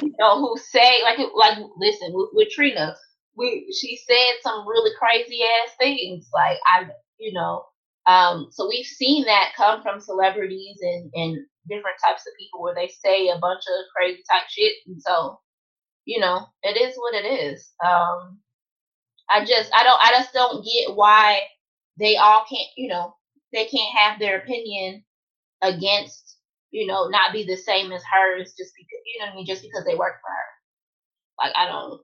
you 0.03 0.12
know 0.18 0.41
who 0.41 0.57
say 0.59 1.03
like 1.03 1.18
like 1.36 1.59
listen 1.78 2.11
with, 2.12 2.30
with 2.32 2.51
Trina, 2.51 2.97
we 3.36 3.72
she 3.78 3.99
said 4.07 4.43
some 4.43 4.66
really 4.66 4.91
crazy 4.99 5.41
ass 5.43 5.74
things 5.78 6.28
like 6.34 6.59
I 6.66 6.88
you 7.18 7.32
know 7.32 7.64
um 8.11 8.49
so 8.51 8.69
we've 8.69 8.87
seen 8.87 9.25
that 9.27 9.53
come 9.57 9.83
from 9.83 10.01
celebrities 10.01 10.79
and 10.83 11.11
and 11.15 11.39
different 11.69 11.97
types 12.05 12.23
of 12.27 12.33
people 12.39 12.63
where 12.63 12.75
they 12.75 12.89
say 12.89 13.29
a 13.29 13.39
bunch 13.39 13.63
of 13.69 13.85
crazy 13.97 14.23
type 14.31 14.49
shit 14.51 14.73
and 14.89 15.01
so 15.03 15.37
you 16.07 16.21
know, 16.21 16.47
it 16.65 16.81
is 16.81 16.97
what 16.97 17.15
it 17.15 17.27
is. 17.29 17.71
Um, 17.85 18.41
I 19.31 19.45
just, 19.45 19.71
I 19.75 19.85
don't, 19.85 20.01
I 20.01 20.13
just 20.13 20.33
don't 20.35 20.65
get 20.65 20.97
why 20.97 21.41
they 21.99 22.17
all 22.17 22.45
can't, 22.49 22.69
you 22.77 22.89
know, 22.89 23.15
they 23.53 23.67
can't 23.67 23.99
have 23.99 24.19
their 24.21 24.39
opinion 24.39 25.05
against, 25.63 26.39
you 26.73 26.87
know, 26.87 27.09
not 27.09 27.33
be 27.33 27.45
the 27.45 27.57
same 27.57 27.93
as 27.93 28.03
hers 28.03 28.55
just 28.59 28.73
because, 28.77 29.01
you 29.07 29.21
know 29.21 29.27
what 29.27 29.33
I 29.33 29.37
mean, 29.37 29.47
just 29.47 29.63
because 29.63 29.85
they 29.87 29.97
work 29.97 30.15
for 30.23 30.31
her. 30.31 31.47
Like, 31.49 31.57
I 31.57 31.67
don't, 31.69 32.01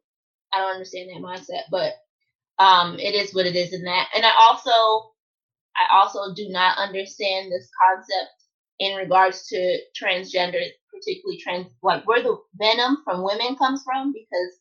I 0.55 0.59
don't 0.59 0.75
understand 0.75 1.11
that 1.11 1.23
mindset, 1.23 1.65
but, 1.71 1.95
um, 2.63 2.99
it 2.99 3.15
is 3.15 3.35
what 3.35 3.47
it 3.47 3.57
is 3.57 3.75
in 3.75 3.85
that. 3.85 4.09
And 4.17 4.25
I 4.25 4.33
also, 4.41 5.13
I 5.79 5.97
also 5.97 6.35
do 6.35 6.49
not 6.49 6.79
understand 6.79 7.51
this 7.51 7.69
concept 7.87 8.33
in 8.79 8.97
regards 8.97 9.47
to 9.49 9.79
transgender 10.01 10.61
particularly 10.93 11.39
trans, 11.43 11.67
like 11.83 12.07
where 12.07 12.23
the 12.23 12.37
venom 12.55 12.99
from 13.05 13.23
women 13.23 13.57
comes 13.57 13.83
from, 13.85 14.13
because 14.13 14.61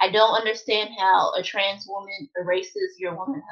I 0.00 0.10
don't 0.10 0.34
understand 0.34 0.90
how 0.98 1.32
a 1.38 1.42
trans 1.42 1.86
woman 1.88 2.28
erases 2.36 2.96
your 2.98 3.14
womanhood. 3.14 3.42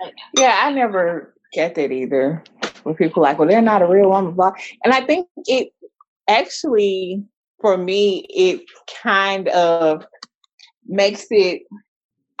Like, 0.00 0.14
yeah, 0.36 0.60
I 0.62 0.70
never 0.70 1.34
get 1.52 1.74
that 1.74 1.92
either. 1.92 2.42
When 2.82 2.94
people 2.94 3.22
like, 3.22 3.38
well, 3.38 3.48
they're 3.48 3.60
not 3.60 3.82
a 3.82 3.86
real 3.86 4.10
woman, 4.10 4.32
blah. 4.32 4.52
And 4.84 4.94
I 4.94 5.02
think 5.02 5.28
it 5.46 5.72
actually, 6.28 7.22
for 7.60 7.76
me, 7.76 8.26
it 8.30 8.62
kind 9.02 9.48
of 9.48 10.06
makes 10.86 11.26
it. 11.30 11.62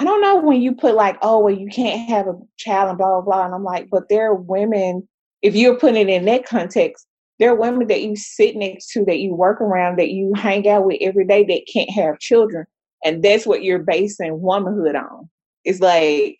I 0.00 0.04
don't 0.04 0.22
know 0.22 0.36
when 0.36 0.62
you 0.62 0.74
put 0.74 0.94
like, 0.94 1.18
oh, 1.20 1.40
well, 1.40 1.54
you 1.54 1.68
can't 1.68 2.08
have 2.08 2.26
a 2.26 2.32
child 2.56 2.88
and 2.88 2.96
blah 2.96 3.20
blah 3.20 3.20
blah, 3.20 3.44
and 3.44 3.54
I'm 3.54 3.64
like, 3.64 3.90
but 3.90 4.08
there 4.08 4.30
are 4.30 4.34
women. 4.34 5.06
If 5.42 5.54
you're 5.54 5.78
putting 5.78 6.08
it 6.08 6.10
in 6.10 6.24
that 6.24 6.46
context, 6.46 7.06
there 7.38 7.50
are 7.50 7.54
women 7.54 7.86
that 7.88 8.00
you 8.00 8.16
sit 8.16 8.56
next 8.56 8.92
to, 8.92 9.04
that 9.04 9.18
you 9.18 9.34
work 9.34 9.60
around, 9.60 9.98
that 9.98 10.08
you 10.08 10.32
hang 10.34 10.66
out 10.66 10.86
with 10.86 10.96
every 11.02 11.26
day 11.26 11.44
that 11.44 11.66
can't 11.70 11.90
have 11.90 12.18
children. 12.18 12.64
And 13.04 13.22
that's 13.22 13.44
what 13.44 13.62
you're 13.62 13.78
basing 13.78 14.40
womanhood 14.40 14.96
on. 14.96 15.28
It's 15.64 15.80
like 15.80 16.38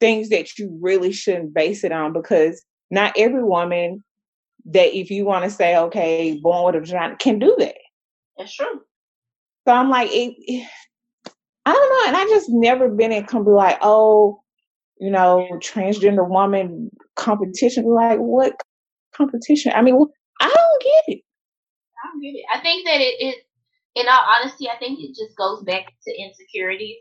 things 0.00 0.28
that 0.28 0.58
you 0.58 0.78
really 0.82 1.10
shouldn't 1.10 1.54
base 1.54 1.84
it 1.84 1.92
on 1.92 2.12
because 2.12 2.62
not 2.90 3.14
every 3.16 3.42
woman 3.42 4.04
that 4.66 4.94
if 4.94 5.10
you 5.10 5.24
want 5.24 5.44
to 5.44 5.50
say, 5.50 5.78
okay, 5.78 6.38
born 6.42 6.66
with 6.66 6.74
a 6.74 6.80
vagina 6.80 7.16
can 7.16 7.38
do 7.38 7.56
that. 7.58 7.76
That's 8.36 8.54
true. 8.54 8.82
So 9.66 9.72
I'm 9.72 9.88
like, 9.88 10.10
it, 10.12 10.68
I 11.68 11.72
don't 11.72 11.90
know, 11.90 12.08
and 12.08 12.16
I 12.16 12.34
just 12.34 12.48
never 12.48 12.88
been 12.88 13.12
in 13.12 13.24
come 13.24 13.44
like, 13.44 13.76
oh, 13.82 14.40
you 14.98 15.10
know, 15.10 15.46
transgender 15.56 16.26
woman 16.26 16.90
competition. 17.14 17.84
Like, 17.84 18.18
what 18.18 18.54
competition? 19.14 19.72
I 19.74 19.82
mean, 19.82 19.94
I 20.40 20.46
don't 20.46 20.82
get 20.82 21.16
it. 21.16 21.22
I 22.02 22.08
don't 22.08 22.22
get 22.22 22.28
it. 22.30 22.44
I 22.54 22.60
think 22.60 22.86
that 22.86 23.02
it, 23.02 23.16
it 23.20 23.36
in 23.96 24.08
all 24.08 24.24
honesty, 24.34 24.70
I 24.70 24.78
think 24.78 24.98
it 25.00 25.08
just 25.08 25.36
goes 25.36 25.62
back 25.64 25.92
to 26.06 26.18
insecurities. 26.18 26.96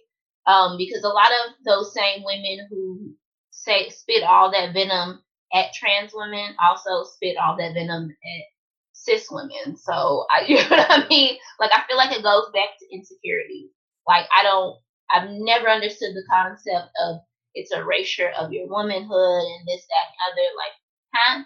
Um, 0.47 0.77
because 0.77 1.03
a 1.03 1.09
lot 1.09 1.31
of 1.31 1.53
those 1.65 1.93
same 1.93 2.23
women 2.25 2.67
who 2.69 3.13
say 3.51 3.87
spit 3.89 4.23
all 4.23 4.51
that 4.51 4.73
venom 4.73 5.21
at 5.53 5.73
trans 5.73 6.11
women 6.13 6.55
also 6.61 7.09
spit 7.09 7.37
all 7.37 7.55
that 7.57 7.73
venom 7.73 8.09
at 8.09 8.43
cis 8.91 9.27
women. 9.31 9.77
So 9.77 10.25
I, 10.29 10.43
you 10.47 10.55
know 10.55 10.69
what 10.69 10.91
I 10.91 11.07
mean? 11.07 11.37
Like 11.57 11.71
I 11.73 11.87
feel 11.87 11.95
like 11.95 12.11
it 12.11 12.23
goes 12.23 12.49
back 12.53 12.69
to 12.79 12.95
insecurity. 12.95 13.69
Like 14.07 14.25
I 14.35 14.43
don't, 14.43 14.77
I've 15.11 15.29
never 15.31 15.69
understood 15.69 16.15
the 16.15 16.23
concept 16.29 16.89
of 17.05 17.17
it's 17.53 17.73
erasure 17.73 18.31
of 18.37 18.53
your 18.53 18.67
womanhood 18.67 19.43
and 19.43 19.67
this, 19.67 19.85
that, 19.87 20.07
and 20.07 20.33
other. 20.33 20.47
Like, 20.57 20.73
huh? 21.15 21.43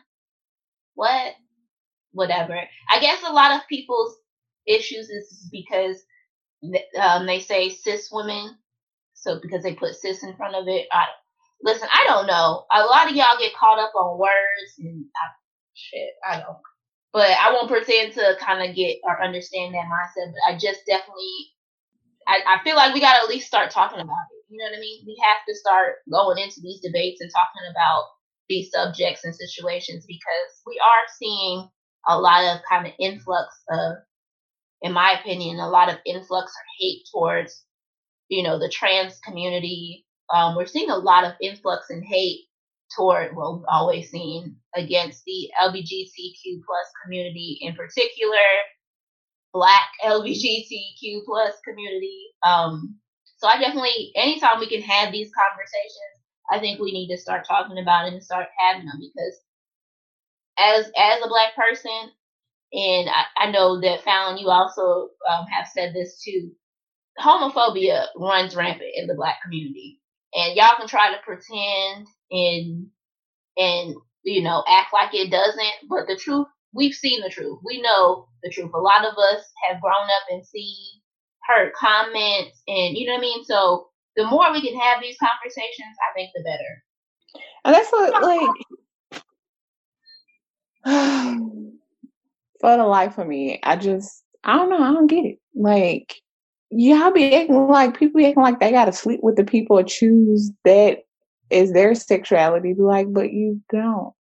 What? 0.95 1.36
Whatever. 2.12 2.59
I 2.91 2.99
guess 2.99 3.24
a 3.26 3.34
lot 3.34 3.53
of 3.53 3.68
people's 3.70 4.16
issues 4.68 5.09
is 5.09 5.47
because 5.51 6.03
um, 6.99 7.26
they 7.26 7.39
say 7.39 7.70
cis 7.70 8.09
women, 8.12 8.57
so 9.14 9.39
because 9.41 9.64
they 9.64 9.74
put 9.74 9.95
cis 9.95 10.24
in 10.24 10.36
front 10.36 10.55
of 10.55 10.68
it. 10.68 10.88
I, 10.91 11.05
listen, 11.64 11.88
I 11.93 12.05
don't 12.07 12.28
know. 12.28 12.66
A 12.72 12.84
lot 12.86 13.09
of 13.09 13.16
y'all 13.16 13.39
get 13.39 13.55
caught 13.55 13.80
up 13.80 13.93
on 13.95 14.20
words 14.20 14.74
and 14.80 15.05
I, 15.16 15.28
shit. 15.74 16.09
I 16.28 16.39
don't. 16.39 16.57
But 17.14 17.32
I 17.32 17.51
won't 17.51 17.70
pretend 17.70 18.14
to 18.14 18.36
kind 18.39 18.68
of 18.68 18.76
get 18.76 18.97
or 19.03 19.22
understand 19.24 19.74
that 19.74 19.86
mindset. 19.86 20.32
But 20.32 20.53
I 20.53 20.57
just 20.57 20.82
definitely, 20.88 21.51
I, 22.28 22.57
I 22.59 22.63
feel 22.63 22.76
like 22.76 22.93
we 22.93 23.01
got 23.01 23.17
to 23.17 23.24
at 23.24 23.30
least 23.30 23.47
start 23.47 23.72
talking 23.72 23.99
about 23.99 24.28
it. 24.32 24.45
You 24.49 24.57
know 24.57 24.65
what 24.65 24.78
I 24.78 24.82
mean? 24.82 25.03
We 25.05 25.17
have 25.24 25.45
to 25.47 25.55
start 25.55 25.95
going 26.11 26.38
into 26.38 26.61
these 26.61 26.82
debates 26.82 27.22
and 27.22 27.32
talking 27.32 27.69
about 27.72 28.05
these 28.49 28.69
subjects 28.72 29.24
and 29.24 29.36
situations 29.36 30.05
because 30.05 30.49
we 30.67 30.80
are 30.80 31.15
seeing 31.19 31.69
a 32.07 32.19
lot 32.19 32.43
of 32.43 32.61
kind 32.69 32.86
of 32.88 32.93
influx 32.99 33.47
of 33.69 33.97
in 34.82 34.93
my 34.93 35.17
opinion, 35.19 35.59
a 35.59 35.69
lot 35.69 35.89
of 35.89 35.99
influx 36.05 36.51
or 36.51 36.65
hate 36.80 37.03
towards, 37.13 37.63
you 38.30 38.43
know, 38.43 38.59
the 38.59 38.69
trans 38.69 39.19
community. 39.19 40.05
Um, 40.34 40.55
we're 40.55 40.65
seeing 40.65 40.89
a 40.89 40.97
lot 40.97 41.24
of 41.24 41.34
influx 41.41 41.89
and 41.89 42.03
hate 42.03 42.47
toward, 42.95 43.36
well, 43.36 43.63
always 43.72 44.09
seen 44.09 44.55
against 44.76 45.24
the 45.26 45.49
LGBTQ 45.61 46.61
plus 46.65 46.88
community 47.03 47.59
in 47.61 47.76
particular, 47.76 48.38
black 49.53 49.89
LGBTQ 50.03 51.25
plus 51.25 51.53
community. 51.67 52.25
Um, 52.45 52.97
so 53.37 53.47
I 53.47 53.59
definitely, 53.59 54.11
anytime 54.15 54.59
we 54.59 54.69
can 54.69 54.81
have 54.81 55.11
these 55.11 55.31
conversations, 55.33 56.21
I 56.51 56.59
think 56.59 56.79
we 56.79 56.91
need 56.91 57.09
to 57.09 57.21
start 57.21 57.45
talking 57.47 57.77
about 57.79 58.07
it 58.07 58.13
and 58.13 58.23
start 58.23 58.47
having 58.59 58.85
them 58.85 58.99
because 58.99 59.39
as 60.59 60.85
as 60.97 61.21
a 61.23 61.27
black 61.27 61.55
person, 61.55 62.11
and 62.73 63.09
I, 63.09 63.45
I 63.45 63.51
know 63.51 63.81
that 63.81 64.03
Fallon, 64.03 64.37
you 64.37 64.49
also 64.49 65.09
um, 65.29 65.45
have 65.47 65.67
said 65.67 65.93
this 65.93 66.21
too. 66.23 66.51
Homophobia 67.19 68.05
runs 68.17 68.55
rampant 68.55 68.91
in 68.95 69.07
the 69.07 69.15
black 69.15 69.41
community, 69.43 69.99
and 70.33 70.55
y'all 70.55 70.77
can 70.77 70.87
try 70.87 71.11
to 71.11 71.19
pretend 71.23 72.07
and 72.31 72.87
and 73.57 73.95
you 74.23 74.43
know 74.43 74.63
act 74.67 74.93
like 74.93 75.13
it 75.13 75.31
doesn't, 75.31 75.89
but 75.89 76.07
the 76.07 76.15
truth 76.15 76.47
we've 76.74 76.93
seen 76.93 77.22
the 77.22 77.30
truth. 77.30 77.59
We 77.63 77.82
know 77.82 78.28
the 78.43 78.49
truth. 78.49 78.72
A 78.74 78.80
lot 78.80 79.05
of 79.05 79.13
us 79.17 79.43
have 79.67 79.82
grown 79.82 79.93
up 79.93 80.24
and 80.30 80.45
seen, 80.45 81.01
heard 81.47 81.74
comments, 81.74 82.61
and 82.67 82.97
you 82.97 83.07
know 83.07 83.13
what 83.13 83.19
I 83.19 83.22
mean. 83.22 83.43
So 83.45 83.88
the 84.15 84.26
more 84.26 84.51
we 84.51 84.61
can 84.61 84.80
have 84.80 85.01
these 85.01 85.17
conversations, 85.19 85.95
I 86.09 86.13
think 86.15 86.32
the 86.34 86.43
better. 86.43 86.84
And 87.63 87.76
that's 87.76 87.91
what 87.91 88.24
like 88.24 88.49
for 92.61 92.78
the 92.78 92.86
life 92.86 93.17
of 93.17 93.28
me, 93.28 93.59
I 93.63 93.76
just 93.76 94.24
I 94.43 94.55
don't 94.55 94.69
know, 94.69 94.82
I 94.82 94.91
don't 94.93 95.07
get 95.07 95.26
it. 95.26 95.39
Like 95.55 96.15
y'all 96.69 97.11
be 97.11 97.36
acting 97.36 97.67
like 97.67 97.97
people 97.97 98.19
be 98.19 98.28
acting 98.28 98.43
like 98.43 98.59
they 98.59 98.72
gotta 98.72 98.93
sleep 98.93 99.19
with 99.22 99.36
the 99.36 99.43
people 99.43 99.78
or 99.78 99.84
choose 99.84 100.51
that 100.65 100.99
is 101.49 101.74
their 101.74 101.93
sexuality. 101.93 102.74
Be 102.74 102.82
like, 102.82 103.11
but 103.11 103.32
you 103.32 103.61
don't. 103.72 104.13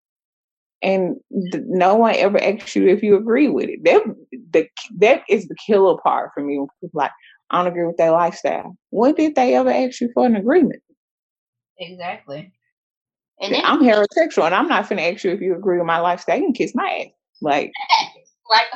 And 0.82 1.16
no 1.32 1.96
one 1.96 2.14
ever 2.14 2.42
asks 2.42 2.76
you 2.76 2.86
if 2.86 3.02
you 3.02 3.16
agree 3.16 3.48
with 3.48 3.68
it. 3.68 3.84
That 3.84 4.02
the 4.52 4.68
that 4.98 5.22
is 5.28 5.48
the 5.48 5.56
killer 5.66 5.96
part 5.98 6.30
for 6.34 6.42
me 6.42 6.58
when 6.58 6.68
people 6.80 6.98
like, 7.00 7.10
I 7.50 7.58
don't 7.58 7.72
agree 7.72 7.86
with 7.86 7.96
their 7.96 8.12
lifestyle. 8.12 8.76
When 8.90 9.14
did 9.14 9.34
they 9.34 9.54
ever 9.54 9.70
ask 9.70 10.00
you 10.00 10.10
for 10.14 10.26
an 10.26 10.36
agreement? 10.36 10.82
Exactly. 11.78 12.52
And 13.40 13.54
then, 13.54 13.62
I'm 13.64 13.80
heterosexual, 13.80 14.46
and 14.46 14.54
I'm 14.54 14.68
not 14.68 14.88
gonna 14.88 15.02
ask 15.02 15.24
you 15.24 15.30
if 15.30 15.40
you 15.40 15.54
agree 15.54 15.78
with 15.78 15.86
my 15.86 15.98
lifestyle. 15.98 16.36
You 16.36 16.44
can 16.44 16.54
kiss 16.54 16.74
my 16.74 16.88
ass. 16.88 17.12
Like 17.40 17.72
like 18.50 18.66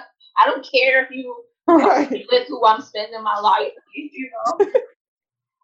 I 0.42 0.48
don't 0.48 0.66
care 0.68 1.04
if 1.04 1.10
you 1.10 1.36
right. 1.68 2.10
with 2.30 2.48
who 2.48 2.64
I'm 2.64 2.80
spending 2.80 3.22
my 3.22 3.38
life, 3.38 3.72
you 3.94 4.30
know. 4.30 4.66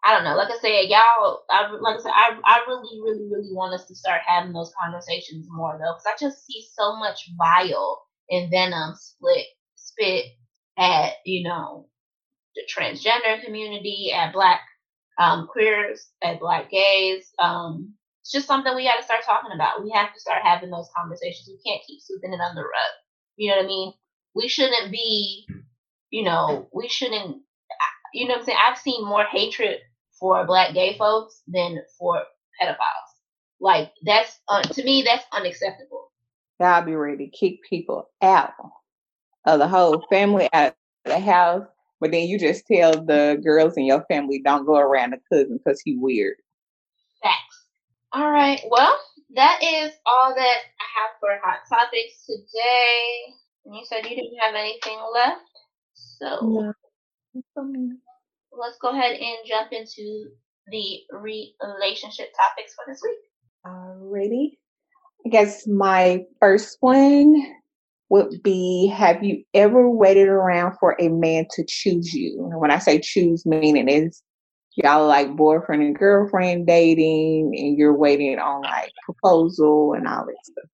I 0.03 0.13
don't 0.15 0.23
know. 0.23 0.35
Like 0.35 0.49
I 0.51 0.59
said, 0.59 0.89
y'all. 0.89 1.43
I, 1.49 1.69
like 1.81 1.99
I 1.99 2.01
said, 2.01 2.11
I 2.15 2.39
I 2.45 2.59
really, 2.67 3.01
really, 3.03 3.27
really 3.29 3.53
want 3.53 3.73
us 3.73 3.85
to 3.87 3.95
start 3.95 4.21
having 4.25 4.53
those 4.53 4.71
conversations 4.81 5.47
more 5.49 5.73
though, 5.79 5.93
because 5.93 6.05
I 6.07 6.15
just 6.19 6.45
see 6.45 6.65
so 6.73 6.95
much 6.97 7.29
vile 7.37 8.01
and 8.29 8.49
venom 8.51 8.95
split 8.95 9.45
spit 9.75 10.25
at 10.77 11.13
you 11.25 11.43
know 11.47 11.87
the 12.55 12.63
transgender 12.73 13.43
community, 13.43 14.11
at 14.15 14.33
black 14.33 14.61
um, 15.19 15.47
queers, 15.51 16.07
at 16.23 16.39
black 16.39 16.69
gays. 16.69 17.31
Um, 17.39 17.93
it's 18.21 18.31
just 18.31 18.47
something 18.47 18.75
we 18.75 18.85
got 18.85 18.97
to 18.97 19.03
start 19.03 19.23
talking 19.25 19.51
about. 19.53 19.83
We 19.83 19.91
have 19.91 20.13
to 20.13 20.19
start 20.19 20.43
having 20.43 20.69
those 20.69 20.89
conversations. 20.95 21.49
We 21.49 21.71
can't 21.71 21.85
keep 21.87 22.01
sweeping 22.01 22.33
it 22.33 22.39
under 22.41 22.61
the 22.61 22.65
rug. 22.65 22.93
You 23.37 23.51
know 23.51 23.57
what 23.57 23.65
I 23.65 23.67
mean? 23.67 23.93
We 24.35 24.47
shouldn't 24.47 24.91
be, 24.91 25.47
you 26.11 26.23
know, 26.23 26.69
we 26.73 26.87
shouldn't, 26.89 27.41
you 28.13 28.27
know 28.27 28.35
what 28.35 28.39
I'm 28.41 28.45
saying? 28.45 28.57
I've 28.65 28.77
seen 28.77 29.05
more 29.05 29.25
hatred 29.25 29.79
for 30.19 30.45
black 30.45 30.73
gay 30.73 30.97
folks 30.97 31.41
than 31.47 31.79
for 31.97 32.23
pedophiles. 32.61 32.77
Like, 33.59 33.91
that's, 34.05 34.39
uh, 34.47 34.61
to 34.61 34.83
me, 34.83 35.03
that's 35.03 35.25
unacceptable. 35.33 36.11
I'll 36.59 36.83
be 36.83 36.95
ready 36.95 37.25
to 37.25 37.37
kick 37.37 37.59
people 37.69 38.09
out 38.21 38.53
of 39.45 39.59
the 39.59 39.67
whole 39.67 40.05
family 40.09 40.49
out 40.53 40.75
of 41.05 41.11
the 41.11 41.19
house. 41.19 41.65
But 42.01 42.11
then 42.11 42.27
you 42.27 42.39
just 42.39 42.65
tell 42.67 42.93
the 42.93 43.41
girls 43.43 43.75
in 43.75 43.85
your 43.85 44.05
family 44.05 44.41
don't 44.43 44.65
go 44.65 44.77
around 44.77 45.11
the 45.11 45.19
cousin 45.29 45.57
because 45.57 45.81
he 45.81 45.97
weird. 45.97 46.35
Facts. 47.21 47.65
All 48.13 48.31
right. 48.31 48.61
Well, 48.69 48.97
that 49.35 49.59
is 49.61 49.91
all 50.05 50.33
that 50.33 50.57
I 50.79 50.85
have 50.95 51.11
for 51.19 51.39
hot 51.43 51.59
topics 51.67 52.25
today. 52.25 53.33
And 53.65 53.75
you 53.75 53.83
said 53.85 54.05
you 54.05 54.15
didn't 54.15 54.39
have 54.39 54.55
anything 54.55 54.97
left, 55.13 55.41
so 55.93 56.39
no. 56.41 56.73
Let's 58.59 58.77
go 58.81 58.89
ahead 58.89 59.17
and 59.17 59.37
jump 59.45 59.71
into 59.71 60.25
the 60.67 60.99
relationship 61.11 62.27
topics 62.35 62.75
for 62.75 62.83
this 62.87 63.01
week. 63.03 63.17
Alrighty. 63.65 64.57
I 65.25 65.29
guess 65.29 65.67
my 65.67 66.23
first 66.39 66.77
one 66.79 67.35
would 68.09 68.41
be 68.43 68.87
Have 68.87 69.23
you 69.23 69.43
ever 69.53 69.89
waited 69.89 70.27
around 70.27 70.77
for 70.79 70.95
a 70.99 71.09
man 71.09 71.45
to 71.51 71.63
choose 71.67 72.13
you? 72.13 72.49
And 72.51 72.59
when 72.59 72.71
I 72.71 72.79
say 72.79 72.99
choose, 72.99 73.45
meaning 73.45 73.87
is 73.87 74.21
y'all 74.75 75.07
like 75.07 75.35
boyfriend 75.35 75.83
and 75.83 75.97
girlfriend 75.97 76.67
dating 76.67 77.53
and 77.57 77.77
you're 77.77 77.97
waiting 77.97 78.39
on 78.39 78.61
like 78.61 78.91
proposal 79.03 79.93
and 79.93 80.07
all 80.07 80.25
that 80.25 80.35
stuff? 80.43 80.69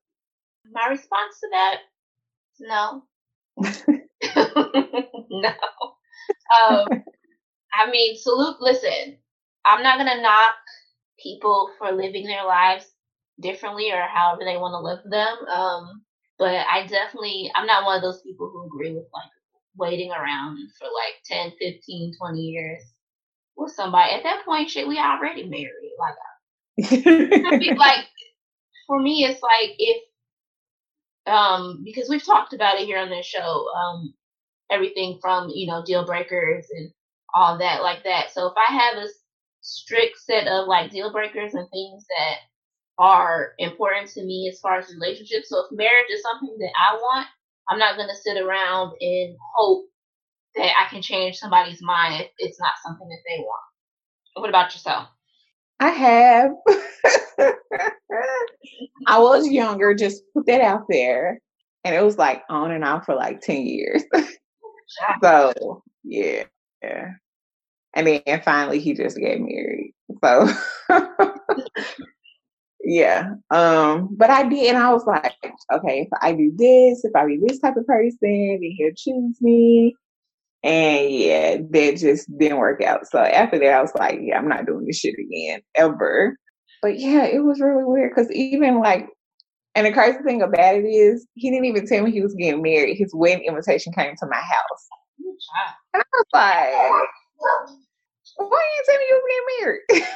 My 0.71 0.87
response 0.87 1.39
to 1.41 1.49
that 1.51 1.79
no. 2.59 3.03
no. 5.29 5.53
Um, 6.69 6.87
I 7.77 7.89
mean, 7.89 8.17
salute, 8.17 8.57
listen, 8.61 9.17
I'm 9.65 9.83
not 9.83 9.97
going 9.97 10.15
to 10.15 10.21
knock 10.21 10.55
people 11.21 11.71
for 11.77 11.91
living 11.91 12.25
their 12.25 12.45
lives 12.45 12.85
differently 13.41 13.91
or 13.91 14.01
however 14.03 14.41
they 14.45 14.57
want 14.57 14.73
to 14.73 14.79
live 14.79 14.99
them. 15.09 15.47
Um, 15.49 16.03
but 16.37 16.65
I 16.69 16.85
definitely, 16.87 17.51
I'm 17.55 17.65
not 17.67 17.85
one 17.85 17.97
of 17.97 18.01
those 18.01 18.21
people 18.21 18.49
who 18.49 18.65
agree 18.65 18.93
with 18.93 19.05
like 19.13 19.29
waiting 19.77 20.11
around 20.11 20.57
for 20.77 20.85
like 20.85 21.15
10, 21.25 21.53
15, 21.59 22.13
20 22.17 22.39
years 22.41 22.81
with 23.57 23.71
somebody. 23.73 24.13
At 24.13 24.23
that 24.23 24.45
point, 24.45 24.69
shit, 24.69 24.87
we 24.87 24.99
already 24.99 25.43
married. 25.43 25.93
Like, 25.99 26.15
like 27.77 28.05
for 28.87 28.99
me, 29.01 29.25
it's 29.25 29.41
like 29.41 29.75
if 29.77 30.03
um, 31.27 31.81
because 31.83 32.09
we've 32.09 32.23
talked 32.23 32.53
about 32.53 32.79
it 32.79 32.85
here 32.85 32.99
on 32.99 33.09
this 33.09 33.25
show. 33.25 33.67
Um, 33.75 34.13
everything 34.71 35.19
from 35.21 35.49
you 35.49 35.67
know 35.67 35.83
deal 35.85 36.05
breakers 36.05 36.65
and 36.71 36.91
all 37.35 37.57
that 37.59 37.83
like 37.83 38.03
that. 38.05 38.31
So 38.31 38.47
if 38.47 38.53
I 38.57 38.73
have 38.73 38.97
a 38.97 39.07
strict 39.61 40.17
set 40.17 40.47
of 40.47 40.67
like 40.67 40.91
deal 40.91 41.11
breakers 41.11 41.53
and 41.53 41.67
things 41.69 42.05
that 42.17 42.37
are 42.97 43.53
important 43.57 44.09
to 44.11 44.23
me 44.23 44.49
as 44.51 44.59
far 44.59 44.79
as 44.79 44.93
relationships. 44.93 45.49
So 45.49 45.65
if 45.65 45.71
marriage 45.71 46.09
is 46.11 46.21
something 46.21 46.55
that 46.59 46.71
I 46.79 46.95
want, 46.95 47.27
I'm 47.69 47.79
not 47.79 47.97
going 47.97 48.09
to 48.09 48.15
sit 48.15 48.41
around 48.41 48.93
and 49.01 49.35
hope 49.55 49.85
that 50.55 50.71
I 50.79 50.89
can 50.89 51.01
change 51.01 51.37
somebody's 51.37 51.81
mind 51.81 52.21
if 52.21 52.29
it's 52.37 52.59
not 52.59 52.73
something 52.85 53.07
that 53.07 53.19
they 53.27 53.39
want. 53.39 53.61
What 54.35 54.49
about 54.49 54.73
yourself? 54.73 55.07
I 55.79 55.89
have. 55.89 56.51
I 59.07 59.19
was 59.19 59.47
younger, 59.49 59.93
just 59.93 60.23
put 60.33 60.45
that 60.45 60.61
out 60.61 60.83
there. 60.89 61.39
And 61.83 61.93
it 61.93 62.01
was 62.01 62.17
like 62.17 62.43
on 62.49 62.71
and 62.71 62.83
off 62.83 63.05
for 63.05 63.15
like 63.15 63.41
10 63.41 63.65
years. 63.65 64.03
so, 65.21 65.83
yeah. 66.03 66.43
yeah. 66.81 67.09
And 67.95 68.07
then 68.07 68.41
finally 68.43 68.79
he 68.79 68.93
just 68.93 69.17
got 69.19 69.39
married. 69.39 69.93
So, 70.23 70.49
yeah. 72.83 73.31
Um, 73.51 74.09
but 74.17 74.29
I 74.29 74.47
did, 74.49 74.69
and 74.75 74.77
I 74.77 74.93
was 74.93 75.05
like, 75.05 75.33
okay, 75.73 76.01
if 76.01 76.09
I 76.21 76.33
do 76.33 76.53
this, 76.55 77.05
if 77.05 77.15
I 77.15 77.25
be 77.25 77.39
this 77.45 77.59
type 77.59 77.77
of 77.77 77.87
person, 77.87 78.17
then 78.21 78.59
he'll 78.61 78.91
choose 78.95 79.37
me. 79.41 79.95
And 80.63 81.11
yeah, 81.11 81.57
that 81.71 81.97
just 81.97 82.27
didn't 82.37 82.57
work 82.59 82.83
out. 82.83 83.07
So 83.07 83.19
after 83.19 83.59
that, 83.59 83.73
I 83.73 83.81
was 83.81 83.95
like, 83.95 84.19
yeah, 84.21 84.37
I'm 84.37 84.49
not 84.49 84.65
doing 84.67 84.85
this 84.85 84.99
shit 84.99 85.15
again 85.19 85.61
ever. 85.75 86.37
But 86.81 86.99
yeah, 86.99 87.25
it 87.25 87.43
was 87.43 87.61
really 87.61 87.83
weird 87.85 88.13
because 88.15 88.31
even 88.31 88.79
like, 88.79 89.07
and 89.75 89.87
the 89.87 89.93
crazy 89.93 90.19
thing 90.25 90.41
about 90.41 90.75
it 90.75 90.85
is, 90.85 91.27
he 91.35 91.51
didn't 91.51 91.65
even 91.65 91.87
tell 91.87 92.03
me 92.03 92.11
he 92.11 92.21
was 92.21 92.35
getting 92.35 92.61
married. 92.61 92.97
His 92.97 93.13
wedding 93.15 93.45
invitation 93.45 93.93
came 93.93 94.15
to 94.17 94.27
my 94.27 94.37
house. 94.37 94.87
And 95.93 96.03
I 96.03 96.05
was 96.13 96.27
like, 96.33 97.84
why 98.37 98.63
you 98.77 98.83
tell 98.85 98.97
me 98.97 99.05
you 99.09 99.15
were 99.15 99.29
getting 99.29 100.07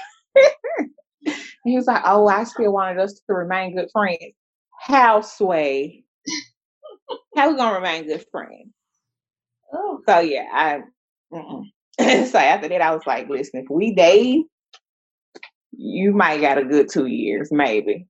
married? 0.44 0.86
and 1.26 1.36
he 1.66 1.76
was 1.76 1.88
like, 1.88 2.02
oh, 2.06 2.28
I 2.28 2.44
still 2.44 2.74
wanted 2.74 3.00
us 3.00 3.14
to 3.14 3.34
remain 3.34 3.76
good 3.76 3.90
friends. 3.92 4.34
How, 4.80 5.22
Sway? 5.22 6.04
How 7.36 7.50
we 7.50 7.58
going 7.58 7.70
to 7.70 7.76
remain 7.76 8.08
good 8.08 8.26
friends? 8.32 8.70
Oh. 9.74 10.02
So 10.08 10.20
yeah, 10.20 10.48
I. 10.52 10.82
so 12.26 12.38
after 12.38 12.70
that, 12.70 12.82
I 12.82 12.94
was 12.94 13.06
like, 13.06 13.30
listen, 13.30 13.62
if 13.62 13.70
we 13.70 13.94
date, 13.94 14.46
you 15.72 16.14
might 16.14 16.42
got 16.42 16.58
a 16.58 16.64
good 16.64 16.90
two 16.90 17.06
years, 17.06 17.50
maybe. 17.52 18.08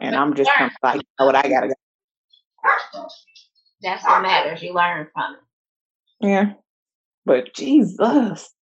And 0.00 0.16
I'm 0.16 0.34
just 0.34 0.50
kind 0.50 0.70
of 0.70 0.76
like, 0.82 0.96
you 0.96 1.02
know 1.20 1.26
what, 1.26 1.36
I 1.36 1.48
gotta 1.48 1.68
go. 1.68 1.74
That's 3.82 4.04
what 4.04 4.22
matters. 4.22 4.62
You 4.62 4.74
learn 4.74 5.06
from 5.12 5.34
it. 5.34 6.26
Yeah. 6.26 6.52
But 7.26 7.54
Jesus, 7.54 7.98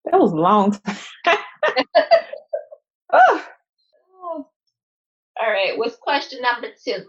that 0.06 0.20
was 0.20 0.32
a 0.32 0.36
long 0.36 0.72
time. 0.86 0.98
oh. 3.14 3.44
All 5.42 5.50
right. 5.50 5.78
What's 5.78 5.98
question 5.98 6.42
number 6.42 6.68
two? 6.86 7.06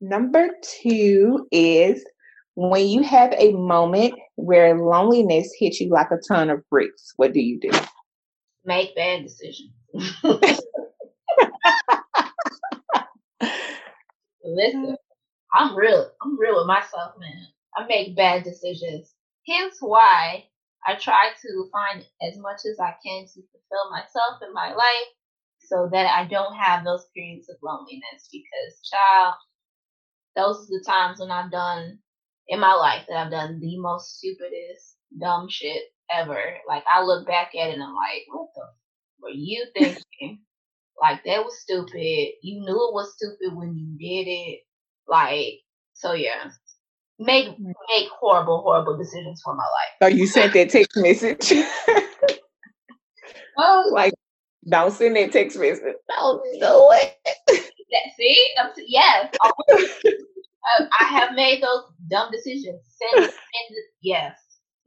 Number 0.00 0.50
two 0.80 1.46
is 1.50 2.04
when 2.54 2.88
you 2.88 3.02
have 3.02 3.32
a 3.38 3.52
moment 3.52 4.14
where 4.36 4.78
loneliness 4.78 5.50
hits 5.58 5.80
you 5.80 5.88
like 5.88 6.10
a 6.10 6.18
ton 6.28 6.50
of 6.50 6.60
bricks, 6.70 7.12
what 7.16 7.32
do 7.32 7.40
you 7.40 7.58
do? 7.58 7.70
Make 8.64 8.94
bad 8.94 9.22
decisions. 9.22 9.70
Listen, 14.44 14.96
I'm 15.54 15.76
real. 15.76 16.10
I'm 16.22 16.38
real 16.38 16.56
with 16.56 16.66
myself, 16.66 17.14
man. 17.18 17.46
I 17.76 17.86
make 17.86 18.16
bad 18.16 18.44
decisions. 18.44 19.14
Hence 19.46 19.76
why 19.80 20.44
I 20.86 20.94
try 20.96 21.30
to 21.42 21.70
find 21.72 22.04
as 22.22 22.38
much 22.38 22.60
as 22.70 22.78
I 22.80 22.94
can 23.04 23.24
to 23.26 23.42
fulfill 23.52 23.90
myself 23.90 24.40
in 24.46 24.52
my 24.54 24.72
life 24.74 25.08
so 25.60 25.88
that 25.92 26.06
I 26.06 26.26
don't 26.26 26.54
have 26.56 26.84
those 26.84 27.06
periods 27.14 27.48
of 27.50 27.56
loneliness 27.62 28.28
because 28.32 28.80
child, 28.88 29.34
those 30.36 30.64
are 30.64 30.78
the 30.78 30.84
times 30.86 31.20
when 31.20 31.30
I've 31.30 31.50
done 31.50 31.98
in 32.48 32.60
my 32.60 32.74
life 32.74 33.04
that 33.08 33.18
I've 33.18 33.30
done 33.32 33.60
the 33.60 33.78
most 33.78 34.18
stupidest, 34.18 34.96
dumb 35.20 35.48
shit 35.50 35.82
ever. 36.10 36.40
Like 36.68 36.84
I 36.90 37.02
look 37.02 37.26
back 37.26 37.52
at 37.54 37.70
it 37.70 37.74
and 37.74 37.82
I'm 37.82 37.94
like, 37.94 38.24
what 38.28 38.48
the 38.54 38.62
f- 38.62 39.22
were 39.22 39.30
you 39.30 39.66
thinking? 39.74 40.40
like 41.00 41.24
that 41.24 41.44
was 41.44 41.60
stupid. 41.60 42.32
You 42.42 42.60
knew 42.60 42.88
it 42.88 42.94
was 42.94 43.14
stupid 43.16 43.56
when 43.56 43.76
you 43.76 43.98
did 43.98 44.30
it. 44.30 44.60
Like, 45.08 45.60
so 45.94 46.12
yeah. 46.14 46.50
Make 47.18 47.48
make 47.58 48.08
horrible, 48.20 48.62
horrible 48.62 48.96
decisions 48.96 49.40
for 49.44 49.54
my 49.54 49.64
life. 49.64 49.96
So 50.02 50.06
you 50.16 50.26
sent 50.26 50.52
that 50.52 50.70
text 50.70 50.96
message. 50.96 51.52
oh 53.58 53.90
like 53.92 54.14
don't 54.68 54.92
send 54.92 55.16
that 55.16 55.32
text 55.32 55.58
message. 55.58 55.96
Don't 56.08 56.42
do 56.60 56.88
it. 56.92 57.16
See? 58.18 58.48
Yes. 58.86 59.32
I 61.00 61.04
have 61.04 61.34
made 61.34 61.62
those 61.62 61.84
dumb 62.10 62.30
decisions. 62.30 62.80
Send, 62.98 63.24
send 63.24 63.76
yes. 64.02 64.36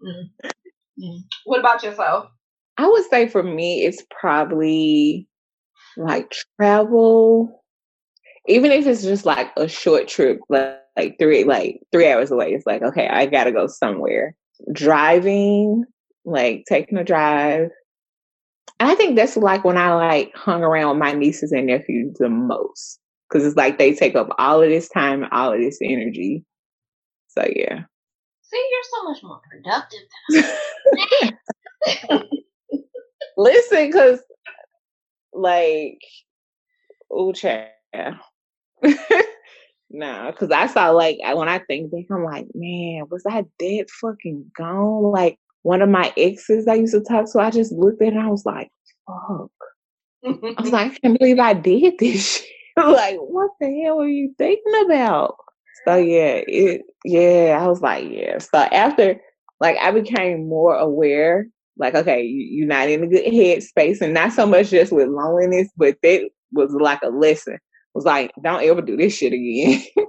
Mm. 0.05 0.49
Mm. 1.01 1.19
What 1.45 1.59
about 1.59 1.83
yourself? 1.83 2.27
I 2.77 2.87
would 2.87 3.09
say 3.09 3.27
for 3.27 3.41
me, 3.41 3.85
it's 3.85 4.03
probably 4.19 5.27
like 5.97 6.33
travel, 6.59 7.60
even 8.47 8.71
if 8.71 8.87
it's 8.87 9.03
just 9.03 9.25
like 9.25 9.51
a 9.57 9.67
short 9.67 10.07
trip, 10.07 10.39
like, 10.49 10.81
like 10.97 11.15
three 11.19 11.43
like 11.43 11.81
three 11.91 12.09
hours 12.09 12.31
away. 12.31 12.53
It's 12.53 12.65
like 12.65 12.81
okay, 12.81 13.07
I 13.07 13.25
gotta 13.25 13.51
go 13.51 13.67
somewhere. 13.67 14.35
Driving, 14.73 15.85
like 16.25 16.65
taking 16.67 16.97
a 16.97 17.03
drive. 17.03 17.69
I 18.79 18.95
think 18.95 19.15
that's 19.15 19.37
like 19.37 19.63
when 19.63 19.77
I 19.77 19.93
like 19.93 20.35
hung 20.35 20.63
around 20.63 20.99
my 20.99 21.13
nieces 21.13 21.51
and 21.51 21.67
nephews 21.67 22.17
the 22.19 22.29
most 22.29 22.99
because 23.29 23.45
it's 23.45 23.55
like 23.55 23.77
they 23.77 23.93
take 23.93 24.15
up 24.15 24.29
all 24.37 24.61
of 24.61 24.69
this 24.69 24.89
time, 24.89 25.25
all 25.31 25.53
of 25.53 25.59
this 25.59 25.79
energy. 25.81 26.43
So 27.29 27.43
yeah. 27.55 27.83
See, 28.41 28.69
you're 28.71 28.83
so 28.91 29.03
much 29.03 29.23
more 29.23 29.39
productive 29.49 29.99
than 32.09 32.23
Listen, 33.37 33.87
because 33.87 34.19
like, 35.33 36.01
oh, 37.09 37.31
child. 37.31 37.69
nah, 39.89 40.31
because 40.31 40.51
I 40.51 40.67
saw 40.67 40.91
like 40.91 41.17
when 41.33 41.49
I 41.49 41.59
think 41.59 41.91
back, 41.91 42.05
I'm 42.11 42.23
like, 42.23 42.47
man, 42.53 43.03
was 43.09 43.23
I 43.27 43.45
dead 43.59 43.89
fucking 43.89 44.51
gone? 44.55 45.11
Like 45.11 45.37
one 45.63 45.81
of 45.81 45.89
my 45.89 46.13
exes 46.17 46.67
I 46.67 46.75
used 46.75 46.93
to 46.93 47.01
talk 47.01 47.31
to, 47.31 47.39
I 47.39 47.51
just 47.51 47.71
looked 47.71 48.01
at 48.01 48.13
and 48.13 48.21
I 48.21 48.27
was 48.27 48.45
like, 48.45 48.71
fuck. 49.07 49.51
I 50.23 50.61
was 50.61 50.71
like, 50.71 50.91
I 50.91 50.95
can't 50.99 51.19
believe 51.19 51.39
I 51.39 51.53
did 51.53 51.95
this 51.99 52.37
shit. 52.37 52.47
like, 52.77 53.17
what 53.17 53.51
the 53.59 53.81
hell 53.83 54.01
are 54.01 54.07
you 54.07 54.33
thinking 54.37 54.85
about? 54.85 55.35
So 55.85 55.95
yeah, 55.95 56.41
it 56.47 56.81
yeah, 57.03 57.59
I 57.59 57.67
was 57.67 57.81
like, 57.81 58.07
yeah. 58.09 58.37
So 58.37 58.57
after 58.57 59.19
like 59.59 59.77
I 59.77 59.91
became 59.91 60.47
more 60.47 60.75
aware, 60.75 61.47
like, 61.77 61.95
okay, 61.95 62.23
you, 62.23 62.65
are 62.65 62.67
not 62.67 62.89
in 62.89 63.03
a 63.03 63.07
good 63.07 63.25
headspace, 63.25 64.01
and 64.01 64.13
not 64.13 64.33
so 64.33 64.45
much 64.45 64.69
just 64.69 64.91
with 64.91 65.07
loneliness, 65.07 65.69
but 65.77 65.97
that 66.03 66.29
was 66.51 66.71
like 66.71 67.01
a 67.01 67.09
lesson. 67.09 67.57
Was 67.93 68.05
like, 68.05 68.31
don't 68.41 68.63
ever 68.63 68.81
do 68.81 68.95
this 68.95 69.15
shit 69.15 69.33
again. 69.33 69.83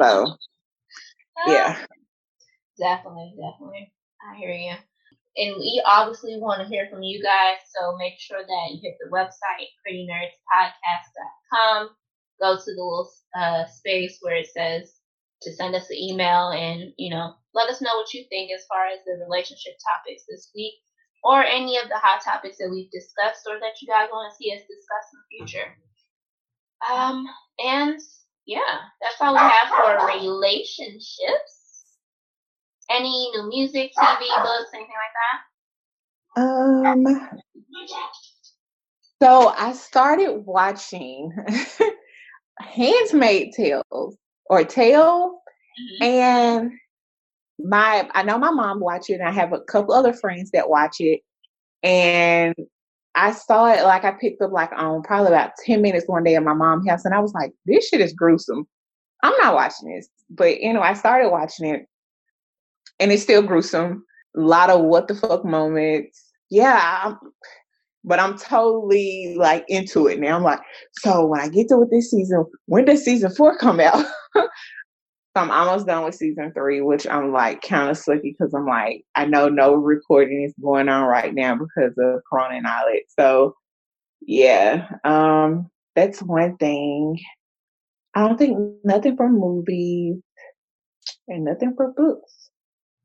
so 0.00 0.36
yeah. 1.46 1.84
Definitely, 2.78 3.34
definitely. 3.36 3.92
I 4.22 4.36
hear 4.36 4.52
you. 4.52 4.74
And 5.36 5.56
we 5.56 5.82
obviously 5.86 6.36
want 6.38 6.60
to 6.60 6.68
hear 6.68 6.88
from 6.90 7.02
you 7.02 7.22
guys, 7.22 7.58
so 7.74 7.96
make 7.96 8.18
sure 8.18 8.42
that 8.42 8.70
you 8.70 8.80
hit 8.82 8.96
the 9.00 9.08
website, 9.10 9.68
prettynerdspodcast.com. 9.86 11.90
Go 12.40 12.56
to 12.56 12.64
the 12.64 12.72
little 12.72 13.10
uh, 13.36 13.66
space 13.66 14.18
where 14.22 14.36
it 14.36 14.48
says 14.48 14.92
to 15.42 15.52
send 15.52 15.74
us 15.74 15.90
an 15.90 15.96
email 15.96 16.50
and, 16.50 16.92
you 16.98 17.10
know, 17.10 17.34
let 17.54 17.70
us 17.70 17.80
know 17.80 17.96
what 17.96 18.12
you 18.12 18.24
think 18.28 18.50
as 18.50 18.66
far 18.66 18.86
as 18.86 18.98
the 19.06 19.24
relationship 19.24 19.74
topics 19.94 20.24
this 20.28 20.50
week 20.54 20.74
or 21.22 21.44
any 21.44 21.78
of 21.78 21.88
the 21.88 21.98
hot 21.98 22.20
topics 22.22 22.58
that 22.58 22.70
we've 22.70 22.90
discussed 22.90 23.46
or 23.46 23.58
that 23.60 23.80
you 23.80 23.88
guys 23.88 24.08
want 24.10 24.32
to 24.32 24.36
see 24.36 24.52
us 24.52 24.60
discuss 24.60 25.12
in 25.12 25.18
the 25.20 25.38
future. 25.38 25.76
Um, 26.88 27.26
and 27.58 28.00
yeah, 28.46 28.60
that's 29.00 29.20
all 29.20 29.32
we 29.32 29.38
have 29.38 29.68
for 29.68 30.06
relationships. 30.06 31.56
Any 32.90 33.30
new 33.34 33.48
music, 33.48 33.92
TV, 33.96 34.42
books, 34.42 34.70
anything 34.74 34.94
like 34.96 35.14
that? 35.16 36.42
Um. 36.42 37.40
So 39.22 39.48
I 39.48 39.72
started 39.72 40.44
watching 40.46 41.30
Handmaid 42.58 43.52
Tales 43.52 44.16
or 44.46 44.64
Tale, 44.64 45.40
mm-hmm. 45.78 46.02
and 46.02 46.72
my 47.62 48.08
I 48.14 48.22
know 48.22 48.38
my 48.38 48.50
mom 48.50 48.80
watch 48.80 49.10
it, 49.10 49.14
and 49.14 49.28
I 49.28 49.32
have 49.32 49.52
a 49.52 49.60
couple 49.60 49.94
other 49.94 50.14
friends 50.14 50.50
that 50.52 50.70
watch 50.70 50.96
it, 51.00 51.20
and 51.82 52.54
I 53.14 53.32
saw 53.32 53.72
it 53.72 53.82
like 53.82 54.04
I 54.04 54.12
picked 54.12 54.40
up 54.40 54.52
like 54.52 54.70
on 54.76 55.02
probably 55.02 55.28
about 55.28 55.52
ten 55.64 55.82
minutes 55.82 56.06
one 56.06 56.24
day 56.24 56.36
at 56.36 56.44
my 56.44 56.54
mom's 56.54 56.88
house, 56.88 57.04
and 57.04 57.14
I 57.14 57.20
was 57.20 57.34
like, 57.34 57.52
"This 57.66 57.88
shit 57.88 58.00
is 58.00 58.12
gruesome. 58.12 58.66
I'm 59.22 59.36
not 59.38 59.54
watching 59.54 59.94
this." 59.94 60.08
But 60.30 60.60
you 60.60 60.72
know, 60.72 60.82
I 60.82 60.94
started 60.94 61.30
watching 61.30 61.66
it, 61.66 61.86
and 62.98 63.10
it's 63.12 63.22
still 63.22 63.42
gruesome. 63.42 64.04
A 64.36 64.40
lot 64.40 64.70
of 64.70 64.82
what 64.82 65.08
the 65.08 65.14
fuck 65.14 65.44
moments. 65.44 66.24
Yeah, 66.50 67.00
I'm, 67.04 67.18
but 68.04 68.20
I'm 68.20 68.38
totally 68.38 69.34
like 69.36 69.64
into 69.68 70.06
it 70.06 70.20
now. 70.20 70.36
I'm 70.36 70.42
like, 70.42 70.60
so 70.92 71.26
when 71.26 71.40
I 71.40 71.48
get 71.48 71.68
to 71.68 71.78
with 71.78 71.90
this 71.90 72.10
season, 72.10 72.44
when 72.66 72.84
does 72.84 73.04
season 73.04 73.34
four 73.34 73.56
come 73.58 73.80
out? 73.80 74.04
so 75.40 75.44
I'm 75.44 75.50
almost 75.50 75.86
done 75.86 76.04
with 76.04 76.14
season 76.14 76.52
three, 76.52 76.80
which 76.80 77.06
I'm 77.06 77.32
like 77.32 77.62
kind 77.62 77.90
of 77.90 77.96
sucky 77.96 78.34
because 78.38 78.52
I'm 78.54 78.66
like, 78.66 79.04
I 79.14 79.24
know 79.24 79.48
no 79.48 79.74
recording 79.74 80.42
is 80.42 80.54
going 80.60 80.88
on 80.88 81.04
right 81.04 81.34
now 81.34 81.54
because 81.54 81.94
of 81.98 82.22
Corona 82.30 82.56
and 82.56 82.66
all 82.66 82.84
that. 82.86 83.02
So 83.18 83.54
yeah, 84.20 84.88
um, 85.04 85.70
that's 85.96 86.22
one 86.22 86.56
thing. 86.58 87.18
I 88.14 88.26
don't 88.26 88.36
think 88.36 88.58
nothing 88.84 89.16
for 89.16 89.30
movies 89.30 90.16
and 91.28 91.44
nothing 91.44 91.74
for 91.76 91.92
books. 91.96 92.50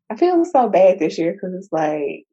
I 0.10 0.16
feel 0.16 0.44
so 0.46 0.68
bad 0.68 1.00
this 1.00 1.18
year 1.18 1.34
because 1.34 1.54
it's 1.56 1.70
like 1.72 2.26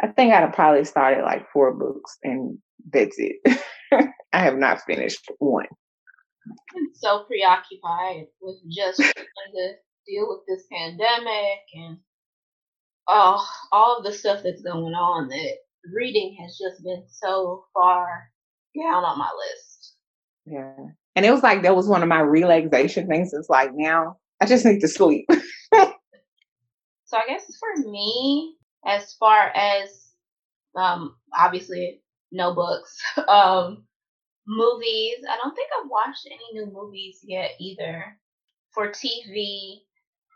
I 0.00 0.08
think 0.08 0.32
I'd 0.32 0.40
have 0.40 0.52
probably 0.52 0.84
started 0.84 1.22
like 1.22 1.50
four 1.50 1.72
books 1.72 2.18
and 2.22 2.58
that's 2.92 3.16
it. 3.18 3.36
I 4.32 4.38
have 4.38 4.58
not 4.58 4.82
finished 4.82 5.30
one. 5.38 5.66
So 6.94 7.24
preoccupied 7.24 8.26
with 8.40 8.56
just 8.70 8.98
trying 9.00 9.52
to 9.54 9.72
deal 10.06 10.26
with 10.28 10.40
this 10.48 10.66
pandemic 10.70 11.60
and 11.74 11.98
oh, 13.08 13.46
all 13.72 13.98
of 13.98 14.04
the 14.04 14.12
stuff 14.12 14.42
that's 14.42 14.62
going 14.62 14.94
on 14.94 15.28
that 15.28 15.56
reading 15.92 16.36
has 16.40 16.58
just 16.58 16.82
been 16.82 17.04
so 17.08 17.64
far 17.72 18.30
down 18.76 19.04
on 19.04 19.18
my 19.18 19.30
list. 19.36 19.94
Yeah. 20.46 20.74
And 21.14 21.24
it 21.24 21.30
was 21.30 21.42
like 21.42 21.62
that 21.62 21.76
was 21.76 21.88
one 21.88 22.02
of 22.02 22.08
my 22.08 22.20
relaxation 22.20 23.08
things. 23.08 23.32
It's 23.32 23.48
like 23.48 23.70
now 23.74 24.16
I 24.40 24.46
just 24.46 24.64
need 24.64 24.80
to 24.80 24.88
sleep. 24.88 25.26
so 25.74 27.16
I 27.16 27.26
guess 27.26 27.44
for 27.58 27.90
me, 27.90 28.56
as 28.86 29.14
far 29.14 29.50
as 29.54 30.10
um 30.76 31.16
obviously 31.36 32.02
no 32.32 32.54
books. 32.54 32.98
Um 33.28 33.84
movies, 34.46 35.16
I 35.28 35.36
don't 35.36 35.54
think 35.54 35.68
I've 35.72 35.90
watched 35.90 36.26
any 36.26 36.52
new 36.52 36.72
movies 36.72 37.20
yet 37.22 37.52
either. 37.60 38.18
For 38.72 38.90
TV, 38.90 39.80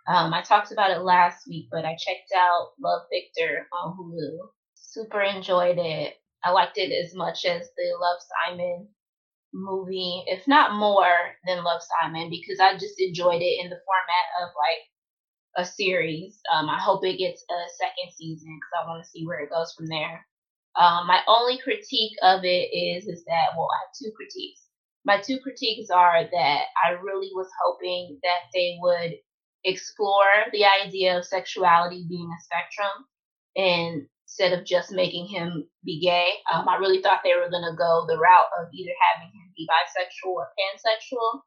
um, 0.08 0.32
I 0.32 0.42
talked 0.42 0.72
about 0.72 0.90
it 0.90 1.02
last 1.02 1.46
week, 1.46 1.68
but 1.70 1.84
I 1.84 1.96
checked 1.96 2.32
out 2.36 2.72
Love 2.82 3.02
Victor 3.12 3.66
on 3.72 3.96
Hulu. 3.96 4.38
Super 4.74 5.20
enjoyed 5.20 5.78
it. 5.78 6.14
I 6.42 6.50
liked 6.50 6.78
it 6.78 6.90
as 6.90 7.14
much 7.14 7.44
as 7.44 7.68
the 7.76 7.92
Love 8.00 8.18
Simon 8.48 8.88
movie, 9.52 10.24
if 10.26 10.46
not 10.48 10.74
more 10.74 11.36
than 11.46 11.64
Love 11.64 11.82
Simon, 12.00 12.30
because 12.30 12.60
I 12.60 12.74
just 12.74 13.00
enjoyed 13.00 13.42
it 13.42 13.60
in 13.62 13.70
the 13.70 13.80
format 13.84 14.42
of 14.42 14.50
like 14.56 15.64
a 15.66 15.70
series. 15.70 16.40
Um, 16.52 16.68
I 16.68 16.78
hope 16.78 17.04
it 17.04 17.18
gets 17.18 17.44
a 17.50 17.58
second 17.78 18.12
season 18.16 18.56
because 18.56 18.82
I 18.82 18.88
want 18.88 19.04
to 19.04 19.10
see 19.10 19.26
where 19.26 19.40
it 19.40 19.50
goes 19.50 19.72
from 19.76 19.86
there. 19.86 20.26
Um, 20.80 21.06
my 21.06 21.20
only 21.28 21.58
critique 21.58 22.16
of 22.22 22.42
it 22.42 22.72
is 22.72 23.06
is 23.06 23.22
that 23.26 23.52
well, 23.54 23.68
I 23.70 23.84
have 23.84 23.92
two 23.94 24.10
critiques. 24.16 24.64
My 25.04 25.20
two 25.20 25.38
critiques 25.40 25.90
are 25.90 26.24
that 26.24 26.62
I 26.82 26.92
really 27.02 27.30
was 27.34 27.48
hoping 27.62 28.18
that 28.22 28.48
they 28.54 28.78
would 28.80 29.12
explore 29.64 30.48
the 30.52 30.64
idea 30.64 31.18
of 31.18 31.26
sexuality 31.26 32.06
being 32.08 32.30
a 32.32 32.42
spectrum 32.42 33.04
instead 33.54 34.58
of 34.58 34.64
just 34.64 34.90
making 34.90 35.26
him 35.26 35.68
be 35.84 36.00
gay. 36.00 36.30
Um, 36.50 36.66
I 36.66 36.76
really 36.76 37.02
thought 37.02 37.20
they 37.24 37.34
were 37.34 37.50
going 37.50 37.68
to 37.70 37.76
go 37.76 38.06
the 38.08 38.16
route 38.18 38.50
of 38.60 38.72
either 38.72 38.92
having 39.12 39.28
him 39.28 39.52
be 39.54 39.68
bisexual 39.68 40.32
or 40.32 40.48
pansexual 40.56 41.42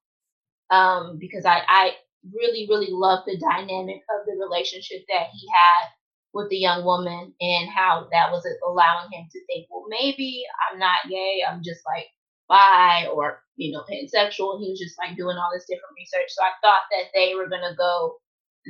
um, 0.69 1.17
because 1.19 1.45
I, 1.45 1.61
I 1.67 1.91
really, 2.31 2.67
really 2.69 2.89
love 2.91 3.23
the 3.25 3.37
dynamic 3.39 4.01
of 4.13 4.25
the 4.27 4.37
relationship 4.39 5.01
that 5.09 5.27
he 5.33 5.47
had 5.49 5.89
with 6.33 6.49
the 6.49 6.57
young 6.57 6.83
woman 6.83 7.33
and 7.39 7.69
how 7.69 8.07
that 8.11 8.31
was 8.31 8.45
allowing 8.67 9.11
him 9.11 9.27
to 9.31 9.45
think, 9.45 9.67
well, 9.69 9.85
maybe 9.87 10.43
I'm 10.71 10.79
not 10.79 11.09
gay, 11.09 11.43
I'm 11.47 11.61
just 11.63 11.81
like 11.85 12.07
bi 12.49 13.07
or, 13.07 13.41
you 13.55 13.71
know, 13.71 13.83
pansexual. 13.89 14.59
He 14.59 14.69
was 14.69 14.79
just 14.79 14.97
like 14.97 15.15
doing 15.15 15.37
all 15.37 15.51
this 15.53 15.65
different 15.69 15.95
research. 15.95 16.29
So 16.29 16.43
I 16.43 16.51
thought 16.61 16.81
that 16.91 17.09
they 17.13 17.35
were 17.35 17.47
going 17.47 17.61
to 17.61 17.75
go 17.77 18.17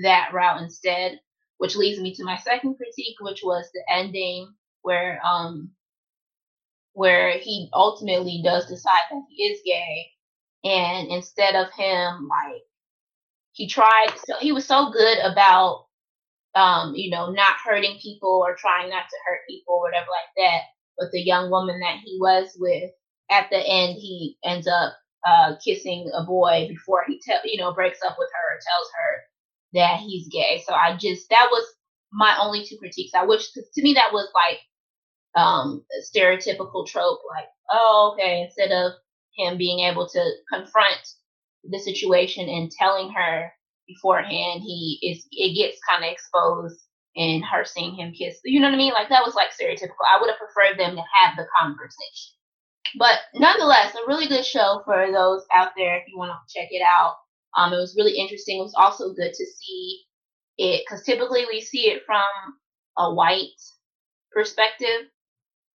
that 0.04 0.32
route 0.34 0.62
instead, 0.62 1.20
which 1.58 1.76
leads 1.76 2.00
me 2.00 2.14
to 2.16 2.26
my 2.26 2.38
second 2.38 2.76
critique, 2.76 3.16
which 3.22 3.42
was 3.44 3.70
the 3.74 3.84
ending 3.90 4.54
where, 4.82 5.22
um, 5.26 5.72
where 6.94 7.38
he 7.40 7.70
ultimately 7.74 8.42
does 8.44 8.68
decide 8.68 9.02
that 9.10 9.24
he 9.30 9.44
is 9.44 9.62
gay. 9.66 10.12
And 10.66 11.10
instead 11.10 11.56
of 11.56 11.72
him, 11.74 12.28
like, 12.28 12.62
he 13.54 13.68
tried, 13.68 14.14
so 14.26 14.36
he 14.40 14.52
was 14.52 14.66
so 14.66 14.92
good 14.92 15.20
about 15.20 15.86
um, 16.56 16.94
you 16.96 17.10
know, 17.10 17.32
not 17.32 17.56
hurting 17.66 18.00
people 18.02 18.44
or 18.46 18.56
trying 18.56 18.90
not 18.90 19.04
to 19.10 19.18
hurt 19.26 19.42
people, 19.50 19.80
whatever 19.80 20.08
like 20.10 20.32
that. 20.38 20.62
But 20.98 21.12
the 21.12 21.22
young 21.22 21.50
woman 21.50 21.80
that 21.80 21.98
he 22.04 22.18
was 22.22 22.56
with, 22.60 22.92
at 23.32 23.50
the 23.50 23.58
end, 23.58 23.96
he 23.96 24.38
ends 24.44 24.68
up 24.68 24.94
uh, 25.26 25.56
kissing 25.64 26.12
a 26.14 26.24
boy 26.24 26.68
before 26.70 27.04
he 27.08 27.20
tell, 27.26 27.40
you 27.44 27.60
know, 27.60 27.74
breaks 27.74 28.00
up 28.06 28.16
with 28.20 28.30
her 28.32 28.56
or 28.56 28.60
tells 28.60 28.88
her 28.94 29.24
that 29.74 30.00
he's 30.02 30.28
gay. 30.28 30.64
So 30.68 30.74
I 30.74 30.96
just 30.98 31.30
that 31.30 31.48
was 31.52 31.66
my 32.12 32.38
only 32.40 32.66
two 32.66 32.78
critiques. 32.78 33.14
I 33.16 33.26
wish, 33.26 33.52
cause 33.54 33.66
to 33.74 33.82
me, 33.82 33.94
that 33.96 34.14
was 34.14 34.30
like 34.36 34.60
um, 35.36 35.84
a 35.92 36.18
stereotypical 36.18 36.86
trope, 36.86 37.20
like, 37.30 37.48
oh, 37.72 38.14
okay, 38.14 38.44
instead 38.44 38.72
of 38.72 38.94
him 39.36 39.58
being 39.58 39.80
able 39.80 40.08
to 40.08 40.32
confront 40.52 41.00
the 41.64 41.80
situation 41.80 42.50
and 42.50 42.70
telling 42.72 43.12
her 43.12 43.52
beforehand, 43.94 44.62
he 44.62 45.00
is 45.02 45.28
it 45.32 45.56
gets 45.56 45.80
kind 45.90 46.04
of 46.04 46.12
exposed 46.12 46.80
and 47.16 47.44
her 47.46 47.64
seeing 47.64 47.96
him 47.96 48.14
kiss. 48.14 48.40
You 48.44 48.60
know 48.60 48.68
what 48.68 48.76
I 48.76 48.78
mean? 48.78 48.94
Like 48.94 49.10
that 49.10 49.26
was 49.26 49.36
like 49.36 49.50
stereotypical. 49.52 50.06
I 50.10 50.20
would 50.20 50.30
have 50.30 50.40
preferred 50.40 50.80
them 50.80 50.96
to 50.96 51.04
have 51.22 51.38
the 51.38 51.46
conversation. 51.60 52.34
But 52.98 53.20
nonetheless, 53.34 53.96
a 53.96 54.08
really 54.08 54.28
good 54.28 54.46
show 54.46 54.82
for 54.86 55.12
those 55.12 55.44
out 55.54 55.72
there 55.78 55.98
if 55.98 56.04
you 56.08 56.18
want 56.18 56.32
to 56.32 56.54
check 56.54 56.70
it 56.72 56.82
out. 56.82 57.16
Um, 57.56 57.74
it 57.74 57.78
was 57.78 57.96
really 57.98 58.18
interesting. 58.18 58.60
It 58.60 58.64
was 58.64 58.76
also 58.76 59.14
good 59.14 59.34
to 59.34 59.46
see 59.46 60.04
it 60.58 60.84
because 60.86 61.04
typically 61.04 61.46
we 61.46 61.62
see 61.62 61.92
it 61.92 62.04
from 62.06 62.24
a 62.98 63.14
white 63.14 63.48
perspective. 64.32 65.10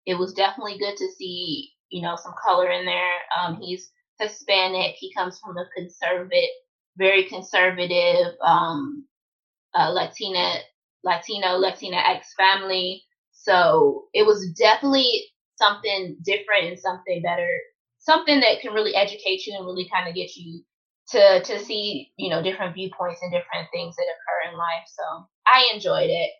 It 0.06 0.14
was 0.14 0.32
definitely 0.32 0.78
good 0.78 0.96
to 0.96 1.08
see, 1.16 1.70
you 1.90 2.02
know, 2.02 2.16
some 2.16 2.34
color 2.42 2.70
in 2.70 2.84
there. 2.84 3.16
Um, 3.38 3.60
he's 3.60 3.90
Hispanic. 4.18 4.96
He 4.98 5.12
comes 5.14 5.38
from 5.38 5.56
a 5.56 5.68
conservative 5.76 6.48
very 6.98 7.24
conservative 7.24 8.34
um, 8.44 9.06
uh, 9.74 9.90
Latina, 9.90 10.56
Latino, 11.04 11.56
Latina 11.56 11.96
X 11.96 12.34
family. 12.36 13.04
So 13.32 14.06
it 14.12 14.26
was 14.26 14.52
definitely 14.58 15.26
something 15.56 16.16
different 16.22 16.66
and 16.66 16.78
something 16.78 17.22
better, 17.22 17.48
something 17.98 18.40
that 18.40 18.60
can 18.60 18.72
really 18.74 18.94
educate 18.94 19.46
you 19.46 19.56
and 19.56 19.66
really 19.66 19.88
kind 19.92 20.08
of 20.08 20.14
get 20.14 20.36
you 20.36 20.62
to 21.10 21.42
to 21.42 21.58
see 21.58 22.12
you 22.18 22.28
know 22.28 22.42
different 22.42 22.74
viewpoints 22.74 23.20
and 23.22 23.32
different 23.32 23.68
things 23.72 23.96
that 23.96 24.02
occur 24.02 24.50
in 24.52 24.58
life. 24.58 24.84
So 24.86 25.26
I 25.46 25.70
enjoyed 25.72 26.10
it. 26.10 26.30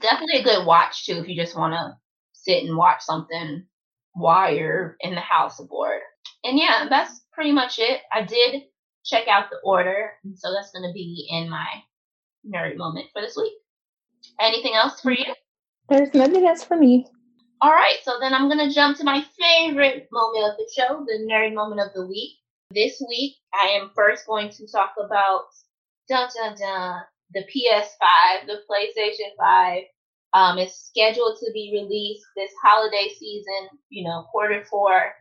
Definitely 0.00 0.40
a 0.40 0.44
good 0.44 0.66
watch 0.66 1.04
too 1.04 1.18
if 1.18 1.28
you 1.28 1.36
just 1.36 1.56
want 1.56 1.74
to 1.74 1.96
sit 2.32 2.64
and 2.64 2.76
watch 2.76 3.02
something 3.02 3.66
while 4.14 4.54
you're 4.54 4.96
in 5.00 5.14
the 5.14 5.20
house 5.20 5.60
aboard. 5.60 6.00
And 6.44 6.58
yeah, 6.58 6.86
that's 6.88 7.22
pretty 7.32 7.52
much 7.52 7.78
it. 7.78 8.00
I 8.12 8.22
did 8.22 8.62
check 9.04 9.28
out 9.28 9.50
the 9.50 9.58
order. 9.62 10.12
And 10.24 10.38
so 10.38 10.52
that's 10.52 10.72
going 10.72 10.88
to 10.88 10.92
be 10.92 11.28
in 11.30 11.48
my 11.48 11.66
nerd 12.46 12.76
moment 12.76 13.06
for 13.12 13.20
this 13.20 13.36
week. 13.36 13.52
Anything 14.40 14.74
else 14.74 15.00
for 15.00 15.12
you? 15.12 15.34
There's 15.88 16.14
nothing 16.14 16.46
else 16.46 16.64
for 16.64 16.76
me. 16.76 17.06
All 17.60 17.70
right, 17.70 17.96
so 18.02 18.18
then 18.20 18.34
I'm 18.34 18.48
going 18.48 18.66
to 18.68 18.74
jump 18.74 18.98
to 18.98 19.04
my 19.04 19.24
favorite 19.38 20.08
moment 20.10 20.50
of 20.50 20.56
the 20.56 20.68
show, 20.74 21.04
the 21.06 21.26
nerd 21.30 21.54
moment 21.54 21.80
of 21.80 21.94
the 21.94 22.06
week. 22.06 22.32
This 22.70 23.02
week, 23.08 23.36
I 23.54 23.78
am 23.80 23.90
first 23.94 24.26
going 24.26 24.50
to 24.50 24.66
talk 24.66 24.94
about 24.98 25.44
dun 26.08 26.28
dun 26.34 26.56
dun 26.58 27.02
the 27.32 27.40
PS5, 27.40 28.46
the 28.46 28.60
PlayStation 28.68 29.30
5. 29.38 29.82
Um, 30.34 30.58
it's 30.58 30.88
scheduled 30.88 31.38
to 31.38 31.50
be 31.52 31.70
released 31.72 32.26
this 32.36 32.50
holiday 32.62 33.08
season, 33.18 33.68
you 33.88 34.04
know, 34.04 34.24
quarter 34.32 34.64
four 34.68 35.12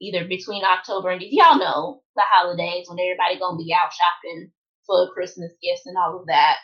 either 0.00 0.26
between 0.26 0.64
October 0.64 1.10
and 1.10 1.22
y'all 1.22 1.58
know 1.58 2.02
the 2.16 2.22
holidays 2.32 2.86
when 2.88 2.98
everybody 3.00 3.38
gonna 3.38 3.56
be 3.58 3.74
out 3.74 3.92
shopping 3.92 4.50
for 4.86 5.12
Christmas 5.12 5.52
gifts 5.62 5.86
and 5.86 5.96
all 5.96 6.20
of 6.20 6.26
that. 6.26 6.56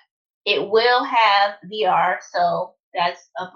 It 0.45 0.69
will 0.71 1.05
have 1.05 1.57
VR, 1.73 2.19
so 2.33 2.75
that's 2.95 3.29
a 3.39 3.47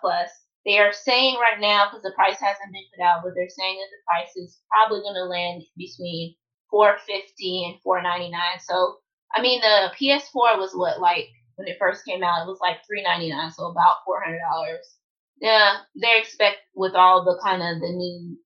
plus. 0.00 0.30
They 0.64 0.78
are 0.78 0.92
saying 0.92 1.36
right 1.36 1.60
now 1.60 1.86
because 1.86 2.02
the 2.02 2.12
price 2.16 2.40
hasn't 2.40 2.72
been 2.72 2.88
put 2.96 3.04
out, 3.04 3.20
but 3.22 3.32
they're 3.34 3.48
saying 3.50 3.76
that 3.76 3.90
the 3.92 4.02
price 4.08 4.36
is 4.36 4.60
probably 4.70 5.02
gonna 5.02 5.24
land 5.28 5.62
between 5.76 6.34
450 6.70 7.66
and 7.66 7.80
499. 7.82 8.40
So 8.60 8.98
I 9.34 9.42
mean, 9.42 9.60
the 9.60 9.92
PS4 10.00 10.58
was 10.58 10.72
what 10.74 11.00
like 11.00 11.28
when 11.56 11.68
it 11.68 11.76
first 11.78 12.04
came 12.04 12.22
out, 12.22 12.42
it 12.42 12.48
was 12.48 12.60
like 12.60 12.78
399, 12.86 13.52
so 13.52 13.66
about 13.66 14.04
400 14.04 14.38
dollars. 14.40 14.96
Yeah, 15.40 15.78
they 16.00 16.18
expect 16.18 16.58
with 16.74 16.94
all 16.94 17.24
the 17.24 17.38
kind 17.42 17.62
of 17.62 17.80
the 17.80 17.90
new 17.92 18.38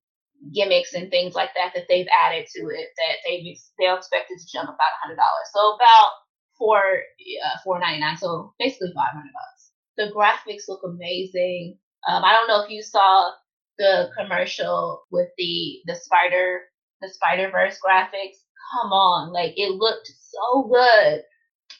gimmicks 0.53 0.93
and 0.93 1.09
things 1.09 1.35
like 1.35 1.49
that 1.55 1.73
that 1.75 1.85
they've 1.89 2.07
added 2.25 2.45
to 2.55 2.61
it 2.69 2.87
that 2.97 3.17
they 3.25 3.57
they'll 3.79 3.97
expect 3.97 4.31
it 4.31 4.39
to 4.39 4.51
jump 4.51 4.69
about 4.69 4.95
a 4.95 5.01
hundred 5.03 5.17
dollars. 5.17 5.49
So 5.53 5.75
about 5.75 6.11
four 6.57 6.79
uh, 6.79 7.57
four 7.63 7.79
ninety 7.79 7.99
nine. 8.01 8.17
So 8.17 8.53
basically 8.59 8.93
five 8.95 9.13
hundred 9.13 9.33
bucks. 9.33 9.71
The 9.97 10.11
graphics 10.15 10.67
look 10.69 10.81
amazing. 10.85 11.77
Um, 12.07 12.23
I 12.23 12.33
don't 12.33 12.47
know 12.47 12.63
if 12.63 12.71
you 12.71 12.81
saw 12.83 13.31
the 13.77 14.09
commercial 14.17 15.03
with 15.11 15.29
the 15.37 15.79
the 15.87 15.95
spider 15.95 16.61
the 17.01 17.09
Spider 17.09 17.49
Verse 17.51 17.79
graphics. 17.85 18.37
come 18.73 18.91
on, 18.91 19.33
like 19.33 19.53
it 19.57 19.71
looked 19.71 20.07
so 20.07 20.69
good. 20.71 21.23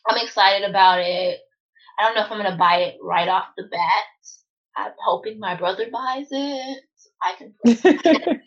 I'm 0.08 0.24
excited 0.26 0.70
about 0.70 1.00
it. 1.00 1.40
I 2.00 2.04
don't 2.04 2.16
know 2.16 2.26
if 2.26 2.32
I'm 2.32 2.42
gonna 2.42 2.58
buy 2.58 2.78
it 2.80 2.98
right 3.04 3.28
off 3.28 3.48
the 3.58 3.64
bat. 3.72 4.06
I'm 4.78 4.92
hoping 5.04 5.40
my 5.40 5.56
brother 5.56 5.86
buys 5.92 6.28
it. 6.32 6.84
I 7.22 7.34
can. 7.38 7.54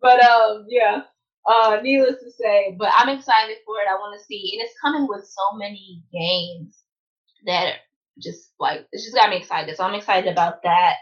but 0.00 0.22
um, 0.24 0.66
yeah. 0.68 1.02
Uh, 1.46 1.80
needless 1.82 2.22
to 2.22 2.30
say, 2.30 2.76
but 2.78 2.90
I'm 2.94 3.08
excited 3.08 3.56
for 3.64 3.76
it. 3.76 3.88
I 3.90 3.94
want 3.94 4.18
to 4.18 4.24
see, 4.24 4.52
and 4.54 4.62
it's 4.62 4.78
coming 4.80 5.08
with 5.08 5.24
so 5.24 5.56
many 5.56 6.02
games 6.12 6.76
that 7.46 7.76
just 8.18 8.52
like 8.60 8.86
it's 8.92 9.04
just 9.04 9.16
got 9.16 9.30
me 9.30 9.38
excited. 9.38 9.76
So 9.76 9.84
I'm 9.84 9.94
excited 9.94 10.30
about 10.30 10.62
that. 10.62 10.96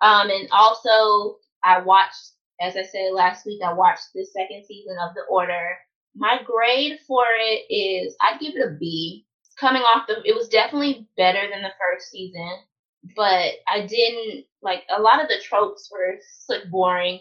Um, 0.00 0.28
and 0.30 0.48
also 0.52 1.38
I 1.62 1.80
watched, 1.80 2.32
as 2.60 2.76
I 2.76 2.82
said 2.82 3.12
last 3.14 3.46
week, 3.46 3.60
I 3.64 3.72
watched 3.72 4.08
the 4.14 4.24
second 4.24 4.64
season 4.66 4.96
of 5.08 5.14
The 5.14 5.22
Order. 5.30 5.76
My 6.16 6.40
grade 6.44 6.98
for 7.06 7.24
it 7.38 7.72
is 7.72 8.16
I'd 8.20 8.40
give 8.40 8.54
it 8.54 8.68
a 8.68 8.76
B. 8.78 9.26
Coming 9.58 9.82
off 9.82 10.08
the, 10.08 10.20
it 10.24 10.34
was 10.34 10.48
definitely 10.48 11.08
better 11.16 11.48
than 11.48 11.62
the 11.62 11.72
first 11.78 12.10
season, 12.10 12.50
but 13.16 13.52
I 13.68 13.86
didn't 13.86 14.44
like 14.62 14.82
a 14.96 15.00
lot 15.00 15.22
of 15.22 15.28
the 15.28 15.38
tropes 15.42 15.90
were 15.92 16.16
like 16.48 16.70
boring, 16.70 17.20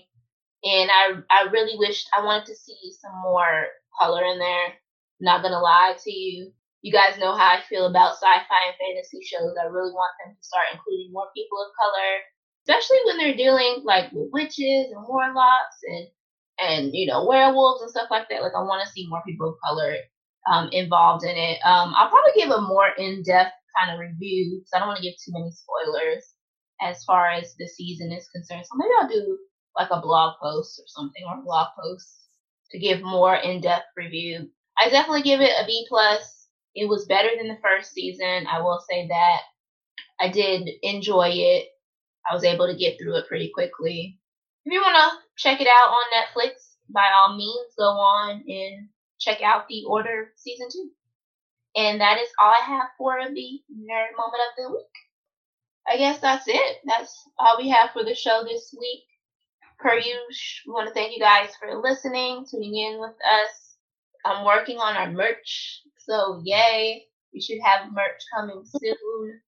and 0.64 0.90
I 0.92 1.14
I 1.30 1.50
really 1.52 1.78
wished 1.78 2.10
I 2.16 2.24
wanted 2.24 2.46
to 2.48 2.56
see 2.56 2.94
some 3.02 3.16
more 3.22 3.68
color 4.00 4.24
in 4.24 4.40
there. 4.40 4.74
Not 5.20 5.42
gonna 5.42 5.60
lie 5.60 5.96
to 6.04 6.12
you, 6.12 6.52
you 6.84 6.92
guys 6.92 7.18
know 7.18 7.36
how 7.36 7.56
I 7.56 7.62
feel 7.70 7.86
about 7.86 8.16
sci-fi 8.16 8.68
and 8.68 8.76
fantasy 8.78 9.24
shows. 9.24 9.56
I 9.60 9.68
really 9.68 9.94
want 9.94 10.12
them 10.24 10.36
to 10.36 10.44
start 10.46 10.66
including 10.74 11.14
more 11.14 11.28
people 11.36 11.58
of 11.58 11.72
color, 11.80 12.12
especially 12.68 13.00
when 13.06 13.18
they're 13.18 13.36
dealing 13.36 13.84
like 13.86 14.12
with 14.12 14.30
witches 14.32 14.92
and 14.92 15.08
warlocks 15.08 15.80
and 15.88 16.08
and 16.60 16.94
you 16.94 17.08
know 17.08 17.26
werewolves 17.26 17.82
and 17.82 17.90
stuff 17.90 18.12
like 18.12 18.28
that. 18.30 18.44
Like 18.44 18.52
I 18.56 18.62
want 18.62 18.86
to 18.86 18.92
see 18.92 19.08
more 19.08 19.24
people 19.26 19.50
of 19.50 19.56
color 19.66 19.96
um, 20.52 20.70
involved 20.74 21.24
in 21.24 21.36
it. 21.38 21.58
Um, 21.64 21.94
I'll 21.96 22.10
probably 22.10 22.36
give 22.36 22.52
a 22.52 22.62
more 22.62 22.90
in-depth 22.98 23.54
kind 23.78 23.92
of 23.92 24.00
review 24.00 24.60
because 24.60 24.72
I 24.74 24.80
don't 24.80 24.88
want 24.90 24.98
to 24.98 25.04
give 25.04 25.16
too 25.18 25.32
many 25.32 25.52
spoilers 25.52 26.34
as 26.82 27.04
far 27.04 27.30
as 27.30 27.56
the 27.58 27.68
season 27.68 28.12
is 28.12 28.28
concerned. 28.30 28.66
So 28.66 28.78
maybe 28.78 28.92
I'll 29.00 29.08
do 29.08 29.38
like 29.78 29.90
a 29.92 30.02
blog 30.02 30.36
post 30.42 30.80
or 30.80 30.86
something 30.88 31.24
or 31.28 31.40
a 31.40 31.44
blog 31.44 31.68
post 31.80 32.28
to 32.72 32.80
give 32.80 33.02
more 33.02 33.36
in-depth 33.36 33.86
review. 33.96 34.50
I 34.78 34.90
definitely 34.90 35.22
give 35.22 35.42
it 35.42 35.52
a 35.60 35.66
B 35.66 35.86
plus. 35.90 36.48
It 36.76 36.90
was 36.90 37.06
better 37.06 37.30
than 37.38 37.48
the 37.48 37.62
first 37.62 37.94
season. 37.94 38.48
I 38.52 38.62
will 38.62 38.84
say 38.90 39.08
that. 39.08 39.42
I 40.20 40.30
did 40.30 40.70
enjoy 40.82 41.30
it. 41.30 41.68
I 42.30 42.34
was 42.34 42.44
able 42.44 42.68
to 42.68 42.78
get 42.78 42.98
through 43.00 43.18
it 43.18 43.28
pretty 43.28 43.52
quickly. 43.54 44.20
If 44.66 44.74
you 44.74 44.82
want 44.82 44.96
to 44.96 45.20
check 45.38 45.62
it 45.62 45.68
out 45.68 45.90
on 45.90 46.04
Netflix, 46.16 46.52
by 46.90 47.08
all 47.16 47.36
means, 47.36 47.74
go 47.78 47.86
on 47.86 48.44
and 48.48 48.90
check 49.20 49.42
out 49.42 49.68
The 49.68 49.84
Order 49.88 50.30
Season 50.36 50.68
2. 50.72 50.90
And 51.76 52.02
that 52.02 52.20
is 52.20 52.30
all 52.42 52.52
I 52.52 52.64
have 52.66 52.90
for 52.98 53.18
the 53.20 53.62
nerd 53.72 54.18
moment 54.18 54.44
of 54.50 54.56
the 54.58 54.72
week. 54.72 54.96
I 55.88 55.98
guess 55.98 56.20
that's 56.20 56.46
it. 56.48 56.78
That's 56.86 57.14
all 57.40 57.58
we 57.58 57.70
have 57.70 57.92
for 57.92 58.04
the 58.04 58.16
show 58.16 58.44
this 58.44 58.74
week. 58.80 59.04
Per 59.80 59.96
usual, 59.96 60.14
we 60.68 60.74
want 60.74 60.88
to 60.88 60.94
thank 60.94 61.14
you 61.14 61.20
guys 61.20 61.50
for 61.60 61.82
listening, 61.82 62.46
tuning 62.50 62.78
in 62.78 63.00
with 63.02 63.12
us. 63.12 63.76
I'm 64.26 64.46
working 64.46 64.78
on 64.78 64.96
our 64.96 65.12
merch, 65.12 65.82
so 65.98 66.42
yay. 66.46 67.06
We 67.34 67.42
should 67.42 67.60
have 67.64 67.92
merch 67.92 68.22
coming 68.34 68.64
soon. 68.66 69.42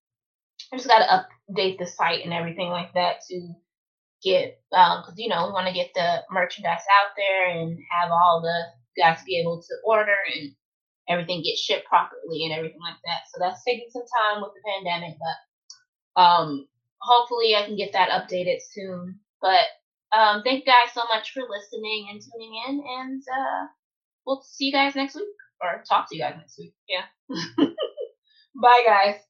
I 0.74 0.78
just 0.78 0.90
gotta 0.90 1.26
update 1.50 1.78
the 1.78 1.86
site 1.86 2.26
and 2.26 2.34
everything 2.34 2.70
like 2.70 2.94
that 2.96 3.18
to 3.30 3.54
get, 4.24 4.60
um, 4.74 5.04
cause 5.06 5.14
you 5.18 5.30
know, 5.30 5.48
we 5.48 5.54
want 5.54 5.68
to 5.68 5.74
get 5.74 5.92
the 5.94 6.24
merchandise 6.32 6.84
out 7.02 7.12
there 7.16 7.50
and 7.50 7.78
have 7.92 8.12
all 8.12 8.42
the 8.42 9.02
guys 9.02 9.24
be 9.26 9.40
able 9.40 9.62
to 9.62 9.76
order 9.86 10.16
and 10.36 10.52
everything 11.10 11.44
gets 11.44 11.62
shipped 11.62 11.86
properly 11.88 12.46
and 12.46 12.54
everything 12.54 12.82
like 12.82 13.00
that. 13.06 13.22
So 13.34 13.40
that's 13.40 13.64
taking 13.64 13.90
some 13.92 14.04
time 14.04 14.42
with 14.42 14.52
the 14.54 14.62
pandemic, 14.72 15.18
but, 15.20 16.22
um, 16.22 16.68
hopefully 17.00 17.56
I 17.56 17.64
can 17.66 17.76
get 17.76 17.94
that 17.94 18.10
updated 18.10 18.60
soon. 18.72 19.20
But, 19.42 19.66
um, 20.18 20.44
thank 20.44 20.66
you 20.66 20.72
guys 20.72 20.94
so 20.94 21.04
much 21.10 21.32
for 21.32 21.44
listening 21.50 22.08
and 22.12 22.22
tuning 22.22 22.64
in 22.68 22.84
and, 23.00 23.24
uh, 23.32 23.68
we'll 24.26 24.42
see 24.42 24.68
you 24.68 24.72
guys 24.74 24.96
next 24.96 25.16
week 25.16 25.28
or 25.62 25.84
talk 25.88 26.10
to 26.10 26.16
you 26.16 26.22
guys 26.22 26.36
next 26.38 26.58
week. 26.60 26.74
Yeah. 26.88 27.06
Bye 28.62 28.84
guys. 28.86 29.22